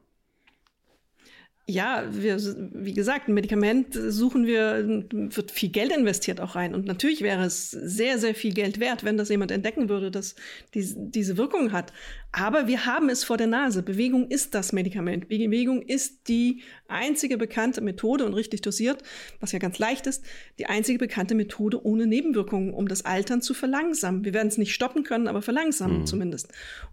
ja, 1.69 2.03
wir, 2.09 2.37
wie 2.73 2.93
gesagt, 2.93 3.27
ein 3.27 3.33
Medikament 3.35 3.93
suchen 3.93 4.47
wir, 4.47 5.03
wird 5.11 5.51
viel 5.51 5.69
Geld 5.69 5.95
investiert 5.95 6.41
auch 6.41 6.55
rein. 6.55 6.73
Und 6.73 6.85
natürlich 6.85 7.21
wäre 7.21 7.43
es 7.43 7.69
sehr, 7.69 8.17
sehr 8.17 8.33
viel 8.33 8.53
Geld 8.53 8.79
wert, 8.79 9.03
wenn 9.03 9.17
das 9.17 9.29
jemand 9.29 9.51
entdecken 9.51 9.87
würde, 9.87 10.09
dass 10.09 10.35
die, 10.73 10.85
diese 10.95 11.37
Wirkung 11.37 11.71
hat. 11.71 11.93
Aber 12.31 12.67
wir 12.67 12.85
haben 12.85 13.09
es 13.09 13.23
vor 13.23 13.37
der 13.37 13.47
Nase. 13.47 13.81
Bewegung 13.81 14.27
ist 14.27 14.53
das 14.53 14.71
Medikament. 14.71 15.29
Bewegung 15.29 15.81
ist 15.81 16.27
die 16.27 16.61
einzige 16.87 17.37
bekannte 17.37 17.81
Methode 17.81 18.25
und 18.25 18.35
richtig 18.35 18.61
dosiert, 18.61 19.01
was 19.39 19.51
ja 19.51 19.57
ganz 19.57 19.79
leicht 19.79 20.05
ist, 20.05 20.23
die 20.59 20.67
einzige 20.67 20.99
bekannte 20.99 21.33
Methode 21.33 21.83
ohne 21.83 22.05
Nebenwirkungen, 22.05 22.73
um 22.73 22.87
das 22.87 23.03
Altern 23.03 23.41
zu 23.41 23.55
verlangsamen. 23.55 24.23
Wir 24.25 24.33
werden 24.33 24.49
es 24.49 24.59
nicht 24.59 24.75
stoppen 24.75 25.03
können, 25.03 25.27
aber 25.27 25.41
verlangsamen 25.41 26.01
mhm. 26.01 26.05
zumindest. 26.05 26.49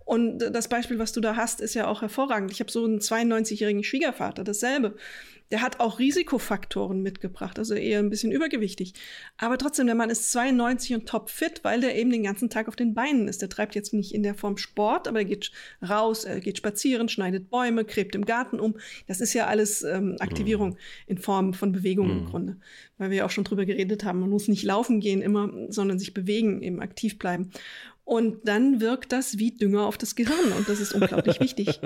Und 0.06 0.38
das 0.38 0.68
Beispiel, 0.68 0.98
was 0.98 1.12
du 1.12 1.20
da 1.20 1.36
hast, 1.36 1.60
ist 1.60 1.74
ja 1.74 1.86
auch 1.86 2.00
hervorragend. 2.00 2.50
Ich 2.50 2.60
habe 2.60 2.70
so 2.70 2.84
einen 2.84 3.00
92-jährigen 3.00 3.84
Schwiegervater, 3.84 4.42
dasselbe. 4.42 4.96
Der 5.50 5.62
hat 5.62 5.80
auch 5.80 5.98
Risikofaktoren 5.98 7.02
mitgebracht, 7.02 7.58
also 7.58 7.74
eher 7.74 8.00
ein 8.00 8.10
bisschen 8.10 8.32
übergewichtig. 8.32 8.94
Aber 9.36 9.58
trotzdem, 9.58 9.86
der 9.86 9.94
Mann 9.94 10.10
ist 10.10 10.32
92 10.32 10.94
und 10.94 11.08
topfit, 11.08 11.62
weil 11.62 11.80
der 11.80 11.96
eben 11.96 12.10
den 12.10 12.24
ganzen 12.24 12.50
Tag 12.50 12.68
auf 12.68 12.76
den 12.76 12.94
Beinen 12.94 13.28
ist. 13.28 13.42
Der 13.42 13.48
treibt 13.48 13.74
jetzt 13.74 13.92
nicht 13.92 14.14
in 14.14 14.22
der 14.22 14.34
Form 14.34 14.56
Sport, 14.56 15.06
aber 15.06 15.20
er 15.20 15.24
geht 15.24 15.52
raus, 15.88 16.24
er 16.24 16.40
geht 16.40 16.58
spazieren, 16.58 17.08
schneidet 17.08 17.50
Bäume, 17.50 17.84
gräbt 17.84 18.14
im 18.14 18.24
Garten 18.24 18.58
um. 18.58 18.76
Das 19.06 19.20
ist 19.20 19.34
ja 19.34 19.46
alles 19.46 19.82
ähm, 19.82 20.16
Aktivierung 20.18 20.70
mhm. 20.70 20.76
in 21.06 21.18
Form 21.18 21.54
von 21.54 21.72
Bewegung 21.72 22.08
mhm. 22.08 22.18
im 22.18 22.24
Grunde. 22.26 22.56
Weil 22.98 23.10
wir 23.10 23.18
ja 23.18 23.26
auch 23.26 23.30
schon 23.30 23.44
drüber 23.44 23.66
geredet 23.66 24.04
haben, 24.04 24.20
man 24.20 24.30
muss 24.30 24.48
nicht 24.48 24.64
laufen 24.64 25.00
gehen 25.00 25.22
immer, 25.22 25.50
sondern 25.68 25.98
sich 25.98 26.14
bewegen, 26.14 26.62
eben 26.62 26.80
aktiv 26.80 27.18
bleiben. 27.18 27.50
Und 28.06 28.46
dann 28.46 28.80
wirkt 28.80 29.10
das 29.10 29.36
wie 29.38 29.50
Dünger 29.50 29.82
auf 29.82 29.98
das 29.98 30.14
Gehirn 30.14 30.52
und 30.56 30.68
das 30.68 30.78
ist 30.78 30.92
unglaublich 30.94 31.40
wichtig. 31.40 31.80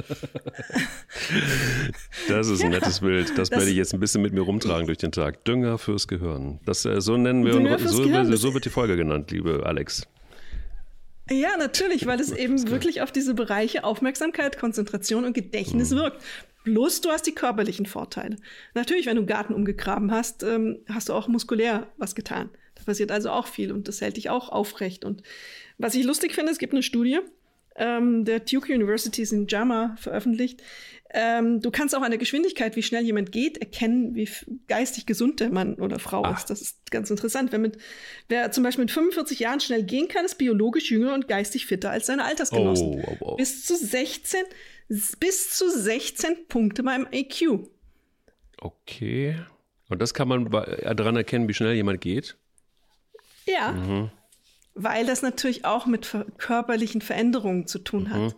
Das 2.28 2.48
ist 2.48 2.62
ein 2.62 2.72
ja, 2.72 2.78
nettes 2.78 3.00
Bild. 3.00 3.30
Das, 3.30 3.48
das, 3.48 3.50
werde 3.52 3.70
ich 3.70 3.76
jetzt 3.76 3.94
ein 3.94 4.00
bisschen 4.00 4.20
mit 4.20 4.34
mir 4.34 4.42
rumtragen 4.42 4.86
durch 4.86 4.98
den 4.98 5.12
Tag. 5.12 5.46
Dünger 5.46 5.78
fürs 5.78 6.06
Gehirn. 6.08 6.60
Das, 6.66 6.84
äh, 6.84 7.00
so 7.00 7.16
nennen 7.16 7.44
wir, 7.46 7.52
so, 7.88 8.02
Gehirn, 8.02 8.36
so 8.36 8.52
wird 8.52 8.66
die 8.66 8.70
Folge 8.70 8.96
genannt, 8.96 9.30
liebe 9.30 9.64
Alex. 9.64 10.06
Ja, 11.30 11.56
natürlich, 11.56 12.06
weil 12.06 12.20
es 12.20 12.32
eben 12.32 12.70
wirklich 12.70 13.00
auf 13.00 13.12
diese 13.12 13.32
Bereiche 13.32 13.84
Aufmerksamkeit, 13.84 14.58
Konzentration 14.58 15.24
und 15.24 15.32
Gedächtnis 15.32 15.90
mhm. 15.90 15.96
wirkt. 15.96 16.22
Plus 16.64 17.00
du 17.00 17.08
hast 17.08 17.26
die 17.26 17.34
körperlichen 17.34 17.86
Vorteile. 17.86 18.36
Natürlich, 18.74 19.06
wenn 19.06 19.16
du 19.16 19.22
einen 19.22 19.26
Garten 19.26 19.54
umgegraben 19.54 20.12
hast, 20.12 20.42
ähm, 20.42 20.80
hast 20.86 21.08
du 21.08 21.14
auch 21.14 21.28
muskulär 21.28 21.86
was 21.96 22.14
getan. 22.14 22.50
Da 22.74 22.82
passiert 22.84 23.10
also 23.10 23.30
auch 23.30 23.46
viel 23.46 23.72
und 23.72 23.88
das 23.88 24.00
hält 24.00 24.16
dich 24.16 24.28
auch 24.28 24.50
aufrecht 24.50 25.04
und 25.04 25.22
was 25.80 25.94
ich 25.94 26.04
lustig 26.04 26.34
finde, 26.34 26.52
es 26.52 26.58
gibt 26.58 26.72
eine 26.72 26.82
Studie, 26.82 27.20
ähm, 27.76 28.24
der 28.24 28.40
Duke 28.40 28.72
University 28.72 29.22
in 29.22 29.46
JAMA 29.46 29.96
veröffentlicht. 29.98 30.62
Ähm, 31.12 31.60
du 31.60 31.70
kannst 31.70 31.96
auch 31.96 32.02
an 32.02 32.10
der 32.10 32.18
Geschwindigkeit, 32.18 32.76
wie 32.76 32.82
schnell 32.82 33.04
jemand 33.04 33.32
geht, 33.32 33.58
erkennen, 33.58 34.14
wie 34.14 34.28
geistig 34.68 35.06
gesund 35.06 35.40
der 35.40 35.50
Mann 35.50 35.74
oder 35.74 35.98
Frau 35.98 36.22
Ach. 36.24 36.38
ist. 36.38 36.50
Das 36.50 36.60
ist 36.60 36.90
ganz 36.90 37.10
interessant. 37.10 37.50
Wer, 37.52 37.58
mit, 37.58 37.78
wer 38.28 38.52
zum 38.52 38.62
Beispiel 38.62 38.84
mit 38.84 38.92
45 38.92 39.40
Jahren 39.40 39.60
schnell 39.60 39.82
gehen 39.82 40.08
kann, 40.08 40.24
ist 40.24 40.36
biologisch 40.36 40.90
jünger 40.90 41.14
und 41.14 41.26
geistig 41.26 41.66
fitter 41.66 41.90
als 41.90 42.06
seine 42.06 42.24
Altersgenossen. 42.24 43.02
Oh, 43.02 43.16
oh, 43.20 43.32
oh. 43.32 43.36
Bis 43.36 43.64
zu 43.64 43.76
16, 43.76 44.40
bis 44.88 45.56
zu 45.56 45.70
16 45.70 46.46
Punkte 46.48 46.82
beim 46.82 47.08
IQ. 47.10 47.68
Okay. 48.60 49.36
Und 49.88 50.00
das 50.00 50.14
kann 50.14 50.28
man 50.28 50.50
daran 50.50 51.16
erkennen, 51.16 51.48
wie 51.48 51.54
schnell 51.54 51.74
jemand 51.74 52.00
geht? 52.00 52.36
Ja. 53.46 53.72
Mhm 53.72 54.10
weil 54.74 55.06
das 55.06 55.22
natürlich 55.22 55.64
auch 55.64 55.86
mit 55.86 56.08
körperlichen 56.38 57.00
Veränderungen 57.00 57.66
zu 57.66 57.78
tun 57.78 58.10
hat. 58.10 58.20
Mhm. 58.20 58.34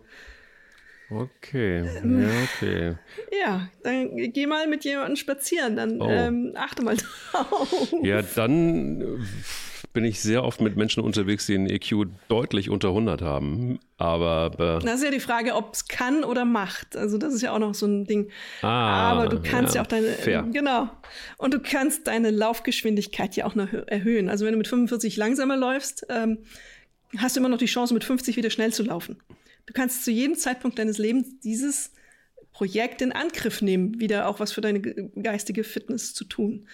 Okay, 1.09 1.79
ähm, 2.01 2.23
ja, 2.23 2.29
okay. 2.43 2.95
Ja, 3.39 3.69
dann 3.83 4.15
geh 4.31 4.47
mal 4.47 4.67
mit 4.67 4.83
jemandem 4.83 5.15
spazieren, 5.15 5.75
dann 5.75 6.01
oh. 6.01 6.09
ähm, 6.09 6.53
achte 6.55 6.81
mal 6.81 6.97
drauf. 7.31 7.93
Ja, 8.01 8.21
dann 8.21 9.23
bin 9.93 10.05
ich 10.05 10.21
sehr 10.21 10.43
oft 10.43 10.59
mit 10.59 10.75
Menschen 10.75 11.03
unterwegs, 11.03 11.45
die 11.45 11.53
einen 11.53 11.69
EQ 11.69 12.07
deutlich 12.27 12.69
unter 12.69 12.89
100 12.89 13.21
haben. 13.21 13.79
Aber. 13.97 14.79
Äh, 14.81 14.85
das 14.85 14.95
ist 14.95 15.03
ja 15.03 15.11
die 15.11 15.19
Frage, 15.19 15.53
ob 15.55 15.73
es 15.73 15.87
kann 15.87 16.23
oder 16.23 16.45
macht. 16.45 16.97
Also, 16.97 17.17
das 17.17 17.33
ist 17.33 17.41
ja 17.43 17.53
auch 17.53 17.59
noch 17.59 17.75
so 17.75 17.85
ein 17.85 18.05
Ding. 18.05 18.29
Ah, 18.63 19.11
Aber 19.11 19.29
du 19.29 19.39
kannst 19.41 19.75
ja, 19.75 19.81
ja 19.81 19.85
auch 19.85 19.87
deine. 19.87 20.07
Fair. 20.07 20.43
Genau. 20.51 20.89
Und 21.37 21.53
du 21.53 21.59
kannst 21.59 22.07
deine 22.07 22.31
Laufgeschwindigkeit 22.31 23.35
ja 23.35 23.45
auch 23.45 23.55
noch 23.55 23.71
erhöhen. 23.71 24.29
Also, 24.29 24.45
wenn 24.45 24.53
du 24.53 24.57
mit 24.57 24.67
45 24.67 25.15
langsamer 25.15 25.55
läufst, 25.55 26.05
ähm, 26.09 26.39
hast 27.17 27.35
du 27.35 27.39
immer 27.39 27.49
noch 27.49 27.59
die 27.59 27.65
Chance, 27.65 27.93
mit 27.93 28.03
50 28.03 28.35
wieder 28.35 28.49
schnell 28.49 28.73
zu 28.73 28.83
laufen. 28.83 29.17
Du 29.67 29.73
kannst 29.73 30.03
zu 30.03 30.11
jedem 30.11 30.35
Zeitpunkt 30.35 30.79
deines 30.79 30.97
Lebens 30.97 31.39
dieses 31.43 31.91
Projekt 32.51 33.01
in 33.01 33.11
Angriff 33.11 33.61
nehmen, 33.61 33.99
wieder 33.99 34.27
auch 34.27 34.39
was 34.39 34.51
für 34.51 34.61
deine 34.61 34.81
geistige 34.81 35.63
Fitness 35.63 36.13
zu 36.13 36.25
tun 36.25 36.67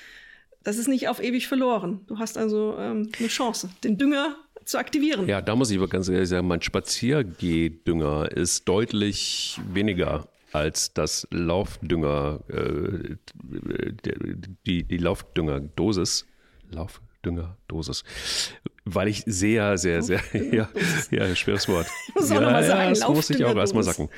das 0.63 0.77
ist 0.77 0.87
nicht 0.87 1.07
auf 1.07 1.21
ewig 1.21 1.47
verloren. 1.47 2.01
Du 2.07 2.19
hast 2.19 2.37
also 2.37 2.75
ähm, 2.77 3.09
eine 3.17 3.27
Chance, 3.27 3.69
den 3.83 3.97
Dünger 3.97 4.35
zu 4.65 4.77
aktivieren. 4.77 5.27
Ja, 5.27 5.41
da 5.41 5.55
muss 5.55 5.71
ich 5.71 5.77
aber 5.77 5.87
ganz 5.87 6.07
ehrlich 6.09 6.29
sagen, 6.29 6.47
mein 6.47 6.61
Spaziergehdünger 6.61 8.31
ist 8.31 8.67
deutlich 8.67 9.59
weniger 9.71 10.27
als 10.51 10.93
das 10.93 11.27
Laufdünger, 11.31 12.39
äh, 12.49 13.15
die, 14.65 14.83
die 14.83 14.97
Laufdüngerdosis. 14.97 16.25
Laufdüngerdosis. 16.71 18.03
Weil 18.85 19.07
ich 19.09 19.23
sehr, 19.25 19.77
sehr, 19.77 20.01
sehr, 20.01 20.21
ja, 20.51 20.69
ja 21.11 21.35
schweres 21.35 21.67
Wort. 21.67 21.87
Ich 22.07 22.15
muss 22.15 22.31
auch 22.31 22.35
ja, 22.35 22.51
mal 22.51 22.63
sagen, 22.63 22.89
das 22.89 23.07
muss 23.07 23.29
ich 23.29 23.43
auch 23.45 23.55
erstmal 23.55 23.83
sagen. 23.83 24.09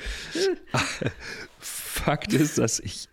Fakt 1.60 2.34
ist, 2.34 2.58
dass 2.58 2.80
ich, 2.80 3.08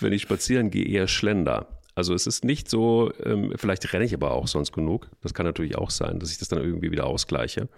wenn 0.00 0.12
ich 0.12 0.22
spazieren 0.22 0.70
gehe, 0.70 0.86
eher 0.86 1.08
schlender. 1.08 1.71
Also 1.94 2.14
es 2.14 2.26
ist 2.26 2.44
nicht 2.44 2.70
so, 2.70 3.12
ähm, 3.24 3.52
vielleicht 3.56 3.92
renne 3.92 4.04
ich 4.04 4.14
aber 4.14 4.32
auch 4.32 4.48
sonst 4.48 4.72
genug. 4.72 5.10
Das 5.20 5.34
kann 5.34 5.44
natürlich 5.44 5.76
auch 5.76 5.90
sein, 5.90 6.18
dass 6.18 6.30
ich 6.30 6.38
das 6.38 6.48
dann 6.48 6.60
irgendwie 6.60 6.90
wieder 6.90 7.06
ausgleiche. 7.06 7.68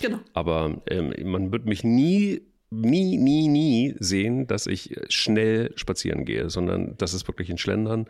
Genau. 0.00 0.18
Aber 0.32 0.80
ähm, 0.88 1.12
man 1.24 1.50
wird 1.52 1.66
mich 1.66 1.82
nie, 1.82 2.42
nie, 2.70 3.16
nie, 3.16 3.48
nie 3.48 3.94
sehen, 3.98 4.46
dass 4.46 4.66
ich 4.66 4.96
schnell 5.08 5.72
spazieren 5.76 6.24
gehe, 6.24 6.50
sondern 6.50 6.96
das 6.98 7.14
ist 7.14 7.26
wirklich 7.26 7.50
ein 7.50 7.58
Schlendern. 7.58 8.06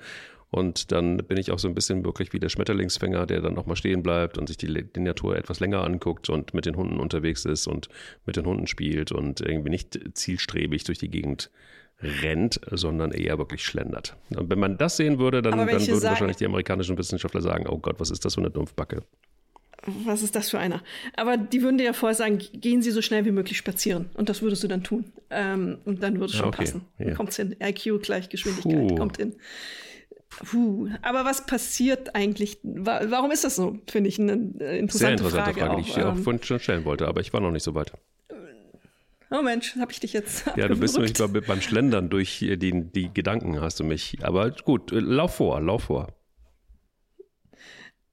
Und 0.51 0.93
dann 0.93 1.17
bin 1.17 1.37
ich 1.37 1.51
auch 1.51 1.59
so 1.59 1.67
ein 1.67 1.75
bisschen 1.75 2.05
wirklich 2.05 2.33
wie 2.33 2.39
der 2.39 2.49
Schmetterlingsfänger, 2.49 3.27
der 3.27 3.41
dann 3.41 3.55
nochmal 3.55 3.75
stehen 3.75 4.05
bleibt 4.05 4.39
und 4.39 4.47
sich 4.47 4.57
die, 4.57 4.85
die, 4.85 5.01
Natur 5.01 5.37
etwas 5.37 5.59
länger 5.59 5.83
anguckt 5.83 6.31
und 6.31 6.55
mit 6.55 6.65
den 6.65 6.77
Hunden 6.77 7.01
unterwegs 7.01 7.45
ist 7.45 7.67
und 7.67 7.89
mit 8.25 8.37
den 8.37 8.47
Hunden 8.47 8.69
spielt 8.69 9.11
und 9.11 9.41
irgendwie 9.41 9.71
nicht 9.71 9.99
zielstrebig 10.15 10.85
durch 10.85 10.99
die 10.99 11.11
Gegend 11.11 11.51
rennt, 12.01 12.61
sondern 12.71 13.13
eher 13.13 13.39
wirklich 13.39 13.65
schlendert. 13.65 14.17
Und 14.37 14.51
wenn 14.51 14.59
man 14.59 14.77
das 14.77 14.97
sehen 14.97 15.19
würde, 15.19 15.43
dann, 15.43 15.57
dann 15.57 15.69
würden 15.69 15.81
sagen, 15.81 16.03
wahrscheinlich 16.03 16.37
die 16.37 16.47
amerikanischen 16.47 16.99
Wissenschaftler 16.99 17.41
sagen, 17.41 17.67
oh 17.69 17.79
Gott, 17.79 17.99
was 17.99 18.11
ist 18.11 18.25
das 18.25 18.35
für 18.35 18.41
eine 18.41 18.51
Dumpfbacke? 18.51 19.03
Was 19.87 20.23
ist 20.23 20.35
das 20.35 20.49
für 20.49 20.59
einer? 20.59 20.83
Aber 21.17 21.37
die 21.37 21.63
würden 21.63 21.77
dir 21.79 21.85
ja 21.85 21.93
vorher 21.93 22.15
sagen, 22.15 22.39
gehen 22.39 22.81
Sie 22.81 22.91
so 22.91 23.03
schnell 23.03 23.25
wie 23.27 23.33
möglich 23.33 23.59
spazieren. 23.59 24.09
Und 24.15 24.29
das 24.29 24.41
würdest 24.41 24.63
du 24.65 24.69
dann 24.69 24.83
tun. 24.83 25.13
Ähm, 25.31 25.79
und 25.85 26.03
dann 26.03 26.15
würde 26.15 26.27
es 26.27 26.37
schon 26.37 26.49
okay. 26.49 26.65
passen. 26.65 26.87
Ja. 26.99 27.07
Dann 27.07 27.15
kommt 27.17 27.31
es 27.31 27.37
hin. 27.37 27.55
IQ 27.63 28.03
gleich 28.03 28.31
Geschwindigkeit, 28.31 28.89
Puh. 28.89 28.95
kommt 28.95 29.19
hin. 29.19 29.35
Puh. 30.31 30.89
Aber 31.03 31.25
was 31.25 31.47
passiert 31.47 32.15
eigentlich? 32.15 32.59
Warum 32.63 33.31
ist 33.31 33.45
das 33.45 33.57
so? 33.57 33.79
Finde 33.89 34.09
ich 34.09 34.19
eine 34.19 34.33
äh, 34.33 34.79
interessante, 34.79 34.89
Sehr 34.99 35.11
interessante 35.11 35.53
Frage, 35.53 35.61
Frage 35.61 35.83
die 35.83 35.89
ich 35.89 35.97
ähm, 35.97 36.05
auch 36.05 36.17
vorhin 36.17 36.43
schon 36.43 36.61
stellen 36.61 36.85
wollte, 36.85 37.07
aber 37.07 37.21
ich 37.21 37.33
war 37.33 37.41
noch 37.41 37.51
nicht 37.51 37.63
so 37.63 37.75
weit. 37.75 37.93
Oh 39.31 39.43
Mensch, 39.43 39.77
habe 39.77 39.93
ich 39.93 40.01
dich 40.01 40.13
jetzt. 40.13 40.45
Ja, 40.57 40.69
du 40.69 40.77
bist 40.77 40.97
nämlich 40.97 41.15
beim 41.47 41.61
Schlendern 41.61 42.11
durch 42.11 42.39
die, 42.39 42.57
die 42.57 43.11
Gedanken 43.13 43.61
hast 43.61 43.81
du 43.81 43.85
mich. 43.85 44.19
Aber 44.23 44.51
gut, 44.51 44.91
lauf 44.93 45.37
vor, 45.37 45.61
lauf 45.61 45.85
vor. 45.85 46.15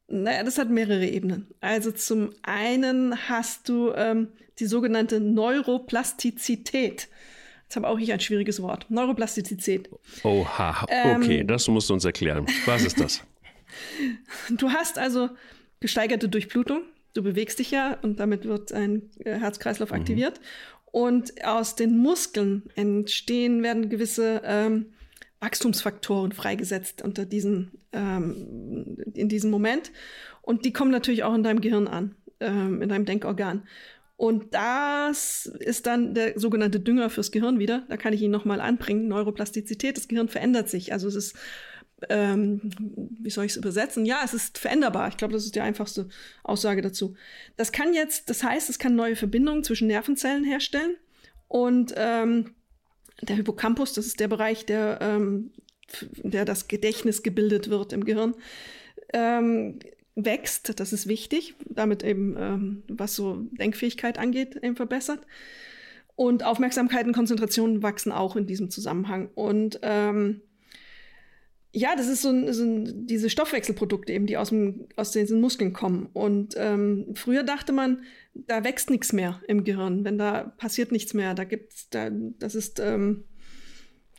Naja, 0.08 0.44
das 0.44 0.58
hat 0.58 0.70
mehrere 0.70 1.06
Ebenen. 1.06 1.48
Also 1.62 1.92
zum 1.92 2.32
einen 2.44 3.30
hast 3.30 3.70
du 3.70 3.94
ähm, 3.94 4.30
die 4.60 4.66
sogenannte 4.66 5.22
Neuroplastizität. 5.22 7.08
Jetzt 7.64 7.76
habe 7.78 7.88
auch 7.88 7.98
ich 7.98 8.12
ein 8.12 8.20
schwieriges 8.20 8.62
Wort. 8.62 8.88
Neuroplastizität. 8.90 9.90
Oha, 10.24 10.84
okay, 10.84 11.40
ähm, 11.40 11.48
das 11.48 11.68
musst 11.70 11.90
du 11.90 11.94
uns 11.94 12.04
erklären. 12.04 12.46
Was 12.66 12.84
ist 12.84 13.00
das? 13.00 13.24
du 14.50 14.70
hast 14.70 14.98
also 14.98 15.30
gesteigerte 15.80 16.28
Durchblutung. 16.28 16.84
Du 17.14 17.24
bewegst 17.24 17.60
dich 17.60 17.72
ja 17.72 17.98
und 18.02 18.20
damit 18.20 18.46
wird 18.46 18.74
ein 18.74 19.10
äh, 19.20 19.40
Herzkreislauf 19.40 19.92
mhm. 19.92 19.96
aktiviert. 19.96 20.42
Und 20.92 21.46
aus 21.46 21.76
den 21.76 21.98
Muskeln 21.98 22.64
entstehen, 22.76 23.64
werden 23.64 23.90
gewisse 23.90 24.42
ähm, 24.44 24.88
Wachstumsfaktoren 25.40 26.34
freigesetzt 26.34 27.02
unter 27.02 27.26
diesen, 27.26 27.72
ähm, 27.94 28.98
in 29.14 29.30
diesem 29.30 29.52
Moment. 29.52 29.92
Und 30.42 30.66
die 30.66 30.74
kommen 30.74 30.92
natürlich 30.92 31.24
auch 31.24 31.34
in 31.34 31.44
deinem 31.44 31.62
Gehirn 31.62 31.88
an, 31.88 32.16
ähm, 32.40 32.82
in 32.82 32.90
deinem 32.90 33.06
Denkorgan. 33.06 33.64
Und 34.18 34.54
das 34.54 35.48
ist 35.48 35.88
dann 35.88 36.14
der 36.14 36.40
sogenannte 36.40 36.80
Dünger 36.80 37.10
fürs 37.10 37.32
Gehirn 37.32 37.58
wieder. 37.58 37.86
Da 37.90 37.98
kann 37.98 38.14
ich 38.14 38.22
ihn 38.22 38.30
nochmal 38.30 38.62
anbringen. 38.62 39.08
Neuroplastizität, 39.08 39.98
das 39.98 40.08
Gehirn 40.08 40.28
verändert 40.28 40.70
sich. 40.70 40.94
Also 40.94 41.08
es 41.08 41.16
ist, 41.16 41.36
ähm, 42.10 42.62
wie 43.22 43.30
soll 43.30 43.46
ich 43.46 43.52
es 43.52 43.58
übersetzen? 43.58 44.06
Ja, 44.06 44.22
es 44.24 44.34
ist 44.34 44.58
veränderbar. 44.58 45.08
Ich 45.10 45.18
glaube, 45.18 45.34
das 45.34 45.46
ist 45.46 45.56
die 45.56 45.62
einfachste 45.62 46.10
Aussage 46.44 46.82
dazu. 46.82 47.16
Das 47.58 47.72
kann 47.72 47.94
jetzt, 47.94 48.30
das 48.30 48.44
heißt, 48.44 48.70
es 48.70 48.80
kann 48.80 48.96
neue 48.96 49.16
Verbindungen 49.16 49.64
zwischen 49.64 49.88
Nervenzellen 49.88 50.44
herstellen. 50.44 50.96
Und 51.48 51.94
ähm, 51.98 52.56
der 53.22 53.36
Hippocampus, 53.36 53.94
das 53.94 54.06
ist 54.08 54.20
der 54.20 54.28
Bereich, 54.28 54.66
der, 54.66 55.00
ähm, 55.02 55.52
der 56.24 56.46
das 56.46 56.68
Gedächtnis 56.68 57.24
gebildet 57.24 57.70
wird 57.70 57.94
im 57.94 58.06
Gehirn, 58.06 58.36
ähm, 59.14 59.80
wächst, 60.16 60.80
das 60.80 60.94
ist 60.94 61.08
wichtig, 61.08 61.56
damit 61.66 62.04
eben, 62.04 62.36
ähm, 62.38 62.84
was 62.88 63.16
so 63.16 63.48
Denkfähigkeit 63.52 64.18
angeht, 64.18 64.58
eben 64.62 64.76
verbessert. 64.76 65.26
Und 66.16 66.44
Aufmerksamkeit 66.44 67.06
und 67.06 67.14
Konzentration 67.14 67.82
wachsen 67.82 68.12
auch 68.12 68.36
in 68.36 68.46
diesem 68.46 68.70
Zusammenhang. 68.70 69.30
Und 69.34 69.80
ähm, 69.82 70.42
ja, 71.74 71.96
das 71.96 72.08
ist 72.08 72.22
so, 72.22 72.30
ein, 72.30 72.52
so 72.52 72.64
ein, 72.64 73.08
diese 73.08 73.30
Stoffwechselprodukte 73.30 74.12
eben, 74.12 74.28
die 74.28 74.38
aus, 74.38 74.50
dem, 74.50 74.88
aus 74.98 75.12
diesen 75.12 75.40
Muskeln 75.40 75.72
kommen. 75.72 76.10
Und 76.14 76.56
ähm, 76.58 77.14
früher 77.16 77.44
dachte 77.44 77.72
man, 77.72 78.04
da 78.34 78.64
wächst 78.64 78.90
nichts 78.90 79.14
mehr 79.14 79.42
im 79.48 79.64
Gehirn, 79.64 80.04
wenn 80.04 80.18
da 80.18 80.54
passiert 80.58 80.92
nichts 80.92 81.14
mehr, 81.14 81.34
da 81.34 81.46
gibt's, 81.46 81.90
da, 81.90 82.10
das 82.12 82.56
ist 82.56 82.80
ähm, 82.80 83.24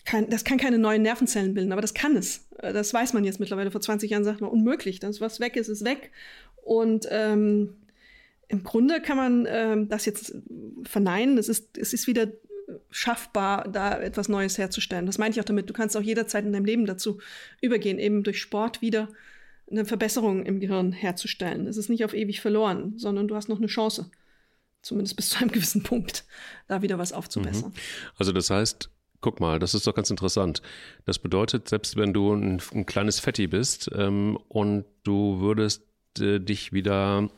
kein, 0.04 0.30
das 0.30 0.44
kann 0.44 0.58
keine 0.58 0.78
neuen 0.78 1.02
Nervenzellen 1.02 1.54
bilden, 1.54 1.72
aber 1.72 1.82
das 1.82 1.94
kann 1.94 2.16
es. 2.16 2.48
Äh, 2.58 2.72
das 2.72 2.92
weiß 2.92 3.12
man 3.12 3.24
jetzt 3.24 3.38
mittlerweile. 3.38 3.70
Vor 3.70 3.80
20 3.80 4.10
Jahren 4.10 4.24
sagt 4.24 4.40
man, 4.40 4.50
unmöglich. 4.50 4.98
Das, 4.98 5.20
was 5.20 5.38
weg 5.38 5.56
ist, 5.56 5.68
ist 5.68 5.84
weg. 5.84 6.10
Und 6.62 7.06
ähm, 7.10 7.74
im 8.48 8.64
Grunde 8.64 9.00
kann 9.00 9.16
man 9.16 9.46
ähm, 9.48 9.88
das 9.88 10.06
jetzt 10.06 10.34
verneinen. 10.84 11.38
Es 11.38 11.48
ist, 11.48 11.76
es 11.78 11.92
ist 11.92 12.06
wieder 12.06 12.28
schaffbar, 12.90 13.68
da 13.68 14.00
etwas 14.00 14.28
Neues 14.28 14.58
herzustellen. 14.58 15.06
Das 15.06 15.18
meine 15.18 15.32
ich 15.32 15.40
auch 15.40 15.44
damit. 15.44 15.68
Du 15.68 15.72
kannst 15.72 15.96
auch 15.96 16.02
jederzeit 16.02 16.44
in 16.44 16.52
deinem 16.52 16.64
Leben 16.64 16.86
dazu 16.86 17.18
übergehen, 17.60 17.98
eben 17.98 18.22
durch 18.22 18.40
Sport 18.40 18.82
wieder 18.82 19.08
eine 19.70 19.84
Verbesserung 19.84 20.44
im 20.44 20.60
Gehirn 20.60 20.92
herzustellen. 20.92 21.66
Es 21.66 21.76
ist 21.76 21.88
nicht 21.88 22.04
auf 22.04 22.14
ewig 22.14 22.40
verloren, 22.40 22.94
sondern 22.96 23.28
du 23.28 23.34
hast 23.34 23.48
noch 23.48 23.58
eine 23.58 23.66
Chance, 23.66 24.10
zumindest 24.82 25.16
bis 25.16 25.30
zu 25.30 25.38
einem 25.38 25.50
gewissen 25.52 25.82
Punkt, 25.82 26.24
da 26.68 26.82
wieder 26.82 26.98
was 26.98 27.12
aufzubessern. 27.12 27.70
Mhm. 27.70 28.14
Also 28.18 28.32
das 28.32 28.50
heißt, 28.50 28.90
Guck 29.22 29.38
mal, 29.38 29.60
das 29.60 29.72
ist 29.72 29.86
doch 29.86 29.94
ganz 29.94 30.10
interessant. 30.10 30.62
Das 31.04 31.20
bedeutet, 31.20 31.68
selbst 31.68 31.96
wenn 31.96 32.12
du 32.12 32.34
ein, 32.34 32.60
ein 32.74 32.86
kleines 32.86 33.20
Fetti 33.20 33.46
bist 33.46 33.88
ähm, 33.94 34.36
und 34.48 34.84
du 35.04 35.38
würdest 35.38 35.84
äh, 36.18 36.40
dich 36.40 36.72
wieder 36.72 37.30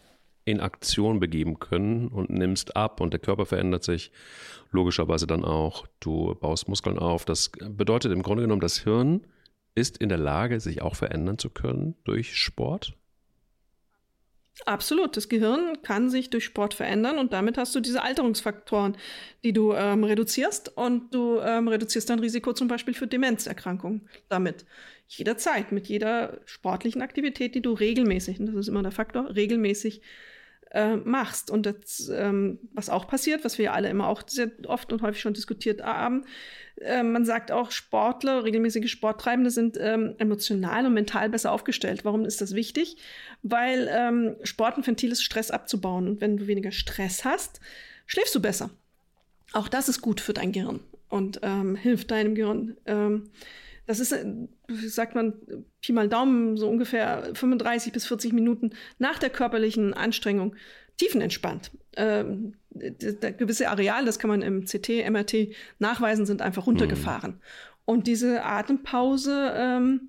in 0.44 0.60
Aktion 0.60 1.20
begeben 1.20 1.58
können 1.58 2.08
und 2.08 2.30
nimmst 2.30 2.76
ab 2.76 3.00
und 3.00 3.12
der 3.12 3.20
Körper 3.20 3.46
verändert 3.46 3.84
sich 3.84 4.12
logischerweise 4.70 5.26
dann 5.26 5.44
auch. 5.44 5.86
Du 6.00 6.34
baust 6.34 6.68
Muskeln 6.68 6.98
auf. 6.98 7.24
Das 7.24 7.50
bedeutet 7.50 8.12
im 8.12 8.22
Grunde 8.22 8.42
genommen, 8.42 8.60
das 8.60 8.78
Hirn 8.78 9.26
ist 9.74 9.98
in 9.98 10.08
der 10.08 10.18
Lage, 10.18 10.60
sich 10.60 10.82
auch 10.82 10.96
verändern 10.96 11.38
zu 11.38 11.50
können 11.50 11.94
durch 12.04 12.36
Sport. 12.36 12.94
Absolut. 14.66 15.16
Das 15.16 15.28
Gehirn 15.28 15.82
kann 15.82 16.08
sich 16.08 16.30
durch 16.30 16.44
Sport 16.44 16.74
verändern 16.74 17.18
und 17.18 17.32
damit 17.32 17.58
hast 17.58 17.74
du 17.74 17.80
diese 17.80 18.02
Alterungsfaktoren, 18.02 18.96
die 19.42 19.52
du 19.52 19.72
ähm, 19.72 20.04
reduzierst 20.04 20.76
und 20.76 21.12
du 21.12 21.40
ähm, 21.40 21.66
reduzierst 21.66 22.08
dein 22.08 22.20
Risiko 22.20 22.52
zum 22.52 22.68
Beispiel 22.68 22.94
für 22.94 23.08
Demenzerkrankungen 23.08 24.08
damit. 24.28 24.64
Jederzeit, 25.08 25.72
mit 25.72 25.88
jeder 25.88 26.40
sportlichen 26.44 27.02
Aktivität, 27.02 27.54
die 27.54 27.62
du 27.62 27.72
regelmäßig, 27.72 28.38
und 28.38 28.46
das 28.46 28.54
ist 28.54 28.68
immer 28.68 28.82
der 28.82 28.92
Faktor, 28.92 29.34
regelmäßig 29.34 30.02
äh, 30.74 30.96
machst. 30.96 31.50
Und 31.50 31.66
das, 31.66 32.10
ähm, 32.12 32.58
was 32.72 32.90
auch 32.90 33.06
passiert, 33.06 33.44
was 33.44 33.56
wir 33.56 33.66
ja 33.66 33.72
alle 33.72 33.88
immer 33.88 34.08
auch 34.08 34.22
sehr 34.26 34.50
oft 34.66 34.92
und 34.92 35.02
häufig 35.02 35.22
schon 35.22 35.32
diskutiert 35.32 35.82
haben, 35.82 36.24
äh, 36.80 37.02
man 37.02 37.24
sagt 37.24 37.52
auch, 37.52 37.70
Sportler, 37.70 38.44
regelmäßige 38.44 38.90
Sporttreibende 38.90 39.50
sind 39.50 39.78
ähm, 39.80 40.16
emotional 40.18 40.84
und 40.86 40.94
mental 40.94 41.30
besser 41.30 41.52
aufgestellt. 41.52 42.04
Warum 42.04 42.24
ist 42.24 42.40
das 42.40 42.54
wichtig? 42.54 42.96
Weil 43.42 43.88
ähm, 43.90 44.36
Sport 44.42 44.76
ein 44.76 44.86
Ventil 44.86 45.12
ist, 45.12 45.22
Stress 45.22 45.50
abzubauen. 45.50 46.08
Und 46.08 46.20
wenn 46.20 46.36
du 46.36 46.48
weniger 46.48 46.72
Stress 46.72 47.24
hast, 47.24 47.60
schläfst 48.06 48.34
du 48.34 48.42
besser. 48.42 48.70
Auch 49.52 49.68
das 49.68 49.88
ist 49.88 50.00
gut 50.00 50.20
für 50.20 50.34
dein 50.34 50.50
Gehirn 50.50 50.80
und 51.08 51.38
ähm, 51.42 51.76
hilft 51.76 52.10
deinem 52.10 52.34
Gehirn. 52.34 52.76
Das 53.86 54.00
ist, 54.00 54.12
äh, 54.12 54.24
sagt 54.86 55.14
man, 55.14 55.34
Pi 55.80 55.92
mal 55.92 56.08
Daumen, 56.08 56.56
so 56.56 56.68
ungefähr 56.68 57.30
35 57.34 57.92
bis 57.92 58.06
40 58.06 58.32
Minuten 58.32 58.70
nach 58.98 59.18
der 59.18 59.30
körperlichen 59.30 59.94
Anstrengung 59.94 60.56
tiefenentspannt. 60.96 61.70
Ähm, 61.96 62.54
gewisse 62.70 63.68
Areale, 63.68 64.06
das 64.06 64.18
kann 64.18 64.30
man 64.30 64.42
im 64.42 64.64
CT, 64.64 65.08
MRT 65.08 65.54
nachweisen, 65.78 66.26
sind 66.26 66.42
einfach 66.42 66.66
runtergefahren. 66.66 67.32
Mhm. 67.32 67.40
Und 67.84 68.06
diese 68.06 68.44
Atempause 68.44 69.52
ähm, 69.56 70.08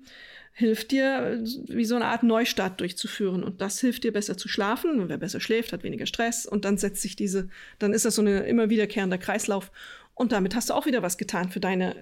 hilft 0.52 0.90
dir, 0.90 1.42
wie 1.66 1.84
so 1.84 1.96
eine 1.96 2.06
Art 2.06 2.22
Neustart 2.22 2.80
durchzuführen. 2.80 3.44
Und 3.44 3.60
das 3.60 3.78
hilft 3.78 4.04
dir 4.04 4.12
besser 4.12 4.38
zu 4.38 4.48
schlafen. 4.48 5.00
Und 5.00 5.10
wer 5.10 5.18
besser 5.18 5.38
schläft, 5.38 5.74
hat 5.74 5.82
weniger 5.82 6.06
Stress. 6.06 6.46
Und 6.46 6.64
dann 6.64 6.78
setzt 6.78 7.02
sich 7.02 7.14
diese, 7.14 7.48
dann 7.78 7.92
ist 7.92 8.06
das 8.06 8.14
so 8.14 8.22
ein 8.22 8.28
immer 8.28 8.70
wiederkehrender 8.70 9.18
Kreislauf. 9.18 9.70
Und 10.16 10.32
damit 10.32 10.54
hast 10.54 10.70
du 10.70 10.74
auch 10.74 10.86
wieder 10.86 11.02
was 11.02 11.18
getan 11.18 11.50
für 11.50 11.60
deine 11.60 11.94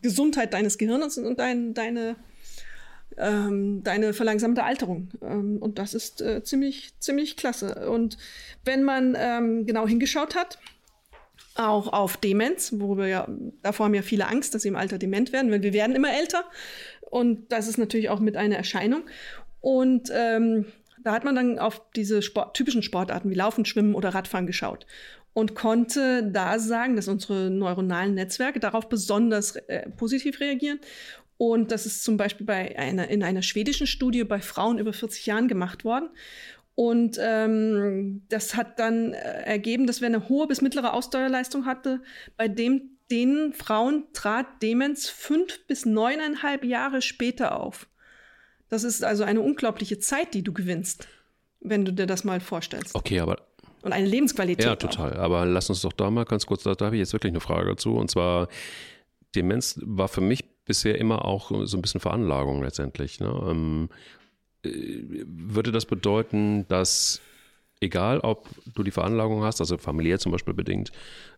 Gesundheit 0.00 0.54
deines 0.54 0.78
Gehirns 0.78 1.18
und 1.18 1.40
dein, 1.40 1.74
deine, 1.74 2.14
ähm, 3.18 3.82
deine 3.82 4.14
verlangsamte 4.14 4.62
Alterung. 4.62 5.08
Ähm, 5.20 5.58
und 5.60 5.80
das 5.80 5.92
ist 5.92 6.22
äh, 6.22 6.44
ziemlich, 6.44 6.94
ziemlich 7.00 7.36
klasse. 7.36 7.90
Und 7.90 8.18
wenn 8.64 8.84
man 8.84 9.16
ähm, 9.18 9.66
genau 9.66 9.86
hingeschaut 9.88 10.36
hat, 10.36 10.58
auch 11.56 11.92
auf 11.92 12.16
Demenz, 12.16 12.72
worüber 12.76 13.08
ja, 13.08 13.26
davor 13.62 13.86
haben 13.86 13.94
ja 13.94 14.02
viele 14.02 14.28
Angst, 14.28 14.54
dass 14.54 14.62
sie 14.62 14.68
im 14.68 14.76
Alter 14.76 14.98
dement 14.98 15.32
werden, 15.32 15.50
weil 15.50 15.62
wir 15.62 15.72
werden 15.72 15.96
immer 15.96 16.14
älter. 16.16 16.44
Und 17.00 17.50
das 17.50 17.66
ist 17.66 17.78
natürlich 17.78 18.10
auch 18.10 18.20
mit 18.20 18.36
einer 18.36 18.56
Erscheinung. 18.56 19.02
Und 19.60 20.08
ähm, 20.14 20.66
da 21.06 21.12
hat 21.12 21.22
man 21.22 21.36
dann 21.36 21.60
auf 21.60 21.80
diese 21.94 22.20
Sport, 22.20 22.56
typischen 22.56 22.82
Sportarten 22.82 23.30
wie 23.30 23.34
Laufen, 23.34 23.64
Schwimmen 23.64 23.94
oder 23.94 24.08
Radfahren 24.08 24.48
geschaut 24.48 24.86
und 25.34 25.54
konnte 25.54 26.28
da 26.32 26.58
sagen, 26.58 26.96
dass 26.96 27.06
unsere 27.06 27.48
neuronalen 27.48 28.14
Netzwerke 28.14 28.58
darauf 28.58 28.88
besonders 28.88 29.54
äh, 29.54 29.88
positiv 29.90 30.40
reagieren. 30.40 30.80
Und 31.38 31.70
das 31.70 31.86
ist 31.86 32.02
zum 32.02 32.16
Beispiel 32.16 32.44
bei 32.44 32.76
einer, 32.76 33.06
in 33.06 33.22
einer 33.22 33.42
schwedischen 33.42 33.86
Studie 33.86 34.24
bei 34.24 34.40
Frauen 34.40 34.78
über 34.80 34.92
40 34.92 35.26
Jahren 35.26 35.46
gemacht 35.46 35.84
worden. 35.84 36.08
Und 36.74 37.18
ähm, 37.20 38.22
das 38.28 38.56
hat 38.56 38.80
dann 38.80 39.12
äh, 39.12 39.42
ergeben, 39.42 39.86
dass 39.86 40.00
wer 40.00 40.08
eine 40.08 40.28
hohe 40.28 40.48
bis 40.48 40.60
mittlere 40.60 40.92
Ausdauerleistung 40.92 41.66
hatte, 41.66 42.02
bei 42.36 42.48
dem 42.48 42.98
den 43.12 43.52
Frauen 43.52 44.06
trat 44.12 44.60
Demenz 44.60 45.08
fünf 45.08 45.68
bis 45.68 45.86
neuneinhalb 45.86 46.64
Jahre 46.64 47.00
später 47.00 47.60
auf. 47.60 47.86
Das 48.68 48.84
ist 48.84 49.04
also 49.04 49.24
eine 49.24 49.40
unglaubliche 49.40 49.98
Zeit, 49.98 50.34
die 50.34 50.42
du 50.42 50.52
gewinnst, 50.52 51.06
wenn 51.60 51.84
du 51.84 51.92
dir 51.92 52.06
das 52.06 52.24
mal 52.24 52.40
vorstellst. 52.40 52.94
Okay, 52.94 53.20
aber 53.20 53.46
und 53.86 53.92
eine 53.92 54.08
Lebensqualität. 54.08 54.64
Ja, 54.64 54.74
total. 54.74 55.14
Auch. 55.14 55.18
Aber 55.18 55.46
lass 55.46 55.70
uns 55.70 55.82
doch 55.82 55.92
da 55.92 56.10
mal 56.10 56.24
ganz 56.24 56.44
kurz, 56.44 56.64
da, 56.64 56.74
da 56.74 56.86
habe 56.86 56.96
ich 56.96 57.00
jetzt 57.00 57.12
wirklich 57.12 57.30
eine 57.32 57.40
Frage 57.40 57.70
dazu. 57.70 57.94
Und 57.96 58.10
zwar, 58.10 58.48
Demenz 59.36 59.78
war 59.80 60.08
für 60.08 60.20
mich 60.20 60.44
bisher 60.64 60.98
immer 60.98 61.24
auch 61.24 61.52
so 61.66 61.78
ein 61.78 61.82
bisschen 61.82 62.00
Veranlagung 62.00 62.64
letztendlich. 62.64 63.20
Ne? 63.20 63.28
Ähm, 63.48 63.88
äh, 64.64 65.24
würde 65.24 65.70
das 65.70 65.86
bedeuten, 65.86 66.66
dass 66.66 67.20
egal 67.80 68.18
ob 68.20 68.48
du 68.74 68.82
die 68.82 68.90
Veranlagung 68.90 69.44
hast, 69.44 69.60
also 69.60 69.78
familiär 69.78 70.18
zum 70.18 70.32
Beispiel 70.32 70.54
bedingt, 70.54 70.90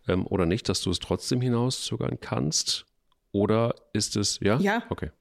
ähm, 0.07 0.25
oder 0.25 0.47
nicht, 0.47 0.69
dass 0.69 0.81
du 0.81 0.89
es 0.89 0.97
trotzdem 0.97 1.41
hinauszögern 1.41 2.19
kannst? 2.19 2.87
Oder 3.31 3.75
ist 3.93 4.15
es, 4.15 4.39
ja? 4.41 4.57
Ja. 4.59 4.81
Okay 4.89 5.11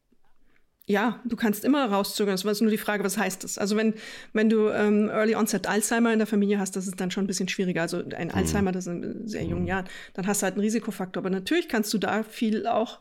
ja, 0.88 1.20
du 1.26 1.36
kannst 1.36 1.64
immer 1.64 1.84
rauszögern. 1.84 2.34
Es 2.34 2.44
ist 2.44 2.62
nur 2.62 2.70
die 2.70 2.78
Frage, 2.78 3.04
was 3.04 3.18
heißt 3.18 3.44
das? 3.44 3.58
Also 3.58 3.76
wenn, 3.76 3.92
wenn 4.32 4.48
du 4.48 4.70
ähm, 4.70 5.10
Early 5.10 5.36
Onset 5.36 5.66
Alzheimer 5.66 6.14
in 6.14 6.18
der 6.18 6.26
Familie 6.26 6.58
hast, 6.58 6.76
das 6.76 6.86
ist 6.86 6.98
dann 6.98 7.10
schon 7.10 7.24
ein 7.24 7.26
bisschen 7.26 7.46
schwieriger. 7.46 7.82
Also 7.82 7.98
ein 7.98 8.28
mhm. 8.28 8.34
Alzheimer, 8.34 8.72
das 8.72 8.86
ist 8.86 8.92
in 8.94 9.28
sehr 9.28 9.44
jungen 9.44 9.62
mhm. 9.62 9.68
Jahren, 9.68 9.84
dann 10.14 10.26
hast 10.26 10.40
du 10.40 10.44
halt 10.44 10.54
einen 10.54 10.62
Risikofaktor. 10.62 11.20
Aber 11.22 11.28
natürlich 11.28 11.68
kannst 11.68 11.92
du 11.92 11.98
da 11.98 12.22
viel 12.22 12.66
auch 12.66 13.00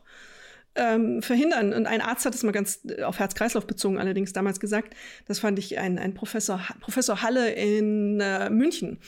ähm, 0.74 1.22
verhindern. 1.22 1.72
Und 1.72 1.86
ein 1.86 2.02
Arzt 2.02 2.26
hat 2.26 2.34
es 2.34 2.42
mal 2.42 2.52
ganz 2.52 2.80
auf 3.02 3.18
Herz-Kreislauf 3.18 3.66
bezogen 3.66 3.98
allerdings 3.98 4.34
damals 4.34 4.60
gesagt. 4.60 4.94
Das 5.26 5.38
fand 5.38 5.58
ich 5.58 5.78
ein, 5.78 5.98
ein 5.98 6.12
Professor, 6.12 6.60
Professor 6.80 7.22
Halle 7.22 7.52
in 7.52 8.20
äh, 8.20 8.50
München 8.50 8.98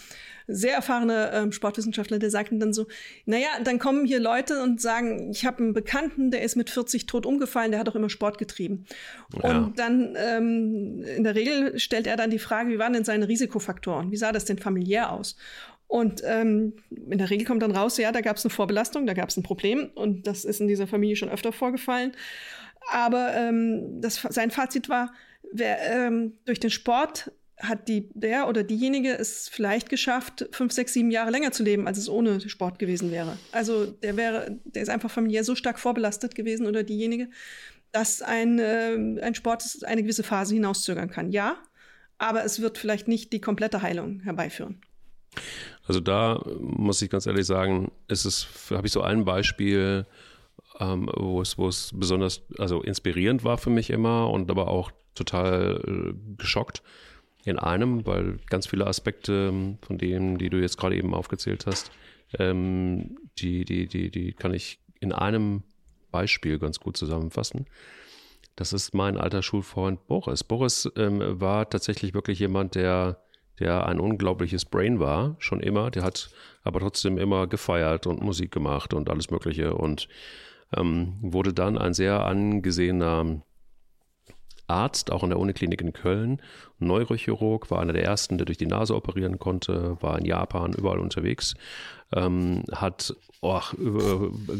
sehr 0.52 0.74
erfahrene 0.74 1.30
ähm, 1.32 1.52
Sportwissenschaftler, 1.52 2.18
der 2.18 2.30
sagten 2.30 2.60
dann 2.60 2.72
so, 2.72 2.86
naja, 3.24 3.48
dann 3.64 3.78
kommen 3.78 4.04
hier 4.04 4.20
Leute 4.20 4.62
und 4.62 4.80
sagen, 4.80 5.30
ich 5.30 5.44
habe 5.44 5.58
einen 5.58 5.72
Bekannten, 5.72 6.30
der 6.30 6.42
ist 6.42 6.56
mit 6.56 6.70
40 6.70 7.06
tot 7.06 7.26
umgefallen, 7.26 7.70
der 7.70 7.80
hat 7.80 7.88
auch 7.88 7.94
immer 7.94 8.10
Sport 8.10 8.38
getrieben. 8.38 8.84
Ja. 9.42 9.58
Und 9.58 9.78
dann 9.78 10.16
ähm, 10.16 11.02
in 11.02 11.24
der 11.24 11.34
Regel 11.34 11.78
stellt 11.78 12.06
er 12.06 12.16
dann 12.16 12.30
die 12.30 12.38
Frage, 12.38 12.70
wie 12.70 12.78
waren 12.78 12.92
denn 12.92 13.04
seine 13.04 13.28
Risikofaktoren? 13.28 14.10
Wie 14.10 14.16
sah 14.16 14.32
das 14.32 14.44
denn 14.44 14.58
familiär 14.58 15.12
aus? 15.12 15.36
Und 15.86 16.22
ähm, 16.24 16.74
in 16.90 17.18
der 17.18 17.30
Regel 17.30 17.44
kommt 17.44 17.62
dann 17.62 17.72
raus, 17.72 17.96
ja, 17.96 18.12
da 18.12 18.20
gab 18.20 18.36
es 18.36 18.44
eine 18.44 18.50
Vorbelastung, 18.50 19.06
da 19.06 19.12
gab 19.12 19.28
es 19.28 19.36
ein 19.36 19.42
Problem 19.42 19.90
und 19.94 20.26
das 20.26 20.44
ist 20.44 20.60
in 20.60 20.68
dieser 20.68 20.86
Familie 20.86 21.16
schon 21.16 21.30
öfter 21.30 21.52
vorgefallen. 21.52 22.12
Aber 22.92 23.34
ähm, 23.34 24.00
das, 24.00 24.22
sein 24.30 24.52
Fazit 24.52 24.88
war, 24.88 25.12
wer 25.52 25.78
ähm, 25.90 26.38
durch 26.44 26.60
den 26.60 26.70
Sport 26.70 27.32
hat 27.60 27.88
die, 27.88 28.08
der 28.14 28.48
oder 28.48 28.62
diejenige 28.62 29.12
es 29.16 29.48
vielleicht 29.48 29.88
geschafft, 29.88 30.48
fünf, 30.52 30.72
sechs, 30.72 30.92
sieben 30.92 31.10
Jahre 31.10 31.30
länger 31.30 31.52
zu 31.52 31.62
leben, 31.62 31.86
als 31.86 31.98
es 31.98 32.08
ohne 32.08 32.40
Sport 32.48 32.78
gewesen 32.78 33.10
wäre. 33.10 33.36
Also 33.52 33.86
der 33.86 34.16
wäre, 34.16 34.58
der 34.64 34.82
ist 34.82 34.88
einfach 34.88 35.10
familiär 35.10 35.44
so 35.44 35.54
stark 35.54 35.78
vorbelastet 35.78 36.34
gewesen 36.34 36.66
oder 36.66 36.82
diejenige, 36.82 37.28
dass 37.92 38.22
ein, 38.22 38.58
äh, 38.58 38.96
ein 39.20 39.34
Sport 39.34 39.64
eine 39.84 40.02
gewisse 40.02 40.22
Phase 40.22 40.54
hinauszögern 40.54 41.10
kann. 41.10 41.32
Ja, 41.32 41.56
aber 42.18 42.44
es 42.44 42.60
wird 42.60 42.78
vielleicht 42.78 43.08
nicht 43.08 43.32
die 43.32 43.40
komplette 43.40 43.82
Heilung 43.82 44.20
herbeiführen. 44.20 44.80
Also 45.86 46.00
da 46.00 46.42
muss 46.60 47.02
ich 47.02 47.10
ganz 47.10 47.26
ehrlich 47.26 47.46
sagen, 47.46 47.90
ist 48.08 48.24
es, 48.24 48.46
habe 48.70 48.86
ich 48.86 48.92
so 48.92 49.02
ein 49.02 49.24
Beispiel, 49.24 50.06
ähm, 50.78 51.10
wo 51.14 51.40
es, 51.40 51.58
wo 51.58 51.68
es 51.68 51.92
besonders, 51.94 52.42
also 52.58 52.82
inspirierend 52.82 53.44
war 53.44 53.58
für 53.58 53.70
mich 53.70 53.90
immer 53.90 54.30
und 54.30 54.50
aber 54.50 54.68
auch 54.68 54.90
total 55.14 55.80
äh, 55.86 56.36
geschockt 56.36 56.82
in 57.44 57.58
einem, 57.58 58.06
weil 58.06 58.38
ganz 58.48 58.66
viele 58.66 58.86
Aspekte 58.86 59.48
ähm, 59.52 59.78
von 59.82 59.98
denen, 59.98 60.38
die 60.38 60.50
du 60.50 60.58
jetzt 60.58 60.76
gerade 60.78 60.96
eben 60.96 61.14
aufgezählt 61.14 61.66
hast, 61.66 61.90
ähm, 62.38 63.18
die, 63.38 63.64
die, 63.64 63.86
die, 63.86 64.10
die 64.10 64.32
kann 64.32 64.54
ich 64.54 64.78
in 65.00 65.12
einem 65.12 65.62
Beispiel 66.10 66.58
ganz 66.58 66.80
gut 66.80 66.96
zusammenfassen. 66.96 67.66
Das 68.56 68.72
ist 68.72 68.94
mein 68.94 69.16
alter 69.16 69.42
Schulfreund 69.42 70.06
Boris. 70.06 70.44
Boris 70.44 70.90
ähm, 70.96 71.40
war 71.40 71.70
tatsächlich 71.70 72.12
wirklich 72.14 72.38
jemand, 72.40 72.74
der, 72.74 73.22
der 73.58 73.86
ein 73.86 74.00
unglaubliches 74.00 74.64
Brain 74.66 75.00
war, 75.00 75.36
schon 75.38 75.60
immer. 75.60 75.90
Der 75.90 76.02
hat 76.02 76.30
aber 76.62 76.80
trotzdem 76.80 77.16
immer 77.16 77.46
gefeiert 77.46 78.06
und 78.06 78.22
Musik 78.22 78.50
gemacht 78.50 78.92
und 78.92 79.08
alles 79.08 79.30
Mögliche 79.30 79.74
und 79.74 80.08
ähm, 80.76 81.16
wurde 81.22 81.54
dann 81.54 81.78
ein 81.78 81.94
sehr 81.94 82.24
angesehener 82.26 83.42
Arzt, 84.70 85.12
auch 85.12 85.22
in 85.22 85.30
der 85.30 85.38
Uniklinik 85.38 85.80
in 85.80 85.92
Köln, 85.92 86.40
Neurochirurg, 86.78 87.70
war 87.70 87.80
einer 87.80 87.92
der 87.92 88.04
ersten, 88.04 88.38
der 88.38 88.46
durch 88.46 88.58
die 88.58 88.66
Nase 88.66 88.94
operieren 88.94 89.38
konnte, 89.38 89.96
war 90.00 90.18
in 90.18 90.24
Japan 90.24 90.72
überall 90.72 90.98
unterwegs, 90.98 91.54
ähm, 92.14 92.64
hat 92.72 93.14
oh, 93.40 93.60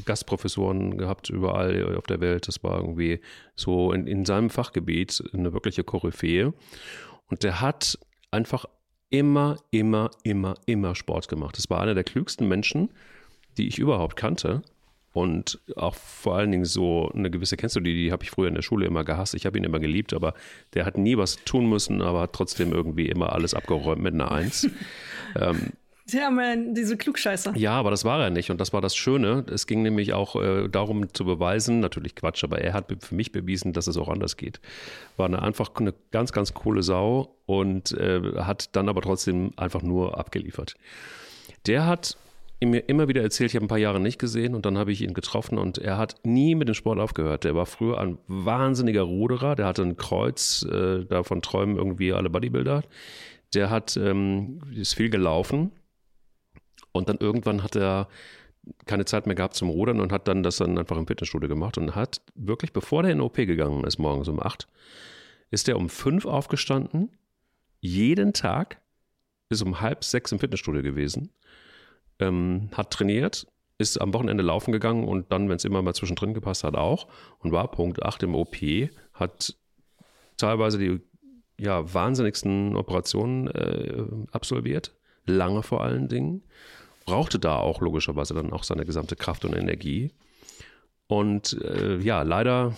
Gastprofessoren 0.05 0.99
gehabt 0.99 1.31
überall 1.31 1.97
auf 1.97 2.07
der 2.07 2.21
Welt. 2.21 2.49
Das 2.49 2.63
war 2.63 2.79
irgendwie 2.79 3.21
so 3.57 3.93
in, 3.93 4.07
in 4.07 4.25
seinem 4.25 4.51
Fachgebiet 4.51 5.23
eine 5.33 5.53
wirkliche 5.53 5.85
Koryphäe. 5.85 6.53
Und 7.29 7.43
der 7.43 7.61
hat 7.61 7.99
einfach 8.31 8.67
immer, 9.11 9.57
immer, 9.71 10.11
immer, 10.23 10.55
immer 10.67 10.95
Sport 10.95 11.29
gemacht. 11.29 11.59
Das 11.59 11.69
war 11.71 11.81
einer 11.81 11.95
der 11.95 12.05
klügsten 12.05 12.49
Menschen, 12.49 12.91
die 13.59 13.69
ich 13.69 13.79
überhaupt 13.79 14.17
kannte. 14.17 14.63
Und 15.13 15.59
auch 15.77 15.97
vor 15.97 16.37
allen 16.37 16.53
Dingen 16.53 16.65
so 16.65 17.11
eine 17.15 17.31
gewisse, 17.31 17.57
kennst 17.57 17.75
du 17.75 17.81
die, 17.81 17.95
die 17.95 18.13
habe 18.13 18.23
ich 18.23 18.31
früher 18.31 18.49
in 18.49 18.55
der 18.55 18.63
Schule 18.63 18.87
immer 18.87 19.05
gehasst. 19.05 19.35
Ich 19.35 19.45
habe 19.45 19.59
ihn 19.59 19.65
immer 19.65 19.81
geliebt, 19.81 20.15
aber 20.15 20.35
der 20.75 20.87
hat 20.87 20.99
nie 20.99 21.17
was 21.17 21.37
tun 21.45 21.69
müssen, 21.69 22.01
aber 22.01 22.21
hat 22.21 22.33
trotzdem 22.33 22.73
irgendwie 22.73 23.07
immer 23.07 23.33
alles 23.33 23.55
abgeräumt 23.55 24.03
mit 24.03 24.15
einer 24.15 24.31
Eins. 24.31 24.69
ähm, 25.37 25.73
Sie 26.11 26.21
haben 26.21 26.41
ja 26.41 26.57
diese 26.57 26.97
Klugscheißer. 26.97 27.57
Ja, 27.57 27.73
aber 27.73 27.91
das 27.91 28.05
war 28.05 28.21
er 28.21 28.31
nicht. 28.31 28.51
Und 28.51 28.61
das 28.61 28.73
war 28.73 28.81
das 28.81 28.97
Schöne. 28.97 29.45
Es 29.49 29.67
ging 29.67 29.83
nämlich 29.83 30.13
auch 30.13 30.35
äh, 30.35 30.69
darum 30.69 31.13
zu 31.15 31.25
beweisen, 31.25 31.79
natürlich 31.79 32.17
Quatsch, 32.17 32.43
aber 32.43 32.61
er 32.61 32.73
hat 32.73 32.93
für 33.01 33.15
mich 33.15 33.31
bewiesen, 33.31 33.73
dass 33.73 33.87
es 33.87 33.97
auch 33.97 34.09
anders 34.09 34.37
geht. 34.37 34.61
War 35.17 35.27
eine, 35.27 35.41
einfach 35.41 35.71
eine 35.77 35.95
ganz, 36.11 36.33
ganz 36.33 36.53
coole 36.53 36.83
Sau 36.83 37.37
und 37.47 37.93
äh, 37.93 38.21
hat 38.39 38.75
dann 38.75 38.89
aber 38.89 39.03
trotzdem 39.03 39.53
einfach 39.57 39.83
nur 39.83 40.19
abgeliefert. 40.19 40.75
Der 41.67 41.87
hat 41.87 42.17
mir 42.69 42.89
immer 42.89 43.09
wieder 43.09 43.23
erzählt, 43.23 43.51
ich 43.51 43.57
habe 43.57 43.65
ein 43.65 43.69
paar 43.69 43.79
Jahre 43.79 44.01
nicht 44.01 44.19
gesehen 44.19 44.55
und 44.55 44.67
dann 44.67 44.77
habe 44.77 44.93
ich 44.93 45.01
ihn 45.01 45.15
getroffen 45.15 45.57
und 45.57 45.79
er 45.79 45.97
hat 45.97 46.17
nie 46.25 46.55
mit 46.55 46.69
dem 46.69 46.75
Sport 46.75 46.99
aufgehört. 46.99 47.45
Der 47.45 47.55
war 47.55 47.65
früher 47.65 47.99
ein 47.99 48.19
wahnsinniger 48.27 49.03
Ruderer, 49.03 49.57
der 49.57 49.67
hatte 49.67 49.83
ein 49.83 49.97
Kreuz, 49.97 50.63
äh, 50.71 51.05
davon 51.07 51.41
träumen 51.41 51.77
irgendwie 51.77 52.13
alle 52.13 52.29
Bodybuilder. 52.29 52.83
Der 53.55 53.71
hat, 53.71 53.97
ähm, 53.97 54.61
ist 54.75 54.95
viel 54.95 55.09
gelaufen 55.09 55.73
und 56.93 57.09
dann 57.09 57.17
irgendwann 57.17 57.63
hat 57.63 57.77
er 57.77 58.09
keine 58.85 59.07
Zeit 59.07 59.27
mehr 59.27 59.35
gehabt 59.35 59.55
zum 59.55 59.71
Rudern 59.71 59.99
und 59.99 60.13
hat 60.13 60.29
dann 60.29 60.43
das 60.43 60.59
dann 60.59 60.79
einfach 60.79 60.99
im 60.99 61.07
Fitnessstudio 61.07 61.49
gemacht 61.49 61.79
und 61.79 61.95
hat 61.95 62.21
wirklich, 62.35 62.75
bevor 62.75 63.03
der 63.03 63.13
in 63.13 63.23
OP 63.23 63.37
gegangen 63.37 63.85
ist, 63.85 63.99
morgens 63.99 64.29
um 64.29 64.39
acht, 64.39 64.69
ist 65.51 65.67
er 65.67 65.79
um 65.79 65.89
fünf 65.89 66.27
aufgestanden, 66.27 67.11
jeden 67.81 68.35
Tag, 68.35 68.83
ist 69.49 69.63
um 69.63 69.81
halb 69.81 70.05
sechs 70.05 70.31
im 70.31 70.39
Fitnessstudio 70.39 70.83
gewesen 70.83 71.31
ähm, 72.21 72.71
hat 72.73 72.91
trainiert, 72.91 73.47
ist 73.79 74.01
am 74.01 74.13
Wochenende 74.13 74.43
laufen 74.43 74.73
gegangen 74.73 75.05
und 75.05 75.33
dann, 75.33 75.49
wenn 75.49 75.57
es 75.57 75.65
immer 75.65 75.83
mal 75.83 75.95
zwischendrin 75.95 76.35
gepasst 76.35 76.65
hat, 76.65 76.77
auch 76.77 77.09
und 77.39 77.53
war 77.53 77.71
Punkt 77.71 78.03
8 78.03 78.23
im 78.25 78.35
OP, 78.35 78.57
hat 79.15 79.57
teilweise 80.37 80.79
die 80.79 81.01
ja, 81.59 81.93
wahnsinnigsten 81.93 82.77
Operationen 82.77 83.49
äh, 83.49 84.05
absolviert, 84.33 84.95
lange 85.27 85.63
vor 85.63 85.83
allen 85.83 86.09
Dingen, 86.09 86.43
brauchte 87.05 87.39
da 87.39 87.57
auch 87.57 87.81
logischerweise 87.81 88.35
dann 88.35 88.53
auch 88.53 88.65
seine 88.65 88.87
gesamte 88.87 89.17
Kraft 89.17 89.45
und 89.45 89.55
Energie. 89.55 90.13
Und 91.07 91.61
äh, 91.63 91.99
ja, 91.99 92.23
leider 92.23 92.77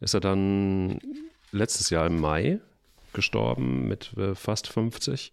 ist 0.00 0.14
er 0.14 0.20
dann 0.20 0.98
letztes 1.52 1.90
Jahr 1.90 2.06
im 2.06 2.20
Mai 2.20 2.60
gestorben 3.12 3.88
mit 3.88 4.12
äh, 4.16 4.34
fast 4.34 4.66
50. 4.66 5.32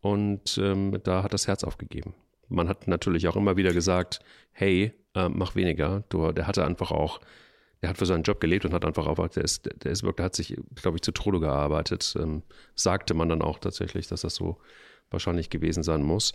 Und 0.00 0.58
ähm, 0.58 0.98
da 1.02 1.22
hat 1.22 1.32
das 1.34 1.46
Herz 1.46 1.64
aufgegeben. 1.64 2.14
Man 2.48 2.68
hat 2.68 2.88
natürlich 2.88 3.28
auch 3.28 3.36
immer 3.36 3.56
wieder 3.56 3.72
gesagt, 3.72 4.20
hey, 4.52 4.92
äh, 5.14 5.28
mach 5.28 5.54
weniger. 5.54 6.04
Du, 6.08 6.32
der 6.32 6.46
hatte 6.46 6.64
einfach 6.64 6.90
auch, 6.90 7.20
der 7.82 7.90
hat 7.90 7.98
für 7.98 8.06
seinen 8.06 8.22
Job 8.22 8.40
gelebt 8.40 8.64
und 8.64 8.72
hat 8.72 8.84
einfach 8.84 9.06
auch, 9.06 9.28
der 9.28 9.44
ist, 9.44 9.68
der 9.84 9.92
ist 9.92 10.02
wirklich, 10.02 10.24
hat 10.24 10.34
sich, 10.34 10.56
glaube 10.74 10.96
ich, 10.96 11.02
zu 11.02 11.12
Tode 11.12 11.40
gearbeitet. 11.40 12.14
Ähm, 12.18 12.42
sagte 12.74 13.14
man 13.14 13.28
dann 13.28 13.42
auch 13.42 13.58
tatsächlich, 13.58 14.08
dass 14.08 14.22
das 14.22 14.34
so 14.34 14.58
wahrscheinlich 15.10 15.50
gewesen 15.50 15.82
sein 15.82 16.02
muss. 16.02 16.32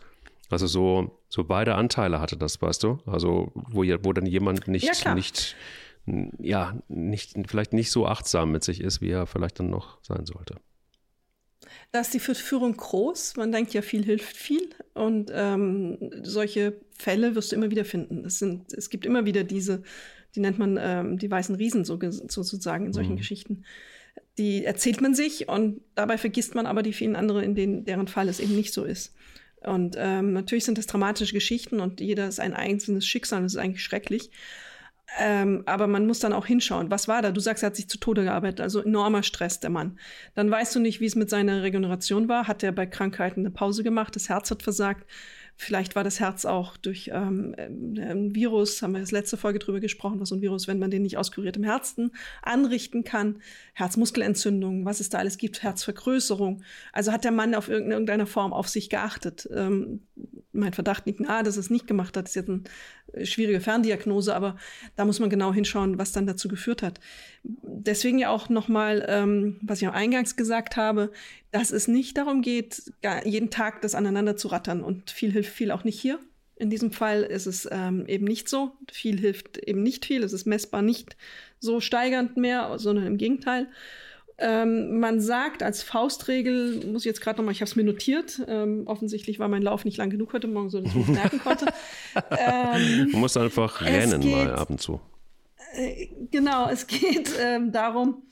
Also 0.49 0.67
so, 0.67 1.19
so 1.27 1.43
beide 1.43 1.75
Anteile 1.75 2.19
hatte 2.19 2.37
das, 2.37 2.61
weißt 2.61 2.83
du? 2.83 2.99
Also 3.05 3.51
wo, 3.55 3.83
wo 3.83 4.13
dann 4.13 4.25
jemand 4.25 4.67
nicht, 4.67 5.03
ja, 5.03 5.15
nicht, 5.15 5.55
ja, 6.37 6.77
nicht, 6.87 7.35
vielleicht 7.47 7.73
nicht 7.73 7.91
so 7.91 8.05
achtsam 8.05 8.51
mit 8.51 8.63
sich 8.63 8.79
ist, 8.81 9.01
wie 9.01 9.09
er 9.09 9.25
vielleicht 9.25 9.59
dann 9.59 9.69
noch 9.69 9.97
sein 10.03 10.25
sollte. 10.25 10.57
Da 11.91 11.99
ist 12.01 12.13
die 12.13 12.19
Führung 12.19 12.75
groß. 12.75 13.35
Man 13.37 13.51
denkt 13.51 13.73
ja, 13.73 13.81
viel 13.81 14.03
hilft 14.03 14.35
viel. 14.35 14.69
Und 14.93 15.31
ähm, 15.33 15.97
solche 16.23 16.73
Fälle 16.97 17.35
wirst 17.35 17.51
du 17.51 17.55
immer 17.55 17.71
wieder 17.71 17.85
finden. 17.85 18.25
Es, 18.25 18.39
sind, 18.39 18.73
es 18.73 18.89
gibt 18.89 19.05
immer 19.05 19.25
wieder 19.25 19.43
diese, 19.43 19.83
die 20.35 20.39
nennt 20.39 20.59
man 20.59 20.77
ähm, 20.79 21.17
die 21.17 21.29
weißen 21.29 21.55
Riesen 21.55 21.85
so, 21.85 21.99
sozusagen 22.01 22.85
in 22.85 22.93
solchen 22.93 23.13
mhm. 23.13 23.17
Geschichten. 23.17 23.63
Die 24.37 24.65
erzählt 24.65 25.01
man 25.01 25.15
sich 25.15 25.47
und 25.47 25.81
dabei 25.95 26.17
vergisst 26.17 26.55
man 26.55 26.65
aber 26.65 26.83
die 26.83 26.93
vielen 26.93 27.15
anderen, 27.15 27.43
in 27.43 27.55
denen, 27.55 27.85
deren 27.85 28.07
Fall 28.07 28.27
es 28.27 28.39
eben 28.39 28.55
nicht 28.55 28.73
so 28.73 28.83
ist. 28.83 29.13
Und 29.61 29.95
ähm, 29.97 30.33
natürlich 30.33 30.65
sind 30.65 30.77
das 30.77 30.87
dramatische 30.87 31.33
Geschichten 31.33 31.79
und 31.79 31.99
jeder 31.99 32.27
ist 32.27 32.39
ein 32.39 32.53
einzelnes 32.53 33.05
Schicksal, 33.05 33.41
das 33.41 33.53
ist 33.53 33.59
eigentlich 33.59 33.83
schrecklich. 33.83 34.29
Ähm, 35.19 35.63
aber 35.65 35.87
man 35.87 36.07
muss 36.07 36.19
dann 36.19 36.33
auch 36.33 36.45
hinschauen. 36.45 36.91
Was 36.91 37.07
war 37.07 37.21
da? 37.21 37.31
Du 37.31 37.39
sagst, 37.39 37.63
er 37.63 37.67
hat 37.67 37.75
sich 37.75 37.87
zu 37.87 37.99
Tode 37.99 38.23
gearbeitet, 38.23 38.61
also 38.61 38.81
enormer 38.81 39.23
Stress, 39.23 39.59
der 39.59 39.69
Mann. 39.69 39.99
Dann 40.33 40.49
weißt 40.49 40.75
du 40.75 40.79
nicht, 40.79 40.99
wie 40.99 41.05
es 41.05 41.15
mit 41.15 41.29
seiner 41.29 41.63
Regeneration 41.63 42.27
war. 42.27 42.47
Hat 42.47 42.63
er 42.63 42.71
bei 42.71 42.85
Krankheiten 42.85 43.41
eine 43.41 43.51
Pause 43.51 43.83
gemacht? 43.83 44.15
Das 44.15 44.29
Herz 44.29 44.51
hat 44.51 44.63
versagt. 44.63 45.05
Vielleicht 45.57 45.95
war 45.95 46.03
das 46.03 46.19
Herz 46.19 46.43
auch 46.43 46.75
durch 46.75 47.11
ähm, 47.13 47.55
ein 47.57 48.35
Virus, 48.35 48.81
haben 48.81 48.93
wir 48.93 48.99
das 48.99 49.11
letzte 49.11 49.37
Folge 49.37 49.59
drüber 49.59 49.79
gesprochen, 49.79 50.19
was 50.19 50.29
so 50.29 50.35
ein 50.35 50.41
Virus, 50.41 50.67
wenn 50.67 50.79
man 50.79 50.91
den 50.91 51.03
nicht 51.03 51.17
auskuriert 51.17 51.55
im 51.55 51.63
Herzen 51.63 52.11
anrichten 52.41 53.05
kann. 53.05 53.41
Herzmuskelentzündung, 53.73 54.83
was 54.83 54.99
es 54.99 55.09
da 55.09 55.17
alles 55.19 55.37
gibt, 55.37 55.63
Herzvergrößerung. 55.63 56.61
Also 56.91 57.13
hat 57.13 57.23
der 57.23 57.31
Mann 57.31 57.55
auf 57.55 57.69
irgendeiner 57.69 58.27
Form 58.27 58.51
auf 58.51 58.67
sich 58.67 58.89
geachtet. 58.89 59.47
Ähm, 59.53 60.01
mein 60.51 60.73
Verdacht 60.73 61.05
liegt 61.05 61.19
nahe, 61.19 61.43
dass 61.43 61.57
er 61.57 61.61
es 61.61 61.69
nicht 61.69 61.87
gemacht 61.87 62.17
hat. 62.17 62.25
Das 62.25 62.31
ist 62.31 62.35
jetzt 62.35 62.49
eine 62.49 62.61
äh, 63.13 63.25
schwierige 63.25 63.61
Ferndiagnose, 63.61 64.35
aber 64.35 64.57
da 64.95 65.05
muss 65.05 65.19
man 65.19 65.29
genau 65.29 65.53
hinschauen, 65.53 65.97
was 65.97 66.11
dann 66.11 66.27
dazu 66.27 66.47
geführt 66.47 66.83
hat. 66.83 66.99
Deswegen 67.43 68.19
ja 68.19 68.29
auch 68.29 68.49
nochmal, 68.49 69.05
ähm, 69.07 69.59
was 69.61 69.81
ich 69.81 69.87
auch 69.87 69.93
eingangs 69.93 70.35
gesagt 70.35 70.77
habe, 70.77 71.11
dass 71.55 71.71
es 71.71 71.87
nicht 71.87 72.17
darum 72.17 72.41
geht, 72.41 72.91
jeden 73.23 73.49
Tag 73.49 73.81
das 73.81 73.95
aneinander 73.95 74.35
zu 74.35 74.49
rattern 74.49 74.83
und 74.83 75.09
viel 75.09 75.31
hilft 75.31 75.53
viel 75.53 75.71
auch 75.71 75.85
nicht 75.85 75.97
hier. 75.97 76.19
In 76.57 76.69
diesem 76.69 76.91
Fall 76.91 77.23
ist 77.23 77.45
es 77.45 77.65
ähm, 77.71 78.05
eben 78.07 78.25
nicht 78.25 78.49
so. 78.49 78.73
Viel 78.91 79.17
hilft 79.17 79.57
eben 79.59 79.81
nicht 79.81 80.05
viel. 80.05 80.23
Es 80.23 80.33
ist 80.33 80.45
messbar 80.45 80.81
nicht 80.81 81.15
so 81.61 81.79
steigernd 81.79 82.35
mehr, 82.35 82.77
sondern 82.77 83.07
im 83.07 83.15
Gegenteil. 83.17 83.67
Ähm, 84.37 84.99
man 84.99 85.21
sagt 85.21 85.63
als 85.63 85.81
Faustregel, 85.81 86.85
muss 86.87 87.03
ich 87.03 87.05
jetzt 87.05 87.21
gerade 87.21 87.37
nochmal, 87.37 87.53
ich 87.53 87.61
habe 87.61 87.69
es 87.69 87.77
mir 87.77 87.85
notiert, 87.85 88.41
ähm, 88.49 88.83
offensichtlich 88.85 89.39
war 89.39 89.47
mein 89.47 89.61
Lauf 89.61 89.85
nicht 89.85 89.95
lang 89.95 90.09
genug 90.09 90.33
heute 90.33 90.47
Morgen, 90.47 90.69
so 90.69 90.81
dass 90.81 90.93
ich 90.93 91.03
es 91.03 91.07
merken 91.07 91.39
konnte. 91.39 91.67
ähm, 92.31 93.11
Man 93.13 93.21
muss 93.21 93.37
einfach 93.37 93.79
rennen 93.79 94.19
geht, 94.19 94.31
mal 94.31 94.53
ab 94.55 94.69
und 94.69 94.81
zu. 94.81 94.99
Äh, 95.73 96.09
genau, 96.31 96.69
es 96.69 96.85
geht 96.85 97.31
ähm, 97.39 97.71
darum, 97.71 98.23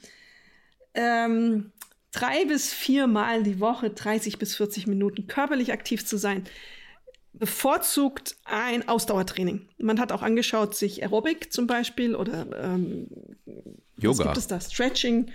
ähm, 0.94 1.72
drei 2.14 2.46
bis 2.46 2.72
vier 2.72 3.08
Mal 3.08 3.44
die 3.44 3.60
Woche 3.60 3.90
30 3.90 4.40
bis 4.40 4.56
40 4.56 4.88
Minuten 4.88 5.28
körperlich 5.28 5.74
aktiv 5.74 6.06
zu 6.06 6.18
sein. 6.18 6.44
Bevorzugt 7.34 8.38
ein 8.46 8.88
Ausdauertraining. 8.88 9.68
Man 9.80 10.00
hat 10.00 10.12
auch 10.12 10.22
angeschaut, 10.22 10.76
sich 10.76 11.04
Aerobic 11.04 11.52
zum 11.52 11.68
Beispiel 11.68 12.16
oder 12.16 12.46
ähm, 12.56 13.08
Yoga. 13.98 14.20
Was 14.20 14.26
gibt 14.26 14.38
es 14.38 14.48
da? 14.48 14.62
Stretching 14.62 15.32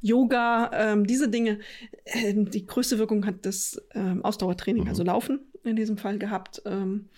Yoga, 0.00 0.70
ähm, 0.74 1.06
diese 1.06 1.28
Dinge. 1.28 1.60
Äh, 2.04 2.34
die 2.34 2.66
größte 2.66 2.98
Wirkung 2.98 3.24
hat 3.26 3.46
das 3.46 3.80
ähm, 3.94 4.24
Ausdauertraining, 4.24 4.84
mhm. 4.84 4.88
also 4.88 5.04
Laufen 5.04 5.40
in 5.62 5.76
diesem 5.76 5.96
Fall 5.96 6.18
gehabt. 6.18 6.62
Ähm, 6.66 7.08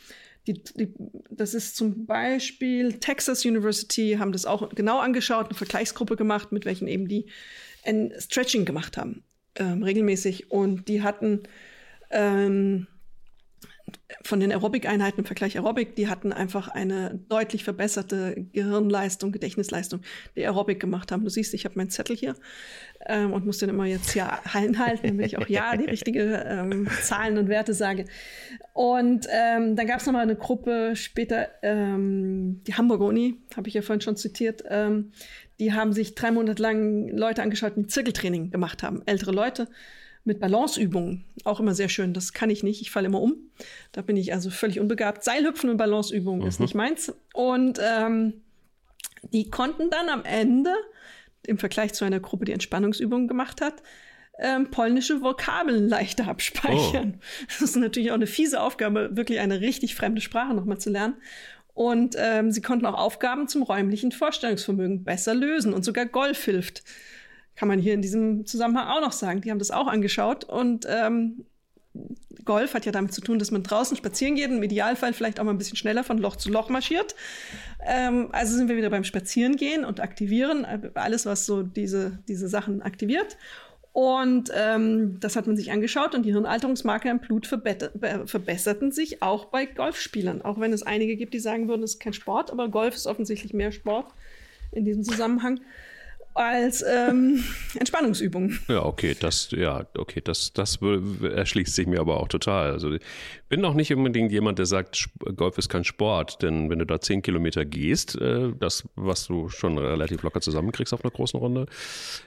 die, 0.48 0.62
die, 0.62 0.94
das 1.30 1.54
ist 1.54 1.76
zum 1.76 2.06
Beispiel 2.06 2.94
Texas 2.94 3.44
University, 3.44 4.16
haben 4.18 4.32
das 4.32 4.46
auch 4.46 4.70
genau 4.70 4.98
angeschaut, 4.98 5.46
eine 5.46 5.54
Vergleichsgruppe 5.54 6.16
gemacht, 6.16 6.52
mit 6.52 6.64
welchen 6.64 6.88
eben 6.88 7.06
die 7.06 7.26
ein 7.84 8.12
Stretching 8.18 8.64
gemacht 8.64 8.96
haben, 8.96 9.22
ähm, 9.56 9.82
regelmäßig. 9.82 10.50
Und 10.50 10.88
die 10.88 11.02
hatten 11.02 11.42
ähm, 12.10 12.86
von 14.22 14.40
den 14.40 14.52
Aerobic-Einheiten 14.52 15.20
im 15.20 15.24
Vergleich 15.24 15.56
Aerobic, 15.56 15.96
die 15.96 16.08
hatten 16.08 16.32
einfach 16.32 16.68
eine 16.68 17.18
deutlich 17.28 17.64
verbesserte 17.64 18.46
Gehirnleistung, 18.52 19.32
Gedächtnisleistung, 19.32 20.00
die 20.36 20.44
Aerobic 20.44 20.80
gemacht 20.80 21.12
haben. 21.12 21.24
Du 21.24 21.30
siehst, 21.30 21.54
ich 21.54 21.64
habe 21.64 21.76
meinen 21.76 21.90
Zettel 21.90 22.16
hier 22.16 22.34
ähm, 23.06 23.32
und 23.32 23.46
muss 23.46 23.58
den 23.58 23.68
immer 23.68 23.86
jetzt 23.86 24.14
ja 24.14 24.40
einhalten, 24.52 25.06
damit 25.06 25.26
ich 25.26 25.38
auch 25.38 25.48
ja 25.48 25.76
die 25.76 25.84
richtigen 25.84 26.34
ähm, 26.44 26.88
Zahlen 27.02 27.38
und 27.38 27.48
Werte 27.48 27.74
sage. 27.74 28.04
Und 28.72 29.26
ähm, 29.30 29.76
dann 29.76 29.86
gab 29.86 30.00
es 30.00 30.06
nochmal 30.06 30.22
eine 30.22 30.36
Gruppe 30.36 30.92
später, 30.94 31.48
ähm, 31.62 32.62
die 32.66 32.74
Hamburger 32.74 33.06
Uni, 33.06 33.36
habe 33.56 33.68
ich 33.68 33.74
ja 33.74 33.82
vorhin 33.82 34.00
schon 34.00 34.16
zitiert, 34.16 34.62
ähm, 34.68 35.12
die 35.58 35.72
haben 35.72 35.92
sich 35.92 36.14
drei 36.14 36.30
Monate 36.30 36.62
lang 36.62 37.08
Leute 37.08 37.42
angeschaut, 37.42 37.72
die 37.76 37.86
Zirkeltraining 37.86 38.50
gemacht 38.50 38.82
haben, 38.82 39.02
ältere 39.06 39.32
Leute 39.32 39.68
mit 40.28 40.38
Balanceübungen. 40.40 41.24
Auch 41.44 41.58
immer 41.58 41.74
sehr 41.74 41.88
schön. 41.88 42.12
Das 42.12 42.32
kann 42.32 42.50
ich 42.50 42.62
nicht. 42.62 42.80
Ich 42.80 42.90
falle 42.90 43.06
immer 43.06 43.20
um. 43.20 43.34
Da 43.90 44.02
bin 44.02 44.16
ich 44.16 44.32
also 44.32 44.50
völlig 44.50 44.78
unbegabt. 44.78 45.24
Seilhüpfen 45.24 45.70
und 45.70 45.78
Balanceübungen 45.78 46.42
mhm. 46.42 46.46
ist 46.46 46.60
nicht 46.60 46.74
meins. 46.74 47.12
Und 47.34 47.80
ähm, 47.82 48.34
die 49.32 49.50
konnten 49.50 49.90
dann 49.90 50.08
am 50.08 50.24
Ende, 50.24 50.72
im 51.46 51.58
Vergleich 51.58 51.94
zu 51.94 52.04
einer 52.04 52.20
Gruppe, 52.20 52.44
die 52.44 52.52
Entspannungsübungen 52.52 53.26
gemacht 53.26 53.60
hat, 53.60 53.82
ähm, 54.38 54.70
polnische 54.70 55.22
Vokabeln 55.22 55.88
leichter 55.88 56.28
abspeichern. 56.28 57.14
Oh. 57.16 57.44
Das 57.48 57.62
ist 57.62 57.76
natürlich 57.76 58.10
auch 58.10 58.16
eine 58.16 58.26
fiese 58.26 58.60
Aufgabe, 58.60 59.16
wirklich 59.16 59.40
eine 59.40 59.60
richtig 59.60 59.94
fremde 59.96 60.20
Sprache 60.20 60.54
nochmal 60.54 60.78
zu 60.78 60.90
lernen. 60.90 61.14
Und 61.74 62.16
ähm, 62.18 62.50
sie 62.50 62.60
konnten 62.60 62.86
auch 62.86 62.98
Aufgaben 62.98 63.48
zum 63.48 63.62
räumlichen 63.62 64.12
Vorstellungsvermögen 64.12 65.04
besser 65.04 65.34
lösen. 65.34 65.72
Und 65.72 65.84
sogar 65.84 66.06
Golf 66.06 66.44
hilft 66.44 66.82
kann 67.58 67.66
man 67.66 67.80
hier 67.80 67.92
in 67.92 68.02
diesem 68.02 68.46
Zusammenhang 68.46 68.86
auch 68.86 69.00
noch 69.00 69.10
sagen. 69.10 69.40
Die 69.40 69.50
haben 69.50 69.58
das 69.58 69.72
auch 69.72 69.88
angeschaut 69.88 70.44
und 70.44 70.86
ähm, 70.88 71.44
Golf 72.44 72.72
hat 72.72 72.86
ja 72.86 72.92
damit 72.92 73.12
zu 73.12 73.20
tun, 73.20 73.40
dass 73.40 73.50
man 73.50 73.64
draußen 73.64 73.96
spazieren 73.96 74.36
geht, 74.36 74.48
im 74.48 74.62
Idealfall 74.62 75.12
vielleicht 75.12 75.40
auch 75.40 75.44
mal 75.44 75.50
ein 75.50 75.58
bisschen 75.58 75.76
schneller 75.76 76.04
von 76.04 76.18
Loch 76.18 76.36
zu 76.36 76.50
Loch 76.50 76.68
marschiert. 76.68 77.16
Ähm, 77.84 78.28
also 78.30 78.56
sind 78.56 78.68
wir 78.68 78.76
wieder 78.76 78.90
beim 78.90 79.02
Spazierengehen 79.02 79.84
und 79.84 79.98
Aktivieren, 79.98 80.64
äh, 80.64 80.90
alles, 80.94 81.26
was 81.26 81.46
so 81.46 81.64
diese, 81.64 82.20
diese 82.28 82.46
Sachen 82.46 82.80
aktiviert. 82.80 83.36
Und 83.92 84.52
ähm, 84.54 85.18
das 85.18 85.34
hat 85.34 85.48
man 85.48 85.56
sich 85.56 85.72
angeschaut 85.72 86.14
und 86.14 86.22
die 86.22 86.30
Hirnalterungsmarker 86.30 87.10
im 87.10 87.18
Blut 87.18 87.48
verbesserten 87.48 88.92
sich 88.92 89.20
auch 89.20 89.46
bei 89.46 89.66
Golfspielern. 89.66 90.42
Auch 90.42 90.60
wenn 90.60 90.72
es 90.72 90.84
einige 90.84 91.16
gibt, 91.16 91.34
die 91.34 91.40
sagen 91.40 91.66
würden, 91.66 91.82
es 91.82 91.94
ist 91.94 92.00
kein 92.00 92.12
Sport, 92.12 92.52
aber 92.52 92.68
Golf 92.68 92.94
ist 92.94 93.08
offensichtlich 93.08 93.52
mehr 93.52 93.72
Sport 93.72 94.06
in 94.70 94.84
diesem 94.84 95.02
Zusammenhang 95.02 95.58
als 96.38 96.84
ähm, 96.86 97.42
Entspannungsübung. 97.78 98.58
Ja, 98.68 98.84
okay, 98.84 99.16
das, 99.18 99.50
ja, 99.50 99.86
okay, 99.96 100.20
das, 100.22 100.52
das 100.52 100.78
erschließt 101.22 101.74
sich 101.74 101.86
mir 101.86 102.00
aber 102.00 102.20
auch 102.20 102.28
total. 102.28 102.70
Also 102.70 102.92
ich 102.92 103.02
bin 103.48 103.64
auch 103.64 103.74
nicht 103.74 103.92
unbedingt 103.92 104.30
jemand, 104.30 104.58
der 104.58 104.66
sagt, 104.66 105.08
Golf 105.36 105.58
ist 105.58 105.68
kein 105.68 105.84
Sport, 105.84 106.42
denn 106.42 106.70
wenn 106.70 106.78
du 106.78 106.86
da 106.86 107.00
zehn 107.00 107.22
Kilometer 107.22 107.64
gehst, 107.64 108.20
äh, 108.20 108.52
das, 108.58 108.88
was 108.94 109.26
du 109.26 109.48
schon 109.48 109.78
relativ 109.78 110.22
locker 110.22 110.40
zusammenkriegst 110.40 110.94
auf 110.94 111.04
einer 111.04 111.12
großen 111.12 111.38
Runde, 111.38 111.66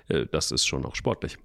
äh, 0.10 0.26
das 0.32 0.52
ist 0.52 0.66
schon 0.66 0.86
auch 0.86 0.96
sportlich. 0.96 1.38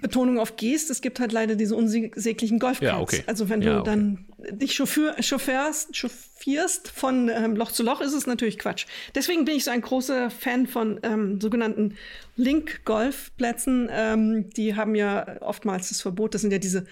Betonung 0.00 0.38
auf 0.38 0.56
gehst, 0.56 0.90
es 0.90 1.00
gibt 1.00 1.20
halt 1.20 1.32
leider 1.32 1.54
diese 1.54 1.74
unsäglichen 1.76 2.58
Golfkarts. 2.58 2.82
Ja, 2.82 3.00
okay. 3.00 3.22
Also 3.26 3.48
wenn 3.48 3.60
du 3.60 3.66
ja, 3.68 3.80
okay. 3.80 3.90
dann 3.90 4.26
dich 4.50 4.74
chauffeur, 4.74 5.14
chauffeurst, 5.22 5.96
chauffierst 5.96 6.88
von 6.88 7.28
ähm, 7.28 7.56
Loch 7.56 7.72
zu 7.72 7.82
Loch, 7.82 8.00
ist 8.00 8.12
es 8.12 8.26
natürlich 8.26 8.58
Quatsch. 8.58 8.86
Deswegen 9.14 9.44
bin 9.44 9.56
ich 9.56 9.64
so 9.64 9.70
ein 9.70 9.80
großer 9.80 10.30
Fan 10.30 10.66
von 10.66 11.00
ähm, 11.02 11.40
sogenannten 11.40 11.96
Link-Golfplätzen. 12.36 13.88
Ähm, 13.90 14.50
die 14.50 14.76
haben 14.76 14.94
ja 14.94 15.40
oftmals 15.40 15.88
das 15.88 16.00
Verbot, 16.00 16.34
das 16.34 16.42
sind 16.42 16.52
ja 16.52 16.58
diese 16.58 16.86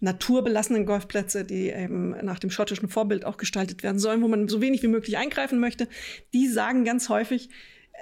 naturbelassenen 0.00 0.86
Golfplätze, 0.86 1.44
die 1.44 1.70
eben 1.70 2.10
nach 2.24 2.38
dem 2.38 2.50
schottischen 2.50 2.88
Vorbild 2.88 3.24
auch 3.24 3.36
gestaltet 3.36 3.82
werden 3.82 3.98
sollen, 3.98 4.22
wo 4.22 4.28
man 4.28 4.48
so 4.48 4.60
wenig 4.60 4.82
wie 4.82 4.88
möglich 4.88 5.16
eingreifen 5.16 5.58
möchte. 5.58 5.88
Die 6.32 6.48
sagen 6.48 6.84
ganz 6.84 7.08
häufig, 7.08 7.48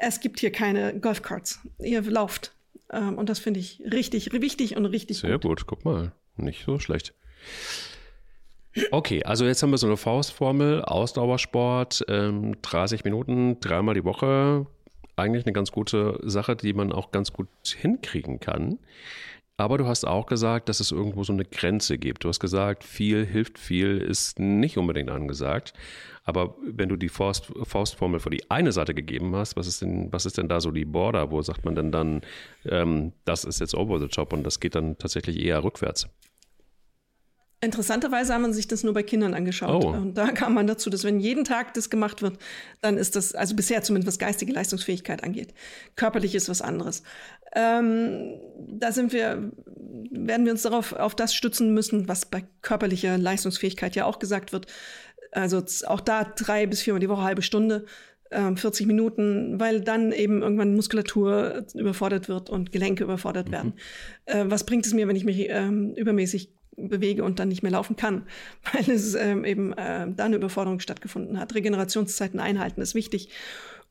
es 0.01 0.21
gibt 0.21 0.41
hier 0.41 0.51
keine 0.51 0.99
Golfcarts. 0.99 1.61
Ihr 1.79 2.03
lauft. 2.03 2.55
Ähm, 2.93 3.19
und 3.19 3.29
das 3.29 3.39
finde 3.39 3.61
ich 3.61 3.81
richtig 3.81 4.33
wichtig 4.33 4.77
und 4.77 4.87
richtig 4.87 5.19
Sehr 5.19 5.33
gut. 5.33 5.43
gut, 5.43 5.67
guck 5.67 5.85
mal. 5.85 6.13
Nicht 6.37 6.65
so 6.65 6.79
schlecht. 6.79 7.15
Okay, 8.91 9.23
also 9.25 9.45
jetzt 9.45 9.63
haben 9.63 9.71
wir 9.71 9.79
so 9.79 9.87
eine 9.87 9.99
Faustformel, 9.99 10.83
Ausdauersport, 10.83 12.05
ähm, 12.09 12.57
30 12.63 13.05
Minuten, 13.05 13.61
dreimal 13.61 13.95
die 13.95 14.05
Woche. 14.05 14.67
Eigentlich 15.17 15.45
eine 15.45 15.53
ganz 15.53 15.73
gute 15.73 16.19
Sache, 16.23 16.57
die 16.57 16.73
man 16.73 16.91
auch 16.91 17.11
ganz 17.11 17.33
gut 17.35 17.49
hinkriegen 17.65 18.41
kann. 18.41 18.79
Aber 19.59 19.77
du 19.77 19.87
hast 19.87 20.07
auch 20.07 20.27
gesagt, 20.27 20.71
dass 20.71 20.81
es 20.81 20.91
irgendwo 20.91 21.23
so 21.23 21.35
eine 21.35 21.45
Grenze 21.45 21.99
gibt. 21.99 22.25
Du 22.25 22.29
hast 22.29 22.41
gesagt, 22.41 22.83
viel 22.83 23.27
hilft 23.27 23.59
viel, 23.59 23.99
ist 23.99 24.39
nicht 24.39 24.79
unbedingt 24.79 25.11
angesagt. 25.11 25.75
Aber 26.25 26.57
wenn 26.63 26.89
du 26.89 26.97
die 26.97 27.09
Faust, 27.09 27.53
Faustformel 27.65 28.21
für 28.21 28.31
die 28.31 28.51
eine 28.51 28.73
Seite 28.73 28.95
gegeben 28.95 29.35
hast, 29.35 29.57
was 29.57 29.67
ist 29.67 29.83
denn, 29.83 30.13
was 30.13 30.27
ist 30.27 30.39
denn 30.39 30.49
da 30.49 30.61
so 30.61 30.71
die 30.71 30.85
Border? 30.85 31.31
Wo 31.31 31.43
sagt 31.43 31.65
man 31.65 31.75
denn 31.75 31.91
dann, 31.91 32.21
ähm, 32.65 33.13
das 33.25 33.45
ist 33.45 33.61
jetzt 33.61 33.75
over 33.75 33.99
the 33.99 34.09
top 34.09 34.33
und 34.33 34.45
das 34.45 34.61
geht 34.61 34.75
dann 34.75 34.97
tatsächlich 34.99 35.39
eher 35.39 35.65
rückwärts? 35.65 36.09
Interessanterweise 37.65 38.35
haben 38.35 38.43
man 38.43 38.53
sich 38.53 38.67
das 38.67 38.83
nur 38.83 38.93
bei 38.93 39.05
Kindern 39.05 39.35
angeschaut. 39.35 39.85
Oh. 39.85 39.91
Und 39.91 40.15
da 40.15 40.33
kam 40.33 40.55
man 40.55 40.67
dazu, 40.67 40.91
dass 40.91 41.05
wenn 41.05 41.21
jeden 41.21 41.45
Tag 41.45 41.75
das 41.75 41.91
gemacht 41.91 42.21
wird, 42.21 42.37
dann 42.81 42.99
ist 42.99 43.15
das, 43.15 43.37
also 43.37 43.55
bisher 43.55 43.85
zumindest 43.85 44.09
was 44.09 44.19
geistige 44.19 44.53
Leistungsfähigkeit 44.53 45.23
angeht. 45.23 45.55
Körperlich 45.95 46.35
ist 46.35 46.49
was 46.49 46.61
anderes. 46.61 47.05
Ähm, 47.55 48.41
da 48.67 48.91
sind 48.91 49.13
wir, 49.13 49.53
werden 50.11 50.45
wir 50.45 50.51
uns 50.51 50.63
darauf 50.63 50.93
auf 50.93 51.15
das 51.15 51.37
stützen 51.37 51.73
müssen, 51.73 52.09
was 52.09 52.27
bei 52.27 52.43
körperlicher 52.63 53.17
Leistungsfähigkeit 53.17 53.95
ja 53.95 54.07
auch 54.07 54.19
gesagt 54.19 54.53
wird. 54.53 54.67
Also 55.33 55.63
auch 55.87 56.01
da 56.01 56.25
drei 56.25 56.67
bis 56.67 56.83
viermal 56.83 57.01
die 57.01 57.09
Woche, 57.09 57.23
halbe 57.23 57.43
Stunde, 57.43 57.87
äh, 58.31 58.55
40 58.55 58.87
Minuten, 58.87 59.59
weil 59.59 59.81
dann 59.81 60.13
eben 60.13 60.43
irgendwann 60.43 60.75
Muskulatur 60.75 61.65
überfordert 61.75 62.29
wird 62.29 62.51
und 62.51 62.73
Gelenke 62.73 63.05
überfordert 63.05 63.49
mhm. 63.49 63.53
werden. 63.53 63.73
Äh, 64.27 64.45
was 64.49 64.65
bringt 64.65 64.87
es 64.87 64.95
mir, 64.95 65.09
wenn 65.09 65.17
ich 65.17 65.25
mich 65.25 65.47
ähm, 65.49 65.95
übermäßig 65.95 66.51
bewege 66.77 67.23
und 67.25 67.39
dann 67.39 67.49
nicht 67.49 67.63
mehr 67.63 67.73
laufen 67.73 67.97
kann, 67.97 68.27
weil 68.73 68.91
es 68.91 69.15
ähm, 69.15 69.45
eben 69.45 69.73
äh, 69.73 70.07
da 70.15 70.25
eine 70.25 70.37
Überforderung 70.37 70.81
stattgefunden 70.81 71.39
hat. 71.39 71.55
Regenerationszeiten 71.55 72.41
einhalten 72.41 72.81
ist 72.81 72.95
wichtig. 72.95 73.29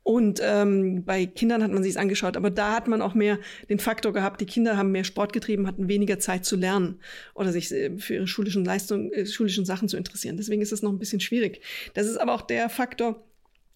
Und 0.03 0.41
ähm, 0.43 1.03
bei 1.05 1.27
Kindern 1.27 1.61
hat 1.61 1.71
man 1.71 1.83
sich 1.83 1.91
es 1.91 1.97
angeschaut, 1.97 2.35
aber 2.35 2.49
da 2.49 2.73
hat 2.73 2.87
man 2.87 3.01
auch 3.01 3.13
mehr 3.13 3.37
den 3.69 3.77
Faktor 3.77 4.13
gehabt, 4.13 4.41
die 4.41 4.47
Kinder 4.47 4.75
haben 4.75 4.91
mehr 4.91 5.03
Sport 5.03 5.31
getrieben, 5.31 5.67
hatten 5.67 5.87
weniger 5.87 6.17
Zeit 6.17 6.43
zu 6.43 6.55
lernen 6.55 6.99
oder 7.35 7.51
sich 7.51 7.71
äh, 7.71 7.97
für 7.99 8.15
ihre 8.15 8.27
schulischen 8.27 8.65
Leistungen, 8.65 9.11
äh, 9.13 9.27
schulischen 9.27 9.63
Sachen 9.63 9.89
zu 9.89 9.97
interessieren. 9.97 10.37
Deswegen 10.37 10.61
ist 10.61 10.71
es 10.71 10.81
noch 10.81 10.91
ein 10.91 10.97
bisschen 10.97 11.19
schwierig. 11.19 11.61
Das 11.93 12.07
ist 12.07 12.17
aber 12.17 12.33
auch 12.33 12.41
der 12.41 12.69
Faktor, 12.69 13.23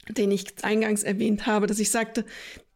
den 0.10 0.32
ich 0.32 0.46
eingangs 0.64 1.04
erwähnt 1.04 1.46
habe, 1.46 1.68
dass 1.68 1.80
ich 1.80 1.92
sagte, 1.92 2.26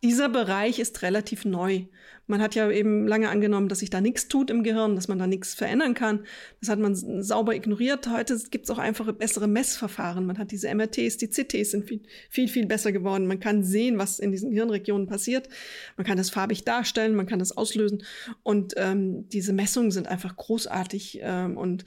dieser 0.03 0.29
Bereich 0.29 0.79
ist 0.79 1.01
relativ 1.01 1.43
neu. 1.43 1.85
Man 2.29 2.43
hat 2.43 2.53
ja 2.53 2.69
eben 2.69 3.07
lange 3.07 3.29
angenommen, 3.29 3.69
dass 3.69 3.79
sich 3.79 3.89
da 3.89 4.01
nichts 4.01 4.27
tut 4.27 4.51
im 4.51 4.61
Gehirn, 4.61 4.95
dass 4.95 5.07
man 5.07 5.17
da 5.17 5.25
nichts 5.25 5.55
verändern 5.55 5.95
kann. 5.95 6.25
Das 6.59 6.69
hat 6.69 6.77
man 6.77 6.95
sauber 6.95 7.55
ignoriert. 7.55 8.07
Heute 8.07 8.37
gibt 8.51 8.65
es 8.65 8.69
auch 8.69 8.77
einfache, 8.77 9.13
bessere 9.13 9.47
Messverfahren. 9.47 10.27
Man 10.27 10.37
hat 10.37 10.51
diese 10.51 10.73
MRTs, 10.73 11.17
die 11.17 11.29
CTs 11.29 11.71
sind 11.71 11.87
viel, 11.87 12.01
viel, 12.29 12.47
viel 12.47 12.67
besser 12.67 12.91
geworden. 12.91 13.25
Man 13.25 13.39
kann 13.39 13.63
sehen, 13.63 13.97
was 13.97 14.19
in 14.19 14.31
diesen 14.31 14.51
Hirnregionen 14.51 15.07
passiert. 15.07 15.49
Man 15.97 16.05
kann 16.05 16.17
das 16.17 16.29
farbig 16.29 16.63
darstellen, 16.63 17.15
man 17.15 17.25
kann 17.25 17.39
das 17.39 17.57
auslösen. 17.57 18.03
Und 18.43 18.75
ähm, 18.77 19.27
diese 19.29 19.51
Messungen 19.51 19.89
sind 19.89 20.07
einfach 20.07 20.35
großartig 20.35 21.21
ähm, 21.23 21.57
und 21.57 21.83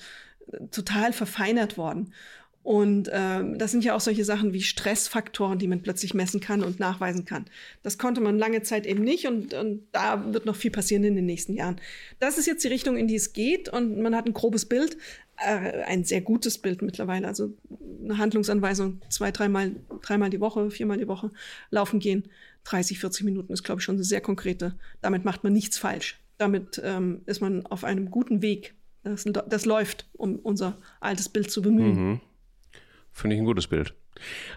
äh, 0.51 0.67
total 0.73 1.13
verfeinert 1.13 1.79
worden. 1.79 2.13
Und 2.63 3.11
ähm, 3.13 3.59
das 3.59 3.73
sind 3.73 3.85
ja 3.85 3.95
auch 3.95 4.01
solche 4.01 4.25
Sachen 4.25 4.53
wie 4.53 4.63
Stressfaktoren, 4.63 5.59
die 5.59 5.67
man 5.67 5.83
plötzlich 5.83 6.15
messen 6.15 6.39
kann 6.39 6.63
und 6.63 6.79
nachweisen 6.79 7.25
kann. 7.25 7.47
Das 7.83 7.99
konnte 7.99 8.21
man 8.21 8.39
lange 8.39 8.63
Zeit 8.63 8.87
eben 8.87 9.03
nicht 9.03 9.27
und, 9.27 9.53
und 9.53 9.83
da 9.91 10.33
wird 10.33 10.47
noch 10.47 10.55
viel 10.55 10.71
passieren 10.71 11.03
in 11.03 11.17
den 11.17 11.27
nächsten 11.27 11.55
Jahren. 11.55 11.81
Das 12.21 12.39
ist 12.39 12.47
jetzt 12.47 12.63
die 12.63 12.69
Richtung, 12.69 12.97
in 12.97 13.09
die 13.09 13.17
es 13.17 13.33
geht 13.33 13.69
und 13.69 14.01
man 14.01 14.15
hat 14.15 14.27
ein 14.27 14.33
grobes 14.33 14.67
Bild, 14.67 14.97
äh, 15.39 15.83
ein 15.87 16.05
sehr 16.05 16.21
gutes 16.21 16.59
Bild 16.59 16.83
mittlerweile. 16.83 17.27
Also 17.27 17.53
eine 18.05 18.19
Handlungsanweisung, 18.19 19.01
zwei, 19.09 19.33
dreimal, 19.33 19.73
dreimal 20.01 20.31
die 20.31 20.41
Woche, 20.41 20.71
viermal 20.71 20.99
die 20.99 21.09
Woche 21.09 21.33
laufen 21.71 21.99
gehen. 21.99 22.29
30, 22.65 23.01
40 23.01 23.25
Minuten 23.25 23.53
ist, 23.53 23.65
glaube 23.65 23.81
ich, 23.81 23.85
schon 23.85 23.97
eine 23.97 24.05
sehr 24.05 24.21
konkrete. 24.21 24.77
Damit 25.01 25.25
macht 25.25 25.43
man 25.43 25.53
nichts 25.53 25.79
falsch. 25.79 26.21
Damit 26.39 26.81
ähm, 26.85 27.23
ist 27.27 27.41
man 27.41 27.67
auf 27.67 27.83
einem 27.83 28.11
guten 28.13 28.41
Weg. 28.41 28.75
Das, 29.03 29.25
das 29.25 29.65
läuft, 29.65 30.09
um 30.13 30.37
unser 30.37 30.79
altes 31.01 31.29
Bild 31.29 31.51
zu 31.51 31.61
bemühen. 31.61 32.11
Mhm. 32.11 32.21
Finde 33.13 33.37
ich 33.37 33.43
ein 33.43 33.47
gutes 33.47 33.67
Bild. 33.67 33.95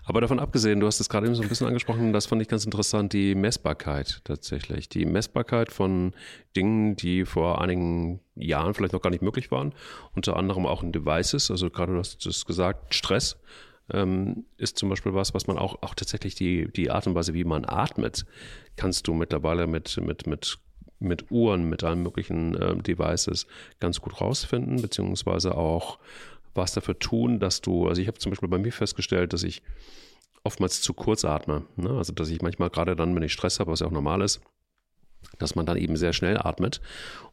Aber 0.04 0.22
davon 0.22 0.40
abgesehen, 0.40 0.80
du 0.80 0.88
hast 0.88 1.00
es 1.00 1.10
gerade 1.10 1.26
eben 1.26 1.36
so 1.36 1.44
ein 1.44 1.50
bisschen 1.50 1.68
angesprochen, 1.68 2.14
das 2.14 2.26
fand 2.26 2.42
ich 2.42 2.48
ganz 2.48 2.66
interessant, 2.66 3.14
die 3.14 3.36
Messbarkeit 3.36 4.22
tatsächlich. 4.24 4.88
Die 4.90 5.06
Messbarkeit 5.06 5.72
von 5.72 6.14
Dingen, 6.56 6.96
die 6.96 7.26
vor 7.26 7.62
einigen 7.62 8.22
Jahren 8.36 8.74
vielleicht 8.74 8.94
noch 8.94 9.02
gar 9.02 9.10
nicht 9.10 9.22
möglich 9.22 9.52
waren, 9.52 9.74
unter 10.16 10.38
anderem 10.38 10.66
auch 10.66 10.84
in 10.84 10.92
Devices, 10.92 11.52
also 11.52 11.70
gerade 11.70 11.94
du 11.94 12.00
hast 12.00 12.26
es 12.26 12.46
gesagt, 12.46 12.94
Stress 12.94 13.38
ähm, 13.92 14.46
ist 14.58 14.78
zum 14.78 14.90
Beispiel 14.90 15.14
was, 15.14 15.34
was 15.34 15.48
man 15.48 15.58
auch, 15.58 15.82
auch 15.82 15.96
tatsächlich 15.96 16.36
die, 16.36 16.72
die 16.72 16.92
Art 16.92 17.08
und 17.08 17.16
Weise, 17.16 17.34
wie 17.34 17.44
man 17.44 17.66
atmet, 17.66 18.26
kannst 18.78 19.08
du 19.08 19.14
mittlerweile 19.14 19.68
mit, 19.68 20.00
mit, 20.02 20.28
mit 20.28 20.60
mit 20.98 21.30
Uhren, 21.30 21.70
mit 21.70 21.84
allen 21.84 22.02
möglichen 22.02 22.56
äh, 22.56 22.76
Devices 22.78 23.48
ganz 23.82 24.00
gut 24.00 24.22
rausfinden, 24.22 24.82
beziehungsweise 24.82 25.56
auch 25.56 26.00
was 26.56 26.74
dafür 26.74 26.98
tun, 26.98 27.40
dass 27.40 27.62
du, 27.62 27.88
also 27.88 28.02
ich 28.02 28.08
habe 28.08 28.18
zum 28.18 28.32
Beispiel 28.32 28.50
bei 28.50 28.58
mir 28.58 28.72
festgestellt, 28.72 29.34
dass 29.34 29.44
ich 29.44 29.62
oftmals 30.44 30.82
zu 30.82 30.94
kurz 30.94 31.26
atme. 31.26 31.64
Ne? 31.76 31.92
Also 31.92 32.14
dass 32.14 32.30
ich 32.30 32.42
manchmal 32.42 32.70
gerade 32.70 32.96
dann, 32.96 33.16
wenn 33.16 33.24
ich 33.24 33.34
Stress 33.34 33.60
habe, 33.60 33.72
was 33.72 33.82
ja 33.82 33.88
auch 33.88 33.92
normal 33.92 34.22
ist, 34.22 34.42
dass 35.40 35.56
man 35.56 35.66
dann 35.66 35.78
eben 35.78 35.98
sehr 35.98 36.14
schnell 36.14 36.38
atmet 36.38 36.82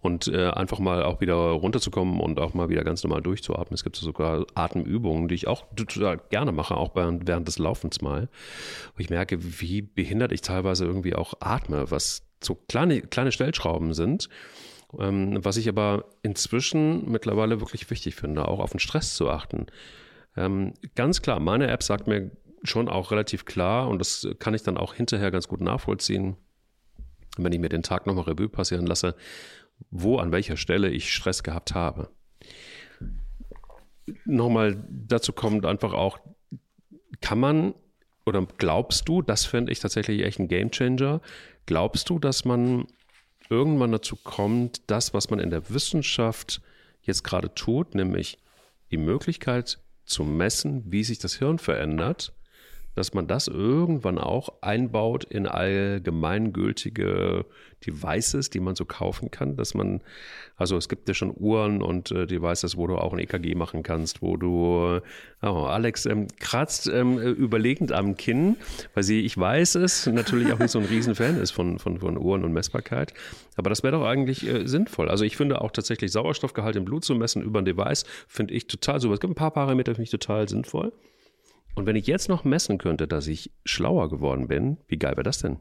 und 0.00 0.28
äh, 0.28 0.48
einfach 0.48 0.78
mal 0.78 1.02
auch 1.02 1.20
wieder 1.20 1.34
runterzukommen 1.34 2.20
und 2.20 2.40
auch 2.40 2.54
mal 2.54 2.68
wieder 2.68 2.84
ganz 2.84 3.04
normal 3.04 3.20
durchzuatmen. 3.20 3.74
Es 3.74 3.84
gibt 3.84 3.96
sogar 3.96 4.46
Atemübungen, 4.54 5.28
die 5.28 5.34
ich 5.34 5.46
auch 5.46 5.66
total 5.76 6.18
gerne 6.30 6.52
mache, 6.52 6.76
auch 6.76 6.94
während 6.94 7.46
des 7.46 7.58
Laufens 7.58 8.00
mal, 8.00 8.28
wo 8.96 9.00
ich 9.00 9.10
merke, 9.10 9.38
wie 9.60 9.82
behindert 9.82 10.32
ich 10.32 10.40
teilweise 10.40 10.84
irgendwie 10.84 11.14
auch 11.14 11.34
atme, 11.40 11.90
was 11.90 12.22
so 12.42 12.54
kleine, 12.54 13.02
kleine 13.02 13.30
Stellschrauben 13.30 13.94
sind 13.94 14.28
ähm, 14.98 15.44
was 15.44 15.56
ich 15.56 15.68
aber 15.68 16.04
inzwischen 16.22 17.10
mittlerweile 17.10 17.60
wirklich 17.60 17.88
wichtig 17.90 18.14
finde, 18.14 18.48
auch 18.48 18.60
auf 18.60 18.70
den 18.70 18.80
Stress 18.80 19.14
zu 19.14 19.30
achten. 19.30 19.66
Ähm, 20.36 20.74
ganz 20.94 21.22
klar, 21.22 21.40
meine 21.40 21.68
App 21.68 21.82
sagt 21.82 22.06
mir 22.06 22.30
schon 22.62 22.88
auch 22.88 23.10
relativ 23.10 23.44
klar, 23.44 23.88
und 23.88 23.98
das 23.98 24.26
kann 24.38 24.54
ich 24.54 24.62
dann 24.62 24.76
auch 24.76 24.94
hinterher 24.94 25.30
ganz 25.30 25.48
gut 25.48 25.60
nachvollziehen, 25.60 26.36
wenn 27.36 27.52
ich 27.52 27.58
mir 27.58 27.68
den 27.68 27.82
Tag 27.82 28.06
nochmal 28.06 28.24
Revue 28.24 28.48
passieren 28.48 28.86
lasse, 28.86 29.16
wo 29.90 30.18
an 30.18 30.32
welcher 30.32 30.56
Stelle 30.56 30.90
ich 30.90 31.12
Stress 31.12 31.42
gehabt 31.42 31.74
habe. 31.74 32.10
Nochmal 34.24 34.84
dazu 34.88 35.32
kommt 35.32 35.66
einfach 35.66 35.92
auch, 35.92 36.18
kann 37.20 37.40
man 37.40 37.74
oder 38.24 38.46
glaubst 38.58 39.08
du, 39.08 39.22
das 39.22 39.44
fände 39.44 39.72
ich 39.72 39.80
tatsächlich 39.80 40.22
echt 40.22 40.38
ein 40.38 40.48
Gamechanger, 40.48 41.20
glaubst 41.66 42.08
du, 42.08 42.18
dass 42.18 42.44
man 42.44 42.86
irgendwann 43.50 43.92
dazu 43.92 44.16
kommt, 44.16 44.82
das, 44.86 45.14
was 45.14 45.30
man 45.30 45.38
in 45.38 45.50
der 45.50 45.70
Wissenschaft 45.70 46.60
jetzt 47.02 47.24
gerade 47.24 47.54
tut, 47.54 47.94
nämlich 47.94 48.38
die 48.90 48.96
Möglichkeit 48.96 49.78
zu 50.04 50.24
messen, 50.24 50.84
wie 50.90 51.04
sich 51.04 51.18
das 51.18 51.34
Hirn 51.34 51.58
verändert, 51.58 52.32
dass 52.94 53.14
man 53.14 53.26
das 53.26 53.48
irgendwann 53.48 54.18
auch 54.18 54.50
einbaut 54.60 55.24
in 55.24 55.46
allgemeingültige 55.46 57.46
Devices, 57.86 58.50
die 58.50 58.60
man 58.60 58.74
so 58.74 58.84
kaufen 58.84 59.30
kann, 59.30 59.56
dass 59.56 59.74
man, 59.74 60.00
also 60.56 60.76
es 60.76 60.88
gibt 60.88 61.08
ja 61.08 61.14
schon 61.14 61.34
Uhren 61.36 61.82
und 61.82 62.10
äh, 62.10 62.26
Devices, 62.26 62.76
wo 62.76 62.86
du 62.86 62.96
auch 62.96 63.12
ein 63.12 63.18
EKG 63.18 63.54
machen 63.54 63.82
kannst, 63.82 64.22
wo 64.22 64.36
du, 64.36 65.00
oh, 65.42 65.46
Alex 65.46 66.06
ähm, 66.06 66.28
kratzt 66.38 66.86
ähm, 66.86 67.18
überlegend 67.18 67.92
am 67.92 68.16
Kinn, 68.16 68.56
weil 68.94 69.02
sie, 69.02 69.20
ich 69.20 69.36
weiß 69.36 69.76
es, 69.76 70.06
natürlich 70.06 70.52
auch 70.52 70.58
nicht 70.58 70.70
so 70.70 70.78
ein 70.78 70.84
Riesenfan 70.84 71.40
ist 71.40 71.50
von, 71.50 71.78
von, 71.78 71.98
von 71.98 72.16
Uhren 72.16 72.44
und 72.44 72.52
Messbarkeit, 72.52 73.12
aber 73.56 73.70
das 73.70 73.82
wäre 73.82 73.96
doch 73.96 74.04
eigentlich 74.04 74.46
äh, 74.46 74.66
sinnvoll. 74.66 75.08
Also 75.08 75.24
ich 75.24 75.36
finde 75.36 75.60
auch 75.60 75.72
tatsächlich 75.72 76.12
Sauerstoffgehalt 76.12 76.76
im 76.76 76.84
Blut 76.84 77.04
zu 77.04 77.14
messen 77.14 77.42
über 77.42 77.60
ein 77.60 77.64
Device, 77.64 78.04
finde 78.28 78.54
ich 78.54 78.66
total 78.66 79.00
super. 79.00 79.14
Es 79.14 79.20
gibt 79.20 79.32
ein 79.32 79.36
paar 79.36 79.50
Parameter, 79.50 79.92
finde 79.92 80.04
ich 80.04 80.10
total 80.10 80.48
sinnvoll. 80.48 80.92
Und 81.74 81.86
wenn 81.86 81.96
ich 81.96 82.06
jetzt 82.06 82.28
noch 82.28 82.44
messen 82.44 82.78
könnte, 82.78 83.08
dass 83.08 83.26
ich 83.26 83.52
schlauer 83.64 84.10
geworden 84.10 84.48
bin, 84.48 84.78
wie 84.88 84.98
geil 84.98 85.12
wäre 85.12 85.22
das 85.22 85.38
denn? 85.38 85.58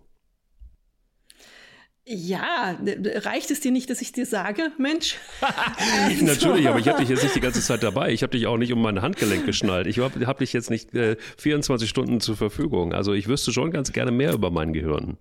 Ja, 2.04 2.78
reicht 3.24 3.52
es 3.52 3.60
dir 3.60 3.72
nicht, 3.72 3.90
dass 3.90 4.02
ich 4.02 4.12
dir 4.12 4.26
sage, 4.26 4.72
Mensch? 4.80 5.18
also. 5.42 6.26
Natürlich, 6.26 6.68
aber 6.68 6.80
ich 6.80 6.88
habe 6.88 7.00
dich 7.00 7.10
jetzt 7.10 7.24
nicht 7.24 7.36
die 7.36 7.42
ganze 7.42 7.62
Zeit 7.62 7.84
dabei. 7.84 8.12
Ich 8.12 8.24
habe 8.24 8.32
dich 8.32 8.48
auch 8.48 8.58
nicht 8.58 8.74
um 8.74 8.82
mein 8.82 9.02
Handgelenk 9.02 9.46
geschnallt. 9.46 9.86
Ich 9.86 10.00
habe 10.00 10.26
hab 10.26 10.40
dich 10.40 10.52
jetzt 10.52 10.72
nicht 10.72 10.94
äh, 10.96 11.16
24 11.38 11.88
Stunden 11.88 12.20
zur 12.20 12.36
Verfügung. 12.36 12.94
Also 12.94 13.14
ich 13.14 13.28
wüsste 13.28 13.54
schon 13.54 13.72
ganz 13.72 13.94
gerne 13.94 14.12
mehr 14.12 14.34
über 14.34 14.50
mein 14.50 14.74
Gehirn. 14.74 15.18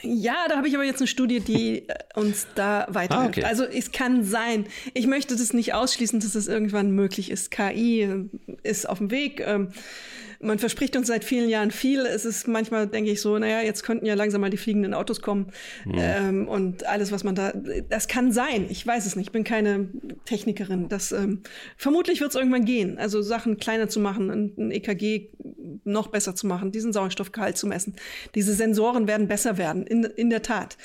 Ja, 0.00 0.46
da 0.48 0.56
habe 0.56 0.68
ich 0.68 0.74
aber 0.74 0.84
jetzt 0.84 1.00
eine 1.00 1.06
Studie, 1.06 1.40
die 1.40 1.88
äh, 1.88 1.94
uns 2.14 2.46
da 2.54 2.86
weiterhilft. 2.88 3.38
Ah, 3.38 3.42
okay. 3.42 3.44
Also 3.44 3.64
es 3.64 3.92
kann 3.92 4.24
sein. 4.24 4.66
Ich 4.94 5.06
möchte 5.06 5.36
das 5.36 5.52
nicht 5.52 5.74
ausschließen, 5.74 6.18
dass 6.20 6.34
es 6.34 6.48
irgendwann 6.48 6.92
möglich 6.92 7.30
ist. 7.30 7.50
KI 7.50 8.02
äh, 8.02 8.24
ist 8.62 8.88
auf 8.88 8.98
dem 8.98 9.10
Weg. 9.10 9.40
Ähm, 9.40 9.68
man 10.42 10.58
verspricht 10.58 10.96
uns 10.96 11.06
seit 11.06 11.24
vielen 11.24 11.48
Jahren 11.48 11.70
viel. 11.70 12.00
Es 12.00 12.24
ist 12.24 12.48
manchmal, 12.48 12.86
denke 12.86 13.10
ich 13.10 13.20
so, 13.20 13.38
naja, 13.38 13.62
jetzt 13.62 13.82
könnten 13.84 14.06
ja 14.06 14.14
langsam 14.14 14.40
mal 14.40 14.50
die 14.50 14.56
fliegenden 14.56 14.92
Autos 14.92 15.22
kommen. 15.22 15.52
Mhm. 15.84 15.94
Ähm, 15.96 16.48
und 16.48 16.86
alles, 16.86 17.12
was 17.12 17.24
man 17.24 17.34
da, 17.34 17.52
das 17.88 18.08
kann 18.08 18.32
sein. 18.32 18.66
Ich 18.68 18.86
weiß 18.86 19.06
es 19.06 19.16
nicht. 19.16 19.28
Ich 19.28 19.32
bin 19.32 19.44
keine 19.44 19.88
Technikerin. 20.24 20.88
Das, 20.88 21.12
ähm, 21.12 21.42
vermutlich 21.76 22.20
wird 22.20 22.30
es 22.30 22.36
irgendwann 22.36 22.64
gehen. 22.64 22.98
Also 22.98 23.22
Sachen 23.22 23.56
kleiner 23.56 23.88
zu 23.88 24.00
machen, 24.00 24.30
ein, 24.30 24.52
ein 24.58 24.70
EKG 24.72 25.30
noch 25.84 26.08
besser 26.08 26.34
zu 26.34 26.46
machen, 26.46 26.72
diesen 26.72 26.92
Sauerstoffgehalt 26.92 27.56
zu 27.56 27.66
messen. 27.66 27.94
Diese 28.34 28.52
Sensoren 28.52 29.06
werden 29.06 29.28
besser 29.28 29.58
werden, 29.58 29.86
in, 29.86 30.04
in 30.04 30.30
der 30.30 30.42
Tat. 30.42 30.76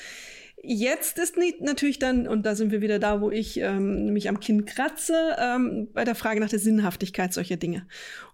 Jetzt 0.62 1.18
ist 1.18 1.36
natürlich 1.60 1.98
dann, 1.98 2.26
und 2.26 2.44
da 2.44 2.54
sind 2.54 2.72
wir 2.72 2.80
wieder 2.80 2.98
da, 2.98 3.20
wo 3.20 3.30
ich 3.30 3.58
ähm, 3.58 4.12
mich 4.12 4.28
am 4.28 4.40
Kinn 4.40 4.64
kratze, 4.64 5.36
ähm, 5.38 5.88
bei 5.92 6.04
der 6.04 6.14
Frage 6.14 6.40
nach 6.40 6.48
der 6.48 6.58
Sinnhaftigkeit 6.58 7.32
solcher 7.32 7.56
Dinge. 7.56 7.86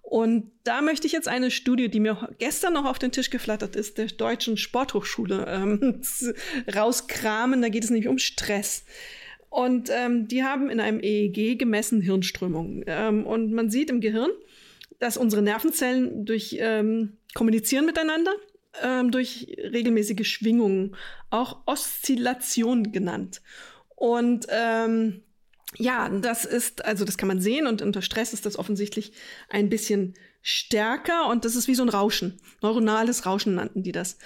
Und 0.02 0.50
da 0.64 0.80
möchte 0.80 1.06
ich 1.06 1.12
jetzt 1.12 1.28
eine 1.28 1.50
Studie, 1.50 1.88
die 1.88 2.00
mir 2.00 2.30
gestern 2.38 2.74
noch 2.74 2.86
auf 2.86 2.98
den 2.98 3.12
Tisch 3.12 3.30
geflattert 3.30 3.76
ist, 3.76 3.98
der 3.98 4.06
Deutschen 4.06 4.56
Sporthochschule, 4.56 5.46
ähm, 5.48 6.00
rauskramen. 6.74 7.60
Da 7.60 7.68
geht 7.68 7.84
es 7.84 7.90
nämlich 7.90 8.08
um 8.08 8.18
Stress. 8.18 8.84
Und 9.50 9.90
ähm, 9.90 10.26
die 10.26 10.44
haben 10.44 10.70
in 10.70 10.80
einem 10.80 11.00
EEG 11.00 11.58
gemessen 11.58 12.00
Hirnströmungen. 12.00 12.84
Ähm, 12.86 13.26
und 13.26 13.52
man 13.52 13.70
sieht 13.70 13.90
im 13.90 14.00
Gehirn, 14.00 14.30
dass 14.98 15.16
unsere 15.16 15.42
Nervenzellen 15.42 16.24
durch 16.24 16.56
ähm, 16.58 17.18
kommunizieren 17.34 17.86
miteinander 17.86 18.32
ähm, 18.82 19.10
durch 19.10 19.56
regelmäßige 19.58 20.26
Schwingungen, 20.26 20.96
auch 21.30 21.62
Oszillation 21.66 22.92
genannt. 22.92 23.42
Und 23.96 24.46
ähm, 24.50 25.22
ja, 25.76 26.08
das 26.08 26.44
ist, 26.44 26.84
also 26.84 27.04
das 27.04 27.18
kann 27.18 27.28
man 27.28 27.40
sehen 27.40 27.66
und 27.66 27.82
unter 27.82 28.02
Stress 28.02 28.32
ist 28.32 28.46
das 28.46 28.58
offensichtlich 28.58 29.12
ein 29.48 29.68
bisschen 29.68 30.14
stärker 30.42 31.28
und 31.28 31.44
das 31.44 31.56
ist 31.56 31.68
wie 31.68 31.74
so 31.74 31.82
ein 31.82 31.88
Rauschen. 31.88 32.38
Neuronales 32.62 33.26
Rauschen 33.26 33.54
nannten 33.54 33.82
die 33.82 33.92
das. 33.92 34.18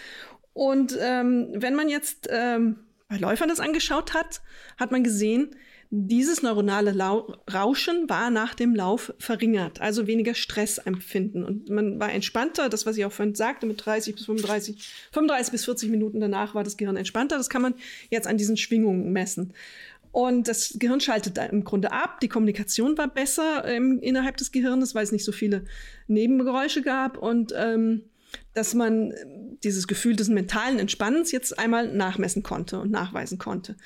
Und 0.53 0.97
ähm, 1.01 1.53
wenn 1.55 1.75
man 1.75 1.89
jetzt 1.89 2.29
ähm, 2.31 2.81
bei 3.09 3.17
Läufern 3.17 3.49
das 3.49 3.61
angeschaut 3.61 4.15
hat, 4.15 4.43
hat 4.77 4.91
man 4.91 5.05
gesehen, 5.05 5.55
dieses 5.91 6.43
neuronale 6.43 6.93
Lau 6.93 7.35
Rauschen 7.53 8.09
war 8.11 8.31
nach 8.31 8.55
dem 8.55 8.75
Lauf 8.75 9.15
verringert, 9.19 9.81
also 9.81 10.07
weniger 10.07 10.35
Stressempfinden. 10.35 11.45
Und 11.45 11.71
man 11.71 11.99
war 11.99 12.13
entspannter, 12.13 12.69
das, 12.69 12.85
was 12.85 12.99
ich 12.99 13.07
auch 13.07 13.13
vorhin 13.13 13.35
sagte, 13.35 13.65
mit 13.65 13.85
30 13.85 14.15
bis 14.15 14.27
35, 14.27 15.09
35 15.13 15.53
bis 15.53 15.65
40 15.65 15.91
Minuten 15.91 16.21
danach 16.21 16.55
war 16.55 16.63
das 16.63 16.77
Gehirn 16.77 16.97
entspannter. 16.97 17.39
Das 17.39 17.49
kann 17.49 17.63
man 17.63 17.75
jetzt 18.11 18.27
an 18.27 18.37
diesen 18.37 18.59
Schwingungen 18.59 19.13
messen. 19.13 19.55
Und 20.13 20.49
das 20.49 20.77
Gehirn 20.79 21.01
schaltet 21.01 21.39
im 21.51 21.65
Grunde 21.65 21.93
ab. 21.93 22.21
Die 22.21 22.29
Kommunikation 22.29 22.99
war 22.99 23.09
besser 23.09 23.65
ähm, 23.67 23.99
innerhalb 24.01 24.37
des 24.37 24.53
Gehirns, 24.53 24.95
weil 24.95 25.05
es 25.05 25.13
nicht 25.13 25.25
so 25.25 25.33
viele 25.33 25.65
Nebengeräusche 26.07 26.83
gab. 26.83 27.17
Und 27.17 27.55
ähm, 27.57 28.03
dass 28.53 28.75
man 28.75 29.15
dieses 29.63 29.87
Gefühl 29.87 30.17
des 30.17 30.29
mentalen 30.29 30.79
Entspannens 30.79 31.33
jetzt 31.33 31.59
einmal 31.59 31.93
nachmessen 31.95 32.43
konnte 32.43 32.81
und 32.81 32.91
nachweisen 32.91 33.39
konnte. 33.39 33.77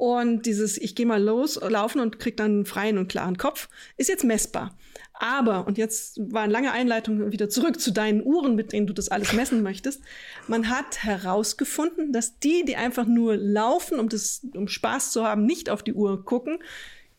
Und 0.00 0.46
dieses, 0.46 0.78
ich 0.78 0.94
gehe 0.94 1.04
mal 1.04 1.22
los, 1.22 1.60
laufen 1.60 2.00
und 2.00 2.18
krieg 2.18 2.34
dann 2.34 2.52
einen 2.52 2.64
freien 2.64 2.96
und 2.96 3.08
klaren 3.08 3.36
Kopf, 3.36 3.68
ist 3.98 4.08
jetzt 4.08 4.24
messbar. 4.24 4.74
Aber, 5.12 5.66
und 5.66 5.76
jetzt 5.76 6.18
war 6.32 6.44
eine 6.44 6.52
lange 6.54 6.72
Einleitung 6.72 7.32
wieder 7.32 7.50
zurück 7.50 7.78
zu 7.78 7.90
deinen 7.90 8.24
Uhren, 8.24 8.54
mit 8.54 8.72
denen 8.72 8.86
du 8.86 8.94
das 8.94 9.10
alles 9.10 9.34
messen 9.34 9.62
möchtest. 9.62 10.02
Man 10.48 10.70
hat 10.70 11.04
herausgefunden, 11.04 12.14
dass 12.14 12.38
die, 12.38 12.64
die 12.64 12.76
einfach 12.76 13.04
nur 13.04 13.36
laufen, 13.36 14.00
um 14.00 14.08
das, 14.08 14.46
um 14.54 14.68
Spaß 14.68 15.12
zu 15.12 15.22
haben, 15.26 15.44
nicht 15.44 15.68
auf 15.68 15.82
die 15.82 15.92
Uhr 15.92 16.24
gucken, 16.24 16.60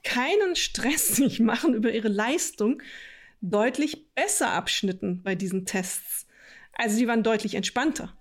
keinen 0.03 0.55
Stress 0.55 1.07
sich 1.17 1.39
machen 1.39 1.75
über 1.75 1.91
ihre 1.91 2.09
Leistung, 2.09 2.81
deutlich 3.41 4.11
besser 4.15 4.53
abschnitten 4.53 5.21
bei 5.21 5.35
diesen 5.35 5.67
Tests. 5.67 6.25
Also 6.73 6.97
die 6.97 7.07
waren 7.07 7.21
deutlich 7.21 7.53
entspannter. 7.53 8.11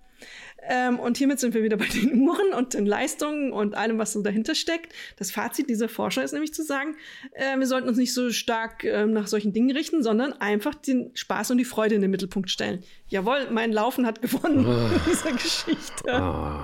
Ähm, 0.67 0.99
und 0.99 1.17
hiermit 1.17 1.39
sind 1.39 1.53
wir 1.53 1.63
wieder 1.63 1.77
bei 1.77 1.87
den 1.87 2.21
Uhren 2.21 2.53
und 2.53 2.73
den 2.73 2.85
Leistungen 2.85 3.51
und 3.51 3.75
allem, 3.75 3.97
was 3.97 4.13
so 4.13 4.21
dahinter 4.21 4.53
steckt. 4.53 4.93
Das 5.17 5.31
Fazit 5.31 5.69
dieser 5.69 5.89
Forscher 5.89 6.23
ist 6.23 6.33
nämlich 6.33 6.53
zu 6.53 6.63
sagen, 6.63 6.95
äh, 7.33 7.57
wir 7.57 7.65
sollten 7.65 7.87
uns 7.87 7.97
nicht 7.97 8.13
so 8.13 8.29
stark 8.29 8.83
äh, 8.83 9.05
nach 9.05 9.27
solchen 9.27 9.53
Dingen 9.53 9.71
richten, 9.71 10.03
sondern 10.03 10.33
einfach 10.33 10.75
den 10.75 11.11
Spaß 11.15 11.51
und 11.51 11.57
die 11.57 11.65
Freude 11.65 11.95
in 11.95 12.01
den 12.01 12.11
Mittelpunkt 12.11 12.49
stellen. 12.49 12.83
Jawohl, 13.07 13.49
mein 13.51 13.71
Laufen 13.71 14.05
hat 14.05 14.21
gewonnen 14.21 14.65
oh. 14.67 14.95
in 14.95 15.11
dieser 15.11 15.31
Geschichte. 15.31 16.05
Oh, 16.05 16.59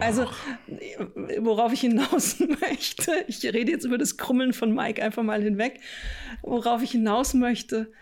also, 0.00 0.26
worauf 1.38 1.72
ich 1.72 1.82
hinaus 1.82 2.40
möchte, 2.60 3.12
ich 3.28 3.44
rede 3.44 3.70
jetzt 3.70 3.84
über 3.84 3.98
das 3.98 4.16
Krummeln 4.16 4.54
von 4.54 4.74
Mike 4.74 5.02
einfach 5.02 5.22
mal 5.22 5.42
hinweg, 5.42 5.80
worauf 6.42 6.82
ich 6.82 6.92
hinaus 6.92 7.34
möchte, 7.34 7.92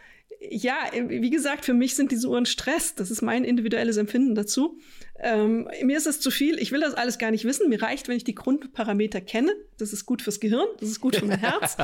ja, 0.48 0.76
wie 0.92 1.30
gesagt, 1.30 1.64
für 1.64 1.74
mich 1.74 1.94
sind 1.94 2.12
diese 2.12 2.28
Uhren 2.28 2.46
Stress. 2.46 2.94
Das 2.94 3.10
ist 3.10 3.20
mein 3.20 3.44
individuelles 3.44 3.98
Empfinden 3.98 4.34
dazu. 4.34 4.78
Ähm, 5.22 5.68
mir 5.82 5.98
ist 5.98 6.06
es 6.06 6.20
zu 6.20 6.30
viel. 6.30 6.58
Ich 6.58 6.72
will 6.72 6.80
das 6.80 6.94
alles 6.94 7.18
gar 7.18 7.30
nicht 7.30 7.44
wissen. 7.44 7.68
Mir 7.68 7.82
reicht, 7.82 8.08
wenn 8.08 8.16
ich 8.16 8.24
die 8.24 8.34
Grundparameter 8.34 9.20
kenne. 9.20 9.52
Das 9.78 9.92
ist 9.92 10.06
gut 10.06 10.22
fürs 10.22 10.40
Gehirn, 10.40 10.66
das 10.78 10.90
ist 10.90 11.00
gut 11.00 11.16
für 11.16 11.24
mein 11.24 11.38
Herz 11.38 11.76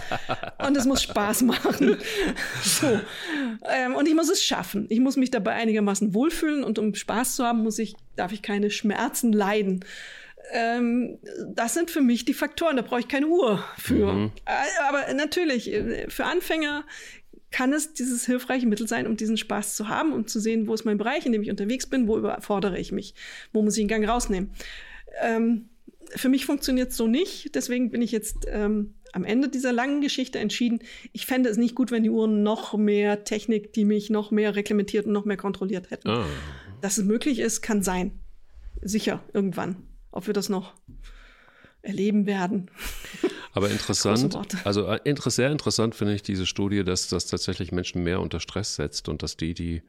und 0.67 0.77
es 0.77 0.85
muss 0.85 1.03
Spaß 1.03 1.43
machen. 1.43 1.97
so. 2.63 3.01
Ähm, 3.71 3.95
und 3.95 4.07
ich 4.07 4.15
muss 4.15 4.31
es 4.31 4.43
schaffen. 4.43 4.87
Ich 4.91 5.01
muss 5.01 5.17
mich 5.17 5.31
dabei 5.31 5.53
einigermaßen 5.53 6.13
wohlfühlen 6.13 6.63
und 6.63 6.79
um 6.79 6.95
Spaß 6.95 7.37
zu 7.37 7.45
haben, 7.45 7.63
muss 7.63 7.79
ich, 7.79 7.95
darf 8.15 8.33
ich 8.33 8.43
keine 8.43 8.71
Schmerzen 8.71 9.33
leiden. 9.33 9.85
Ähm, 10.53 11.19
das 11.49 11.75
sind 11.75 11.91
für 11.91 12.01
mich 12.01 12.25
die 12.25 12.35
Faktoren. 12.35 12.77
Da 12.77 12.83
brauche 12.83 13.01
ich 13.01 13.09
keine 13.09 13.27
Uhr 13.27 13.65
für. 13.79 14.13
Mhm. 14.13 14.33
Äh, 14.45 14.89
aber 14.89 15.13
natürlich, 15.15 15.73
äh, 15.73 16.09
für 16.09 16.25
Anfänger 16.25 16.85
kann 17.51 17.73
es 17.73 17.93
dieses 17.93 18.27
hilfreiche 18.27 18.67
Mittel 18.67 18.89
sein, 18.89 19.07
um 19.07 19.17
diesen 19.17 19.37
Spaß 19.37 19.77
zu 19.77 19.89
haben, 19.89 20.13
um 20.13 20.27
zu 20.27 20.41
sehen, 20.41 20.67
wo 20.67 20.75
ist 20.75 20.85
mein 20.85 20.99
Bereich, 20.99 21.27
in 21.27 21.33
dem 21.33 21.43
ich 21.43 21.51
unterwegs 21.51 21.87
bin, 21.87 22.09
wo 22.09 22.19
überfordere 22.19 22.79
ich 22.79 22.93
mich, 22.93 23.15
wo 23.53 23.63
muss 23.63 23.77
ich 23.77 23.83
einen 23.83 23.89
Gang 23.89 24.09
rausnehmen. 24.09 24.51
Ähm, 25.23 25.69
für 26.15 26.29
mich 26.29 26.47
funktioniert 26.47 26.91
es 26.91 26.97
so 26.97 27.07
nicht, 27.07 27.55
deswegen 27.55 27.91
bin 27.91 28.03
ich 28.03 28.13
jetzt 28.13 28.47
ähm, 28.49 28.95
am 29.13 29.25
Ende 29.25 29.49
dieser 29.49 29.73
langen 29.73 30.01
Geschichte 30.01 30.39
entschieden, 30.39 30.81
ich 31.13 31.27
fände 31.27 31.49
es 31.49 31.57
nicht 31.57 31.75
gut, 31.75 31.91
wenn 31.91 32.03
die 32.03 32.11
Uhren 32.11 32.43
noch 32.43 32.77
mehr 32.77 33.25
Technik, 33.25 33.73
die 33.73 33.85
mich 33.85 34.11
noch 34.11 34.31
mehr 34.31 34.55
reglementiert 34.55 35.07
und 35.07 35.13
noch 35.13 35.25
mehr 35.25 35.37
kontrolliert 35.37 35.91
hätten. 35.91 36.09
Oh. 36.11 36.25
Dass 36.81 36.99
es 36.99 37.05
möglich 37.05 37.39
ist, 37.39 37.63
kann 37.63 37.83
sein. 37.83 38.13
Sicher, 38.83 39.25
irgendwann. 39.33 39.77
Ob 40.13 40.27
wir 40.27 40.35
das 40.35 40.49
noch 40.49 40.75
erleben 41.87 42.27
werden. 42.27 42.71
Aber 43.53 43.71
interessant, 43.71 44.37
also 44.65 44.87
äh, 44.87 45.01
sehr 45.31 45.51
interessant 45.51 45.95
finde 45.95 46.15
ich 46.15 46.23
diese 46.23 46.47
Studie, 46.47 46.85
dass 46.85 47.09
das 47.09 47.27
tatsächlich 47.27 47.73
Menschen 47.73 48.03
mehr 48.03 48.21
unter 48.21 48.41
Stress 48.41 48.77
setzt 48.77 49.09
und 49.09 49.23
dass 49.23 49.37
die, 49.37 49.55
die, 49.55 49.83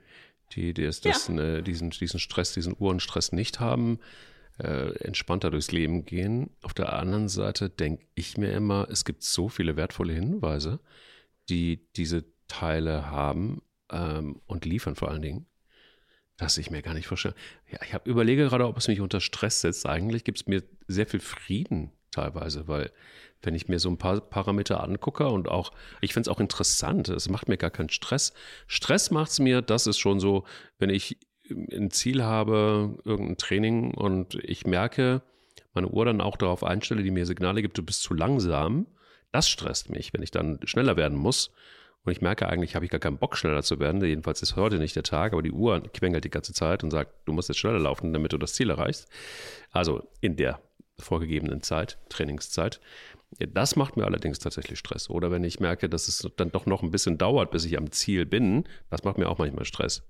die, 0.54 0.74
die 0.74 0.84
das, 0.84 1.02
ja. 1.04 1.39
äh, 1.39 1.62
diesen, 1.62 1.89
diesen 1.89 2.20
Stress, 2.20 2.54
diesen 2.54 2.76
Uhrenstress 2.78 3.32
nicht 3.32 3.60
haben, 3.60 4.00
äh, 4.60 4.95
entspannter 5.04 5.52
durchs 5.52 5.72
Leben 5.72 6.06
gehen. 6.06 6.50
Auf 6.62 6.74
der 6.74 6.93
anderen 6.93 7.30
Seite 7.30 7.70
denke 7.70 8.06
ich 8.16 8.38
mir 8.38 8.52
immer, 8.54 8.88
es 8.89 9.06
gibt 9.06 9.24
so 9.24 9.50
viele 9.50 9.76
wertvolle 9.76 10.14
Hinweise, 10.14 10.80
die 11.50 11.88
diese 11.95 12.26
Teile 12.48 13.12
haben 13.12 13.62
ähm, 13.91 14.41
und 14.45 14.66
liefern 14.66 14.95
vor 14.95 15.10
allen 15.10 15.22
Dingen, 15.22 15.45
dass 16.38 16.57
ich 16.57 16.69
mir 16.69 16.81
gar 16.81 16.93
nicht 16.93 17.07
vorstelle. 17.07 17.35
Ja, 17.71 17.79
ich 17.83 17.93
habe 17.93 18.09
überlege 18.09 18.45
gerade, 18.45 18.67
ob 18.67 18.77
es 18.77 18.88
mich 18.88 19.01
unter 19.01 19.19
Stress 19.19 19.61
setzt. 19.61 19.85
Eigentlich 19.85 20.23
gibt 20.23 20.39
es 20.39 20.47
mir 20.47 20.63
sehr 20.88 21.07
viel 21.07 21.19
Frieden 21.19 21.91
teilweise, 22.11 22.67
weil 22.67 22.91
wenn 23.41 23.55
ich 23.55 23.67
mir 23.67 23.79
so 23.79 23.89
ein 23.89 23.97
paar 23.97 24.21
Parameter 24.21 24.83
angucke 24.83 25.27
und 25.27 25.47
auch, 25.47 25.71
ich 26.01 26.13
finde 26.13 26.29
es 26.29 26.35
auch 26.35 26.39
interessant, 26.39 27.09
es 27.09 27.29
macht 27.29 27.47
mir 27.47 27.57
gar 27.57 27.69
keinen 27.69 27.89
Stress. 27.89 28.33
Stress 28.67 29.11
macht 29.11 29.31
es 29.31 29.39
mir, 29.39 29.61
das 29.61 29.88
ist 29.88 29.99
schon 29.99 30.19
so, 30.19 30.45
wenn 30.79 30.89
ich 30.89 31.17
ein 31.49 31.91
Ziel 31.91 32.23
habe, 32.23 32.97
irgendein 33.05 33.38
Training 33.38 33.93
und 33.93 34.35
ich 34.35 34.65
merke, 34.65 35.21
meine 35.73 35.88
Uhr 35.88 36.05
dann 36.05 36.21
auch 36.21 36.38
darauf 36.38 36.63
einstelle, 36.63 37.03
die 37.03 37.11
mir 37.11 37.25
Signale 37.25 37.61
gibt, 37.61 37.77
du 37.77 37.83
bist 37.83 38.01
zu 38.01 38.13
langsam, 38.13 38.88
das 39.31 39.49
stresst 39.49 39.89
mich, 39.89 40.13
wenn 40.13 40.23
ich 40.23 40.31
dann 40.31 40.59
schneller 40.65 40.97
werden 40.97 41.17
muss. 41.17 41.51
Und 42.08 42.14
ich 42.14 42.22
merke 42.22 42.47
eigentlich, 42.47 42.74
habe 42.74 42.86
ich 42.86 42.91
gar 42.91 43.01
keinen 43.01 43.18
Bock, 43.18 43.36
schneller 43.36 43.64
zu 43.64 43.82
werden. 43.82 44.01
Jedenfalls 44.01 44.41
ist 44.41 44.55
heute 44.55 44.80
nicht 44.80 44.95
der 44.95 45.03
Tag, 45.03 45.34
aber 45.34 45.41
die 45.41 45.51
Uhr 45.51 45.84
quengelt 45.93 46.24
die 46.24 46.30
ganze 46.30 46.53
Zeit 46.53 46.82
und 46.82 46.91
sagt, 46.91 47.12
du 47.26 47.34
musst 47.34 47.49
jetzt 47.49 47.58
schneller 47.58 47.80
laufen, 47.80 48.14
damit 48.14 48.32
du 48.32 48.38
das 48.38 48.53
Ziel 48.53 48.70
erreichst. 48.70 49.10
Also 49.72 50.08
in 50.22 50.38
der 50.38 50.62
vorgegebenen 50.97 51.62
Zeit, 51.64 51.97
Trainingszeit. 52.08 52.80
Das 53.39 53.76
macht 53.76 53.97
mir 53.97 54.05
allerdings 54.05 54.39
tatsächlich 54.39 54.80
Stress. 54.80 55.10
Oder 55.10 55.32
wenn 55.32 55.43
ich 55.43 55.60
merke, 55.60 55.89
dass 55.89 56.08
es 56.08 56.26
dann 56.38 56.49
doch 56.49 56.66
noch 56.66 56.82
ein 56.82 56.91
bisschen 56.91 57.18
dauert, 57.18 57.51
bis 57.51 57.66
ich 57.66 57.78
am 57.78 57.91
Ziel 57.91 58.26
bin, 58.26 58.64
das 58.89 59.03
macht 59.03 59.18
mir 59.18 59.28
auch 59.28 59.38
manchmal 59.38 59.66
Stress. 59.66 60.03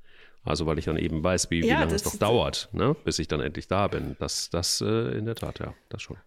Also 0.43 0.67
weil 0.67 0.77
ich 0.77 0.85
dann 0.85 0.97
eben 0.97 1.23
weiß, 1.23 1.49
wie, 1.49 1.61
ja, 1.61 1.77
wie 1.77 1.79
lange 1.79 1.95
es 1.95 2.03
doch 2.03 2.15
dauert, 2.15 2.69
ne, 2.73 2.95
bis 3.05 3.17
ich 3.17 3.27
dann 3.27 3.41
endlich 3.41 3.67
da 3.67 3.87
bin. 3.87 4.15
Das, 4.19 4.51
das 4.51 4.81
äh, 4.81 5.17
in 5.17 5.25
der 5.25 5.33
Tat, 5.33 5.57
ja, 5.57 5.73
das 5.89 6.03
schon. 6.03 6.17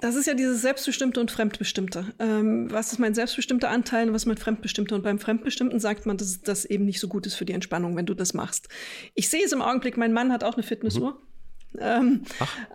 Das 0.00 0.14
ist 0.14 0.26
ja 0.26 0.34
dieses 0.34 0.60
Selbstbestimmte 0.60 1.20
und 1.20 1.30
Fremdbestimmte. 1.30 2.12
Ähm, 2.18 2.70
was 2.70 2.92
ist 2.92 2.98
mein 2.98 3.14
selbstbestimmter 3.14 3.70
Anteil 3.70 4.08
und 4.08 4.14
was 4.14 4.22
ist 4.22 4.26
mein 4.26 4.36
Fremdbestimmter? 4.36 4.94
Und 4.94 5.02
beim 5.02 5.18
Fremdbestimmten 5.18 5.80
sagt 5.80 6.04
man, 6.04 6.18
dass 6.18 6.42
das 6.42 6.64
eben 6.66 6.84
nicht 6.84 7.00
so 7.00 7.08
gut 7.08 7.26
ist 7.26 7.34
für 7.34 7.46
die 7.46 7.54
Entspannung, 7.54 7.96
wenn 7.96 8.06
du 8.06 8.14
das 8.14 8.34
machst. 8.34 8.68
Ich 9.14 9.30
sehe 9.30 9.44
es 9.44 9.52
im 9.52 9.62
Augenblick, 9.62 9.96
mein 9.96 10.12
Mann 10.12 10.32
hat 10.32 10.44
auch 10.44 10.54
eine 10.54 10.62
Fitnessuhr. 10.62 11.12
Mhm. 11.12 11.80
Ähm, 11.80 12.22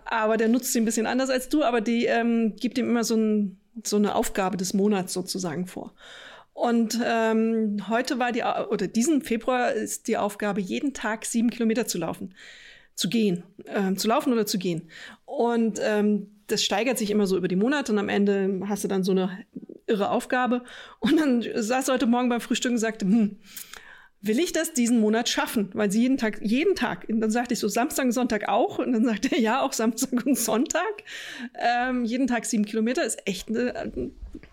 aber 0.04 0.36
der 0.36 0.48
nutzt 0.48 0.72
sie 0.72 0.80
ein 0.80 0.84
bisschen 0.84 1.06
anders 1.06 1.30
als 1.30 1.48
du, 1.48 1.62
aber 1.62 1.80
die 1.80 2.06
ähm, 2.06 2.56
gibt 2.56 2.78
ihm 2.78 2.88
immer 2.88 3.04
so, 3.04 3.16
ein, 3.16 3.60
so, 3.84 3.96
eine 3.96 4.14
Aufgabe 4.14 4.56
des 4.56 4.74
Monats 4.74 5.12
sozusagen 5.12 5.66
vor. 5.66 5.94
Und 6.54 7.00
ähm, 7.04 7.88
heute 7.88 8.18
war 8.18 8.32
die, 8.32 8.42
oder 8.42 8.86
diesen 8.86 9.22
Februar 9.22 9.72
ist 9.72 10.08
die 10.08 10.18
Aufgabe, 10.18 10.60
jeden 10.60 10.92
Tag 10.92 11.24
sieben 11.24 11.50
Kilometer 11.50 11.86
zu 11.86 11.98
laufen, 11.98 12.34
zu 12.94 13.08
gehen, 13.08 13.42
ähm, 13.66 13.96
zu 13.96 14.06
laufen 14.08 14.32
oder 14.32 14.44
zu 14.44 14.58
gehen. 14.58 14.90
Und 15.24 15.80
ähm, 15.82 16.31
das 16.46 16.64
steigert 16.64 16.98
sich 16.98 17.10
immer 17.10 17.26
so 17.26 17.36
über 17.36 17.48
die 17.48 17.56
Monate 17.56 17.92
und 17.92 17.98
am 17.98 18.08
Ende 18.08 18.60
hast 18.68 18.84
du 18.84 18.88
dann 18.88 19.04
so 19.04 19.12
eine 19.12 19.44
irre 19.86 20.10
Aufgabe. 20.10 20.62
Und 21.00 21.18
dann 21.18 21.44
saß 21.54 21.88
heute 21.88 22.06
Morgen 22.06 22.28
beim 22.28 22.40
Frühstück 22.40 22.72
und 22.72 22.78
sagte, 22.78 23.04
hm, 23.04 23.38
will 24.22 24.38
ich 24.38 24.52
das 24.52 24.72
diesen 24.72 25.00
Monat 25.00 25.28
schaffen? 25.28 25.70
Weil 25.74 25.90
sie 25.90 26.00
jeden 26.02 26.16
Tag, 26.16 26.38
jeden 26.42 26.74
Tag, 26.74 27.06
und 27.08 27.20
dann 27.20 27.30
sagte 27.30 27.54
ich 27.54 27.60
so 27.60 27.68
Samstag 27.68 28.06
und 28.06 28.12
Sonntag 28.12 28.48
auch, 28.48 28.78
und 28.78 28.92
dann 28.92 29.04
sagte 29.04 29.32
er, 29.32 29.40
ja, 29.40 29.60
auch 29.62 29.72
Samstag 29.72 30.24
und 30.24 30.38
Sonntag. 30.38 31.02
Ähm, 31.58 32.04
jeden 32.04 32.28
Tag 32.28 32.46
sieben 32.46 32.64
Kilometer 32.64 33.04
ist 33.04 33.26
echt 33.26 33.48
eine, 33.48 33.92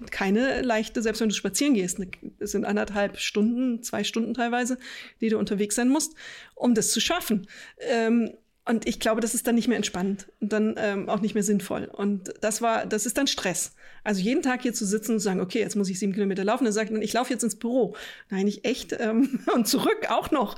keine 0.09 0.63
leichte, 0.63 1.01
selbst 1.01 1.21
wenn 1.21 1.29
du 1.29 1.35
spazieren 1.35 1.75
gehst, 1.75 1.99
es 2.39 2.51
sind 2.51 2.65
anderthalb 2.65 3.17
Stunden, 3.17 3.83
zwei 3.83 4.03
Stunden 4.03 4.33
teilweise, 4.33 4.77
die 5.21 5.29
du 5.29 5.37
unterwegs 5.37 5.75
sein 5.75 5.89
musst, 5.89 6.15
um 6.55 6.73
das 6.73 6.91
zu 6.91 6.99
schaffen. 6.99 7.47
Ähm, 7.79 8.31
und 8.69 8.87
ich 8.87 8.99
glaube, 8.99 9.19
das 9.19 9.33
ist 9.33 9.47
dann 9.47 9.55
nicht 9.55 9.67
mehr 9.67 9.77
entspannend 9.77 10.27
und 10.39 10.53
dann 10.53 10.75
ähm, 10.77 11.09
auch 11.09 11.21
nicht 11.21 11.33
mehr 11.33 11.43
sinnvoll. 11.43 11.89
Und 11.91 12.31
das 12.41 12.61
war, 12.61 12.85
das 12.85 13.07
ist 13.07 13.17
dann 13.17 13.25
Stress. 13.25 13.73
Also 14.03 14.21
jeden 14.21 14.43
Tag 14.43 14.61
hier 14.61 14.73
zu 14.73 14.85
sitzen 14.85 15.13
und 15.13 15.19
zu 15.19 15.23
sagen, 15.23 15.41
okay, 15.41 15.57
jetzt 15.57 15.75
muss 15.75 15.89
ich 15.89 15.97
sieben 15.97 16.13
Kilometer 16.13 16.43
laufen, 16.43 16.65
dann 16.65 16.73
sagt 16.73 16.91
man, 16.91 17.01
ich 17.01 17.11
laufe 17.13 17.33
jetzt 17.33 17.43
ins 17.43 17.55
Büro. 17.55 17.95
Nein, 18.29 18.45
nicht 18.45 18.65
echt. 18.65 18.95
Ähm, 18.99 19.39
und 19.55 19.67
zurück 19.67 20.07
auch 20.09 20.29
noch. 20.29 20.55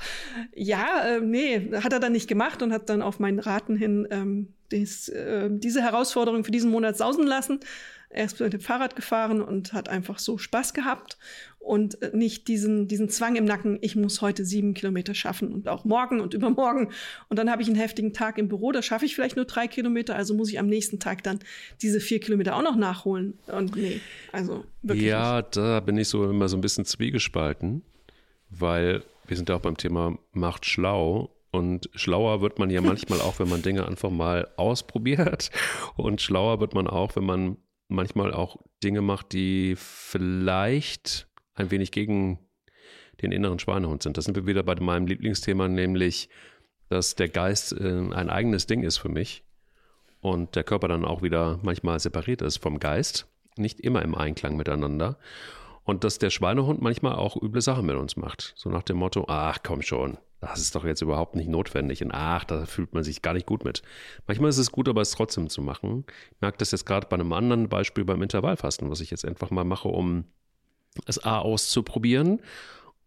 Ja, 0.54 1.06
äh, 1.06 1.20
nee, 1.20 1.70
hat 1.82 1.94
er 1.94 2.00
dann 2.00 2.12
nicht 2.12 2.28
gemacht 2.28 2.62
und 2.62 2.70
hat 2.70 2.90
dann 2.90 3.00
auf 3.00 3.18
meinen 3.18 3.38
Raten 3.38 3.76
hin 3.76 4.06
ähm, 4.10 4.48
dies, 4.72 5.08
äh, 5.08 5.48
diese 5.50 5.80
Herausforderung 5.80 6.44
für 6.44 6.50
diesen 6.50 6.70
Monat 6.70 6.98
sausen 6.98 7.26
lassen. 7.26 7.60
Er 8.12 8.26
ist 8.26 8.38
mit 8.40 8.52
dem 8.52 8.60
Fahrrad 8.60 8.94
gefahren 8.94 9.40
und 9.40 9.72
hat 9.72 9.88
einfach 9.88 10.18
so 10.18 10.36
Spaß 10.36 10.74
gehabt 10.74 11.16
und 11.58 12.02
äh, 12.02 12.10
nicht 12.12 12.48
diesen, 12.48 12.88
diesen 12.88 13.08
Zwang 13.08 13.36
im 13.36 13.44
Nacken, 13.44 13.78
ich 13.80 13.96
muss 13.96 14.20
heute 14.20 14.44
sieben 14.44 14.74
Kilometer 14.74 15.14
schaffen 15.14 15.52
und 15.52 15.68
auch 15.68 15.84
morgen 15.84 16.20
und 16.20 16.34
übermorgen. 16.34 16.90
Und 17.28 17.38
dann 17.38 17.50
habe 17.50 17.62
ich 17.62 17.68
einen 17.68 17.76
heftigen 17.76 18.12
Tag 18.12 18.38
im 18.38 18.48
Büro, 18.48 18.72
da 18.72 18.82
schaffe 18.82 19.06
ich 19.06 19.14
vielleicht 19.14 19.36
nur 19.36 19.44
drei 19.44 19.66
Kilometer, 19.66 20.14
also 20.14 20.34
muss 20.34 20.50
ich 20.50 20.58
am 20.58 20.66
nächsten 20.66 20.98
Tag 20.98 21.22
dann 21.22 21.38
diese 21.80 22.00
vier 22.00 22.20
Kilometer 22.20 22.56
auch 22.56 22.62
noch 22.62 22.76
nachholen. 22.76 23.38
Und 23.46 23.76
nee, 23.76 24.00
also 24.32 24.64
wirklich. 24.82 25.06
Ja, 25.06 25.38
nicht. 25.38 25.56
da 25.56 25.80
bin 25.80 25.96
ich 25.96 26.08
so 26.08 26.28
immer 26.28 26.48
so 26.48 26.56
ein 26.56 26.60
bisschen 26.60 26.84
zwiegespalten, 26.84 27.82
weil 28.50 29.02
wir 29.26 29.36
sind 29.36 29.48
ja 29.48 29.56
auch 29.56 29.60
beim 29.60 29.76
Thema 29.76 30.18
Macht 30.32 30.66
schlau 30.66 31.30
und 31.52 31.88
schlauer 31.94 32.40
wird 32.40 32.58
man 32.58 32.70
ja 32.70 32.80
manchmal 32.80 33.20
auch, 33.22 33.38
wenn 33.38 33.48
man 33.48 33.62
Dinge 33.62 33.86
einfach 33.86 34.10
mal 34.10 34.48
ausprobiert. 34.56 35.50
Und 35.96 36.20
schlauer 36.20 36.60
wird 36.60 36.74
man 36.74 36.88
auch, 36.88 37.14
wenn 37.14 37.24
man 37.24 37.56
manchmal 37.92 38.32
auch 38.32 38.56
Dinge 38.82 39.00
macht, 39.00 39.32
die 39.32 39.74
vielleicht 39.76 41.28
ein 41.54 41.70
wenig 41.70 41.92
gegen 41.92 42.38
den 43.20 43.32
inneren 43.32 43.58
Schweinehund 43.58 44.02
sind. 44.02 44.16
Das 44.16 44.24
sind 44.24 44.34
wir 44.34 44.46
wieder 44.46 44.62
bei 44.62 44.74
meinem 44.74 45.06
Lieblingsthema, 45.06 45.68
nämlich, 45.68 46.28
dass 46.88 47.14
der 47.14 47.28
Geist 47.28 47.72
äh, 47.72 48.08
ein 48.12 48.30
eigenes 48.30 48.66
Ding 48.66 48.82
ist 48.82 48.98
für 48.98 49.08
mich 49.08 49.44
und 50.20 50.56
der 50.56 50.64
Körper 50.64 50.88
dann 50.88 51.04
auch 51.04 51.22
wieder 51.22 51.58
manchmal 51.62 52.00
separiert 52.00 52.42
ist 52.42 52.58
vom 52.58 52.78
Geist, 52.78 53.28
nicht 53.56 53.80
immer 53.80 54.02
im 54.02 54.14
Einklang 54.14 54.56
miteinander. 54.56 55.18
Und 55.84 56.04
dass 56.04 56.18
der 56.18 56.30
Schweinehund 56.30 56.80
manchmal 56.80 57.14
auch 57.14 57.36
üble 57.40 57.60
Sachen 57.60 57.86
mit 57.86 57.96
uns 57.96 58.16
macht. 58.16 58.54
So 58.56 58.70
nach 58.70 58.84
dem 58.84 58.98
Motto, 58.98 59.24
ach 59.26 59.58
komm 59.64 59.82
schon, 59.82 60.16
das 60.42 60.60
ist 60.60 60.74
doch 60.74 60.84
jetzt 60.84 61.00
überhaupt 61.00 61.36
nicht 61.36 61.48
notwendig. 61.48 62.02
Und 62.02 62.10
ach, 62.12 62.44
da 62.44 62.66
fühlt 62.66 62.92
man 62.94 63.04
sich 63.04 63.22
gar 63.22 63.32
nicht 63.32 63.46
gut 63.46 63.64
mit. 63.64 63.82
Manchmal 64.26 64.50
ist 64.50 64.58
es 64.58 64.72
gut, 64.72 64.88
aber 64.88 65.00
es 65.00 65.12
trotzdem 65.12 65.48
zu 65.48 65.62
machen. 65.62 66.04
Ich 66.32 66.40
merke 66.40 66.58
das 66.58 66.72
jetzt 66.72 66.84
gerade 66.84 67.06
bei 67.06 67.14
einem 67.14 67.32
anderen 67.32 67.68
Beispiel 67.68 68.04
beim 68.04 68.20
Intervallfasten, 68.22 68.90
was 68.90 69.00
ich 69.00 69.12
jetzt 69.12 69.24
einfach 69.24 69.50
mal 69.50 69.64
mache, 69.64 69.88
um 69.88 70.24
es 71.06 71.22
A 71.24 71.38
auszuprobieren 71.38 72.42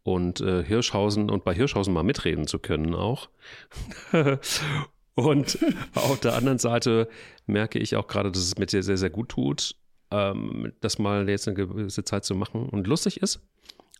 und 0.03 0.39
äh, 0.39 0.63
Hirschhausen 0.63 1.29
und 1.29 1.43
bei 1.43 1.53
Hirschhausen 1.53 1.93
mal 1.93 2.03
mitreden 2.03 2.47
zu 2.47 2.57
können 2.57 2.95
auch. 2.95 3.27
und 5.15 5.57
auf 5.93 6.19
der 6.21 6.35
anderen 6.35 6.57
Seite 6.57 7.09
merke 7.47 7.79
ich 7.79 7.97
auch 7.97 8.07
gerade, 8.07 8.31
dass 8.31 8.43
es 8.43 8.57
mir 8.57 8.69
sehr, 8.69 8.83
sehr, 8.83 8.97
sehr 8.97 9.09
gut 9.09 9.27
tut, 9.27 9.75
ähm, 10.09 10.71
das 10.79 10.99
mal 10.99 11.27
jetzt 11.27 11.49
eine 11.49 11.57
gewisse 11.57 12.05
Zeit 12.05 12.23
zu 12.23 12.33
machen 12.33 12.69
und 12.69 12.87
lustig 12.87 13.21
ist. 13.21 13.41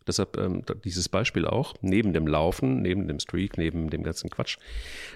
Deshalb 0.06 0.36
ähm, 0.36 0.62
dieses 0.84 1.08
Beispiel 1.08 1.46
auch, 1.46 1.74
neben 1.80 2.12
dem 2.12 2.26
Laufen, 2.26 2.82
neben 2.82 3.08
dem 3.08 3.18
Streak, 3.18 3.58
neben 3.58 3.90
dem 3.90 4.02
ganzen 4.02 4.30
Quatsch, 4.30 4.58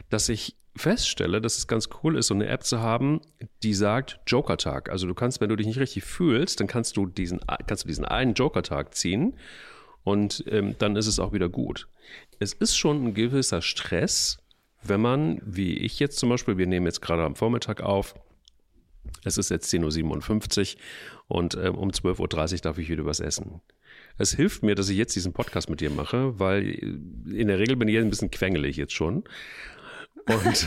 dass 0.08 0.28
ich 0.28 0.56
feststelle, 0.76 1.40
dass 1.40 1.58
es 1.58 1.66
ganz 1.66 1.88
cool 2.02 2.16
ist, 2.16 2.28
so 2.28 2.34
eine 2.34 2.46
App 2.46 2.64
zu 2.64 2.80
haben, 2.80 3.20
die 3.62 3.74
sagt 3.74 4.20
Joker-Tag. 4.26 4.90
Also 4.90 5.06
du 5.06 5.14
kannst, 5.14 5.40
wenn 5.40 5.48
du 5.48 5.56
dich 5.56 5.66
nicht 5.66 5.80
richtig 5.80 6.04
fühlst, 6.04 6.60
dann 6.60 6.66
kannst 6.66 6.96
du 6.96 7.06
diesen, 7.06 7.40
kannst 7.66 7.84
du 7.84 7.88
diesen 7.88 8.04
einen 8.04 8.34
Joker-Tag 8.34 8.94
ziehen 8.94 9.36
Und 10.02 10.44
ähm, 10.48 10.76
dann 10.78 10.96
ist 10.96 11.06
es 11.06 11.18
auch 11.18 11.32
wieder 11.32 11.48
gut. 11.48 11.88
Es 12.38 12.52
ist 12.52 12.76
schon 12.76 13.04
ein 13.04 13.14
gewisser 13.14 13.62
Stress, 13.62 14.38
wenn 14.82 15.00
man, 15.00 15.40
wie 15.44 15.76
ich 15.76 15.98
jetzt 15.98 16.18
zum 16.18 16.30
Beispiel, 16.30 16.56
wir 16.56 16.66
nehmen 16.66 16.86
jetzt 16.86 17.02
gerade 17.02 17.22
am 17.22 17.36
Vormittag 17.36 17.82
auf, 17.82 18.14
es 19.24 19.38
ist 19.38 19.50
jetzt 19.50 19.72
10.57 19.72 20.76
Uhr 20.76 20.80
und 21.28 21.54
äh, 21.54 21.68
um 21.68 21.90
12.30 21.90 22.52
Uhr 22.52 22.58
darf 22.60 22.78
ich 22.78 22.88
wieder 22.88 23.04
was 23.04 23.20
essen. 23.20 23.60
Es 24.20 24.34
hilft 24.34 24.62
mir, 24.62 24.74
dass 24.74 24.90
ich 24.90 24.98
jetzt 24.98 25.16
diesen 25.16 25.32
Podcast 25.32 25.70
mit 25.70 25.80
dir 25.80 25.88
mache, 25.88 26.38
weil 26.38 26.62
in 26.62 27.48
der 27.48 27.58
Regel 27.58 27.76
bin 27.76 27.88
ich 27.88 27.96
ein 27.96 28.10
bisschen 28.10 28.30
quengelig 28.30 28.76
jetzt 28.76 28.92
schon. 28.92 29.24
Und, 30.26 30.66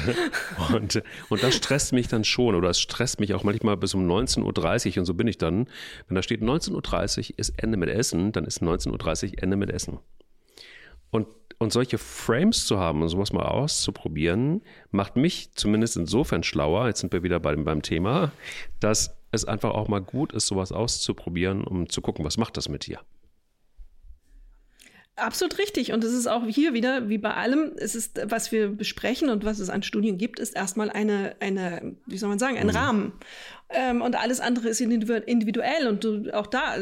und, 0.74 1.04
und 1.30 1.44
das 1.44 1.54
stresst 1.54 1.94
mich 1.94 2.08
dann 2.08 2.24
schon 2.24 2.56
oder 2.56 2.72
es 2.72 2.80
stresst 2.80 3.20
mich 3.20 3.36
auch 3.36 3.44
manchmal 3.44 3.78
bis 3.78 3.94
um 3.94 4.10
19.30 4.10 4.94
Uhr 4.94 4.98
und 4.98 5.06
so 5.06 5.14
bin 5.14 5.28
ich 5.28 5.38
dann. 5.38 5.68
Wenn 6.08 6.16
da 6.16 6.24
steht 6.24 6.42
19.30 6.42 7.34
Uhr 7.34 7.40
ist 7.40 7.50
Ende 7.62 7.78
mit 7.78 7.90
Essen, 7.90 8.32
dann 8.32 8.46
ist 8.46 8.64
19.30 8.64 9.34
Uhr 9.36 9.44
Ende 9.44 9.56
mit 9.56 9.70
Essen. 9.70 10.00
Und, 11.12 11.28
und 11.60 11.72
solche 11.72 12.00
Frames 12.00 12.66
zu 12.66 12.80
haben 12.80 13.04
und 13.04 13.10
sowas 13.10 13.34
mal 13.34 13.46
auszuprobieren, 13.46 14.64
macht 14.90 15.16
mich 15.16 15.52
zumindest 15.54 15.96
insofern 15.96 16.42
schlauer, 16.42 16.88
jetzt 16.88 17.02
sind 17.02 17.14
wir 17.14 17.22
wieder 17.22 17.40
beim, 17.40 17.66
beim 17.66 17.84
Thema, 17.84 18.32
dass 18.80 19.16
es 19.30 19.46
einfach 19.46 19.76
auch 19.76 19.90
mal 19.90 20.02
gut 20.02 20.34
ist, 20.34 20.48
sowas 20.48 20.72
auszuprobieren, 20.72 21.64
um 21.64 21.88
zu 21.88 22.02
gucken, 22.02 22.26
was 22.26 22.38
macht 22.38 22.58
das 22.58 22.68
mit 22.68 22.88
dir. 22.88 23.00
Absolut 25.16 25.60
richtig. 25.60 25.94
Und 25.94 26.04
es 26.04 26.12
ist 26.12 26.26
auch 26.26 26.44
hier 26.48 26.74
wieder, 26.74 27.08
wie 27.08 27.20
bei 27.20 27.36
allem, 27.36 27.74
es 27.78 27.94
ist, 27.94 28.20
was 28.26 28.52
wir 28.52 28.70
besprechen 28.70 29.30
und 29.30 29.46
was 29.46 29.60
es 29.60 29.70
an 29.70 29.84
Studien 29.84 30.18
gibt, 30.18 30.40
ist 30.40 30.56
erstmal 30.56 30.90
eine, 30.90 31.36
eine 31.40 31.96
wie 32.08 32.18
soll 32.18 32.30
man 32.30 32.40
sagen, 32.40 32.58
ein 32.58 32.66
mhm. 32.68 32.76
Rahmen. 32.76 33.14
Ähm, 33.70 34.02
und 34.02 34.16
alles 34.16 34.40
andere 34.40 34.70
ist 34.70 34.82
individuell. 34.82 35.88
Und 35.88 36.04
du, 36.04 36.34
auch 36.34 36.48
da, 36.48 36.78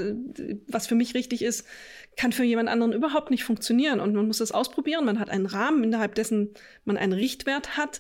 was 0.68 0.88
für 0.88 0.96
mich 0.96 1.14
richtig 1.14 1.42
ist, 1.42 1.68
kann 2.16 2.32
für 2.32 2.44
jemand 2.44 2.70
anderen 2.70 2.94
überhaupt 2.94 3.32
nicht 3.32 3.44
funktionieren. 3.44 4.00
Und 4.00 4.16
man 4.16 4.28
muss 4.28 4.38
das 4.38 4.54
ausprobieren. 4.54 5.04
Man 5.04 5.20
hat 5.20 5.30
einen 5.30 5.46
Rahmen, 5.46 5.84
innerhalb 5.84 6.16
dessen 6.16 6.54
man 6.86 6.96
einen 6.96 7.14
Richtwert 7.14 7.76
hat. 7.76 8.00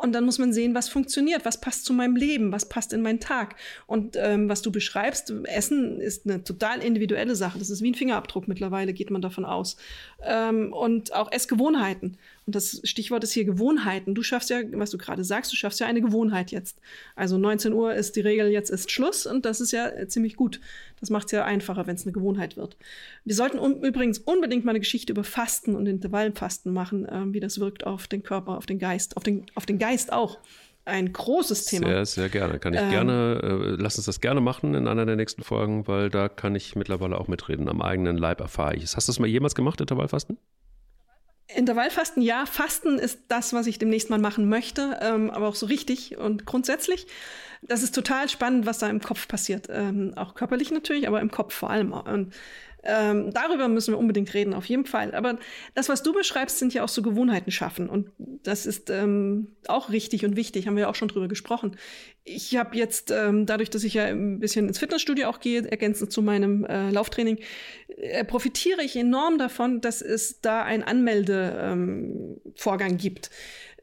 Und 0.00 0.12
dann 0.12 0.24
muss 0.24 0.38
man 0.38 0.52
sehen, 0.54 0.74
was 0.74 0.88
funktioniert, 0.88 1.44
was 1.44 1.60
passt 1.60 1.84
zu 1.84 1.92
meinem 1.92 2.16
Leben, 2.16 2.52
was 2.52 2.68
passt 2.68 2.94
in 2.94 3.02
meinen 3.02 3.20
Tag. 3.20 3.56
Und 3.86 4.16
ähm, 4.16 4.48
was 4.48 4.62
du 4.62 4.72
beschreibst, 4.72 5.30
Essen 5.44 6.00
ist 6.00 6.26
eine 6.26 6.42
total 6.42 6.82
individuelle 6.82 7.36
Sache. 7.36 7.58
Das 7.58 7.68
ist 7.68 7.82
wie 7.82 7.90
ein 7.90 7.94
Fingerabdruck 7.94 8.48
mittlerweile, 8.48 8.94
geht 8.94 9.10
man 9.10 9.20
davon 9.20 9.44
aus. 9.44 9.76
Ähm, 10.22 10.72
und 10.72 11.14
auch 11.14 11.30
Essgewohnheiten. 11.30 12.16
Und 12.50 12.56
das 12.56 12.80
Stichwort 12.82 13.22
ist 13.22 13.30
hier 13.30 13.44
Gewohnheiten. 13.44 14.12
Du 14.12 14.24
schaffst 14.24 14.50
ja, 14.50 14.58
was 14.72 14.90
du 14.90 14.98
gerade 14.98 15.22
sagst, 15.22 15.52
du 15.52 15.56
schaffst 15.56 15.78
ja 15.78 15.86
eine 15.86 16.00
Gewohnheit 16.00 16.50
jetzt. 16.50 16.80
Also 17.14 17.38
19 17.38 17.72
Uhr 17.72 17.94
ist 17.94 18.16
die 18.16 18.22
Regel, 18.22 18.48
jetzt 18.48 18.70
ist 18.70 18.90
Schluss 18.90 19.24
und 19.24 19.44
das 19.44 19.60
ist 19.60 19.70
ja 19.70 19.86
äh, 19.86 20.08
ziemlich 20.08 20.34
gut. 20.34 20.60
Das 20.98 21.10
macht 21.10 21.26
es 21.26 21.30
ja 21.30 21.44
einfacher, 21.44 21.86
wenn 21.86 21.94
es 21.94 22.02
eine 22.02 22.10
Gewohnheit 22.10 22.56
wird. 22.56 22.76
Wir 23.24 23.36
sollten 23.36 23.60
un 23.60 23.84
übrigens 23.84 24.18
unbedingt 24.18 24.64
mal 24.64 24.72
eine 24.72 24.80
Geschichte 24.80 25.12
über 25.12 25.22
Fasten 25.22 25.76
und 25.76 25.86
Intervallfasten 25.86 26.72
machen, 26.72 27.06
äh, 27.06 27.32
wie 27.32 27.38
das 27.38 27.60
wirkt 27.60 27.86
auf 27.86 28.08
den 28.08 28.24
Körper, 28.24 28.56
auf 28.56 28.66
den 28.66 28.80
Geist, 28.80 29.16
auf 29.16 29.22
den, 29.22 29.46
auf 29.54 29.64
den 29.64 29.78
Geist 29.78 30.12
auch 30.12 30.38
ein 30.84 31.12
großes 31.12 31.66
Thema. 31.66 31.86
Sehr, 31.86 32.06
sehr 32.06 32.28
gerne. 32.30 32.58
Kann 32.58 32.74
ich 32.74 32.80
ähm, 32.80 32.90
gerne, 32.90 33.40
äh, 33.44 33.80
lass 33.80 33.96
uns 33.96 34.06
das 34.06 34.20
gerne 34.20 34.40
machen 34.40 34.74
in 34.74 34.88
einer 34.88 35.06
der 35.06 35.14
nächsten 35.14 35.44
Folgen, 35.44 35.86
weil 35.86 36.10
da 36.10 36.28
kann 36.28 36.56
ich 36.56 36.74
mittlerweile 36.74 37.16
auch 37.16 37.28
mitreden. 37.28 37.68
Am 37.68 37.80
eigenen 37.80 38.18
Leib 38.18 38.40
erfahre 38.40 38.74
ich 38.74 38.82
es. 38.82 38.96
Hast 38.96 39.06
du 39.06 39.12
das 39.12 39.20
mal 39.20 39.28
jemals 39.28 39.54
gemacht, 39.54 39.80
Intervallfasten? 39.80 40.36
Intervallfasten, 41.56 42.22
ja, 42.22 42.46
Fasten 42.46 42.98
ist 42.98 43.20
das, 43.28 43.52
was 43.52 43.66
ich 43.66 43.78
demnächst 43.78 44.10
mal 44.10 44.18
machen 44.18 44.48
möchte, 44.48 44.98
ähm, 45.02 45.30
aber 45.30 45.48
auch 45.48 45.54
so 45.54 45.66
richtig 45.66 46.16
und 46.18 46.46
grundsätzlich. 46.46 47.06
Das 47.62 47.82
ist 47.82 47.94
total 47.94 48.28
spannend, 48.28 48.66
was 48.66 48.78
da 48.78 48.88
im 48.88 49.00
Kopf 49.00 49.28
passiert. 49.28 49.68
Ähm, 49.70 50.14
auch 50.16 50.34
körperlich 50.34 50.70
natürlich, 50.70 51.06
aber 51.06 51.20
im 51.20 51.30
Kopf 51.30 51.54
vor 51.54 51.70
allem. 51.70 51.92
Und 51.92 52.32
ähm, 52.82 53.32
darüber 53.32 53.68
müssen 53.68 53.92
wir 53.92 53.98
unbedingt 53.98 54.32
reden, 54.34 54.54
auf 54.54 54.66
jeden 54.66 54.86
Fall. 54.86 55.14
Aber 55.14 55.38
das, 55.74 55.88
was 55.88 56.02
du 56.02 56.12
beschreibst, 56.12 56.58
sind 56.58 56.74
ja 56.74 56.82
auch 56.82 56.88
so 56.88 57.02
Gewohnheiten 57.02 57.50
schaffen. 57.50 57.88
Und 57.88 58.10
das 58.42 58.66
ist 58.66 58.90
ähm, 58.90 59.48
auch 59.66 59.90
richtig 59.90 60.24
und 60.24 60.36
wichtig, 60.36 60.66
haben 60.66 60.76
wir 60.76 60.82
ja 60.82 60.88
auch 60.88 60.94
schon 60.94 61.08
drüber 61.08 61.28
gesprochen. 61.28 61.76
Ich 62.24 62.56
habe 62.56 62.76
jetzt, 62.76 63.10
ähm, 63.10 63.46
dadurch, 63.46 63.70
dass 63.70 63.84
ich 63.84 63.94
ja 63.94 64.04
ein 64.04 64.40
bisschen 64.40 64.68
ins 64.68 64.78
Fitnessstudio 64.78 65.28
auch 65.28 65.40
gehe, 65.40 65.70
ergänzend 65.70 66.12
zu 66.12 66.22
meinem 66.22 66.64
äh, 66.64 66.90
Lauftraining, 66.90 67.38
äh, 67.96 68.24
profitiere 68.24 68.82
ich 68.82 68.96
enorm 68.96 69.38
davon, 69.38 69.80
dass 69.80 70.02
es 70.02 70.40
da 70.40 70.62
einen 70.62 70.82
Anmeldevorgang 70.82 72.96
gibt 72.96 73.30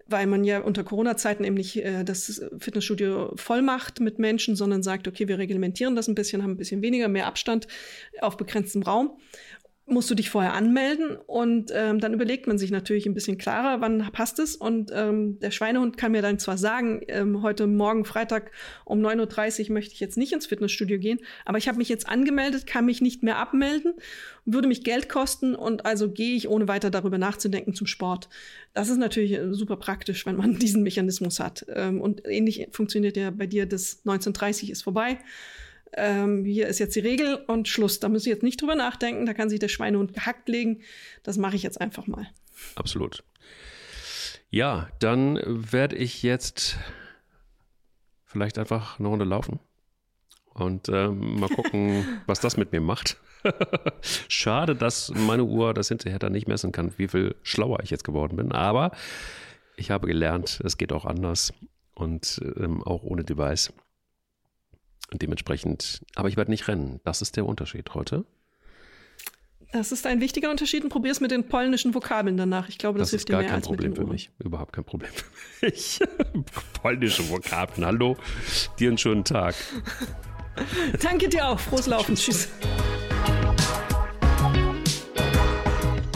weil 0.10 0.28
man 0.28 0.44
ja 0.44 0.60
unter 0.60 0.84
Corona-Zeiten 0.84 1.44
eben 1.44 1.56
nicht 1.56 1.78
äh, 1.78 2.04
das 2.04 2.42
Fitnessstudio 2.60 3.34
voll 3.36 3.62
macht 3.62 4.00
mit 4.00 4.20
Menschen, 4.20 4.56
sondern 4.56 4.84
sagt, 4.84 5.08
okay, 5.08 5.28
wir 5.28 5.38
reglementieren 5.38 5.96
das 5.96 6.08
ein 6.08 6.16
bisschen, 6.16 6.44
haben 6.44 6.52
ein 6.52 6.58
bisschen 6.58 6.82
weniger, 6.82 7.08
mehr 7.08 7.28
Abstand 7.28 7.68
auf 8.22 8.38
begrenztem 8.38 8.84
Raum 8.84 9.18
musst 9.90 10.12
du 10.12 10.16
dich 10.16 10.30
vorher 10.30 10.54
anmelden 10.54 11.16
und 11.16 11.72
ähm, 11.74 12.00
dann 12.00 12.14
überlegt 12.14 12.46
man 12.46 12.58
sich 12.58 12.72
natürlich 12.72 13.06
ein 13.06 13.14
bisschen 13.14 13.38
klarer, 13.38 13.80
wann 13.80 14.00
passt 14.12 14.38
es. 14.38 14.58
Und 14.58 14.92
ähm, 14.94 15.40
der 15.40 15.52
Schweinehund 15.52 15.96
kann 15.96 16.12
mir 16.12 16.22
dann 16.22 16.40
zwar 16.40 16.58
sagen, 16.58 17.02
ähm, 17.08 17.42
heute 17.42 17.68
Morgen 17.68 18.04
Freitag 18.04 18.52
um 18.84 19.00
9.30 19.00 19.68
Uhr 19.70 19.74
möchte 19.74 19.94
ich 19.94 20.02
jetzt 20.02 20.18
nicht 20.18 20.34
ins 20.34 20.46
Fitnessstudio 20.46 21.00
gehen, 21.00 21.20
aber 21.46 21.58
ich 21.58 21.70
habe 21.70 21.78
mich 21.78 21.88
jetzt 21.88 22.10
angemeldet, 22.10 22.68
kann 22.68 22.86
mich 22.86 23.00
nicht 23.00 23.24
mehr 23.24 23.38
abmelden, 23.38 23.94
würde 24.44 24.68
mich 24.68 24.84
Geld 24.84 25.08
kosten 25.08 25.56
und 25.56 25.86
also 25.86 26.12
gehe 26.12 26.36
ich 26.36 26.50
ohne 26.50 26.68
weiter 26.68 26.90
darüber 26.90 27.18
nachzudenken 27.18 27.74
zum 27.74 27.88
Sport. 27.88 28.28
Das 28.74 28.90
ist 28.90 28.98
natürlich 28.98 29.32
äh, 29.32 29.54
super 29.54 29.78
praktisch, 29.78 30.26
wenn 30.26 30.36
man 30.36 30.56
diesen 30.60 30.84
Mechanismus 30.84 31.40
hat. 31.40 31.66
Ähm, 31.74 32.02
und 32.02 32.28
ähnlich 32.28 32.68
funktioniert 32.72 33.16
ja 33.16 33.32
bei 33.32 33.48
dir, 33.48 33.66
das 33.66 34.04
19.30 34.06 34.70
ist 34.70 34.84
vorbei 34.84 35.18
ähm, 35.94 36.46
hier 36.46 36.68
ist 36.68 36.80
jetzt 36.80 36.96
die 36.96 37.02
Regel 37.02 37.36
und 37.48 37.68
Schluss. 37.68 38.00
Da 38.00 38.10
muss 38.10 38.24
ich 38.24 38.28
jetzt 38.28 38.44
nicht 38.44 38.62
drüber 38.62 38.76
nachdenken, 38.76 39.26
da 39.26 39.34
kann 39.34 39.50
sich 39.50 39.60
der 39.60 39.68
Schweinehund 39.68 40.14
gehackt 40.14 40.50
legen. 40.50 40.82
Das 41.24 41.38
mache 41.38 41.56
ich 41.56 41.64
jetzt 41.64 41.80
einfach 41.80 42.08
mal. 42.08 42.28
Absolut. 42.76 43.24
Ja, 44.50 44.90
dann 45.00 45.40
werde 45.46 45.96
ich 45.96 46.24
jetzt 46.24 46.78
vielleicht 48.26 48.58
einfach 48.58 49.00
eine 49.00 49.08
Runde 49.08 49.26
laufen 49.26 49.60
und 50.54 50.90
ähm, 50.90 51.40
mal 51.40 51.50
gucken, 51.50 52.06
was 52.28 52.40
das 52.40 52.58
mit 52.58 52.72
mir 52.72 52.82
macht. 52.82 53.18
Schade, 54.28 54.76
dass 54.76 55.14
meine 55.14 55.44
Uhr 55.44 55.74
das 55.74 55.90
hinterher 55.90 56.20
dann 56.20 56.32
nicht 56.32 56.48
messen 56.48 56.72
kann, 56.72 56.94
wie 56.98 57.08
viel 57.08 57.36
schlauer 57.44 57.80
ich 57.84 57.90
jetzt 57.90 58.04
geworden 58.04 58.36
bin. 58.36 58.52
Aber 58.52 58.92
ich 59.76 59.92
habe 59.92 60.08
gelernt, 60.08 60.62
es 60.64 60.78
geht 60.78 60.92
auch 60.92 61.06
anders 61.06 61.54
und 61.94 62.42
ähm, 62.58 62.84
auch 62.84 63.04
ohne 63.04 63.24
Device. 63.24 63.74
Und 65.12 65.22
dementsprechend, 65.22 66.02
aber 66.16 66.30
ich 66.30 66.38
werde 66.38 66.52
nicht 66.52 66.68
rennen. 66.68 67.00
Das 67.04 67.22
ist 67.22 67.38
der 67.38 67.46
Unterschied 67.46 67.94
heute. 67.94 68.26
Das 69.74 69.92
ist 69.92 70.08
ein 70.08 70.22
wichtiger 70.22 70.50
Unterschied 70.50 70.84
und 70.84 70.90
probier 70.90 71.12
es 71.12 71.20
mit 71.20 71.32
den 71.32 71.48
polnischen 71.48 71.94
Vokabeln 71.94 72.38
danach. 72.38 72.70
Ich 72.70 72.78
glaube, 72.78 73.00
das, 73.00 73.08
das 73.08 73.12
hilft 73.12 73.30
dir 73.30 73.38
mehr 73.38 73.54
als 73.54 73.68
Problem 73.68 73.90
mit 73.90 73.98
den 73.98 74.06
für 74.06 74.12
mich. 74.12 74.30
Überhaupt 74.40 74.74
kein 74.74 74.86
Problem 74.86 75.12
für 75.12 75.66
mich. 75.66 76.00
Polnische 76.82 77.30
Vokabeln. 77.30 77.86
Hallo. 77.86 78.18
Dir 78.80 78.90
einen 78.90 78.98
schönen 78.98 79.24
Tag. 79.24 79.56
Danke 81.02 81.28
dir 81.28 81.48
auch. 81.48 81.60
Frohes 81.60 81.88
Laufen. 81.88 82.16
Tschüss. 82.16 82.50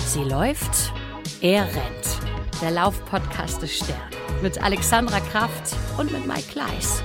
Sie 0.08 0.24
läuft, 0.24 0.94
er 1.42 1.64
rennt. 1.66 2.62
Der 2.62 2.72
Laufpodcast 2.72 3.62
des 3.62 3.78
Stern. 3.78 3.98
Mit 4.42 4.62
Alexandra 4.62 5.20
Kraft 5.20 5.76
und 5.98 6.12
mit 6.12 6.26
Mike 6.26 6.50
Kleiss. 6.52 7.04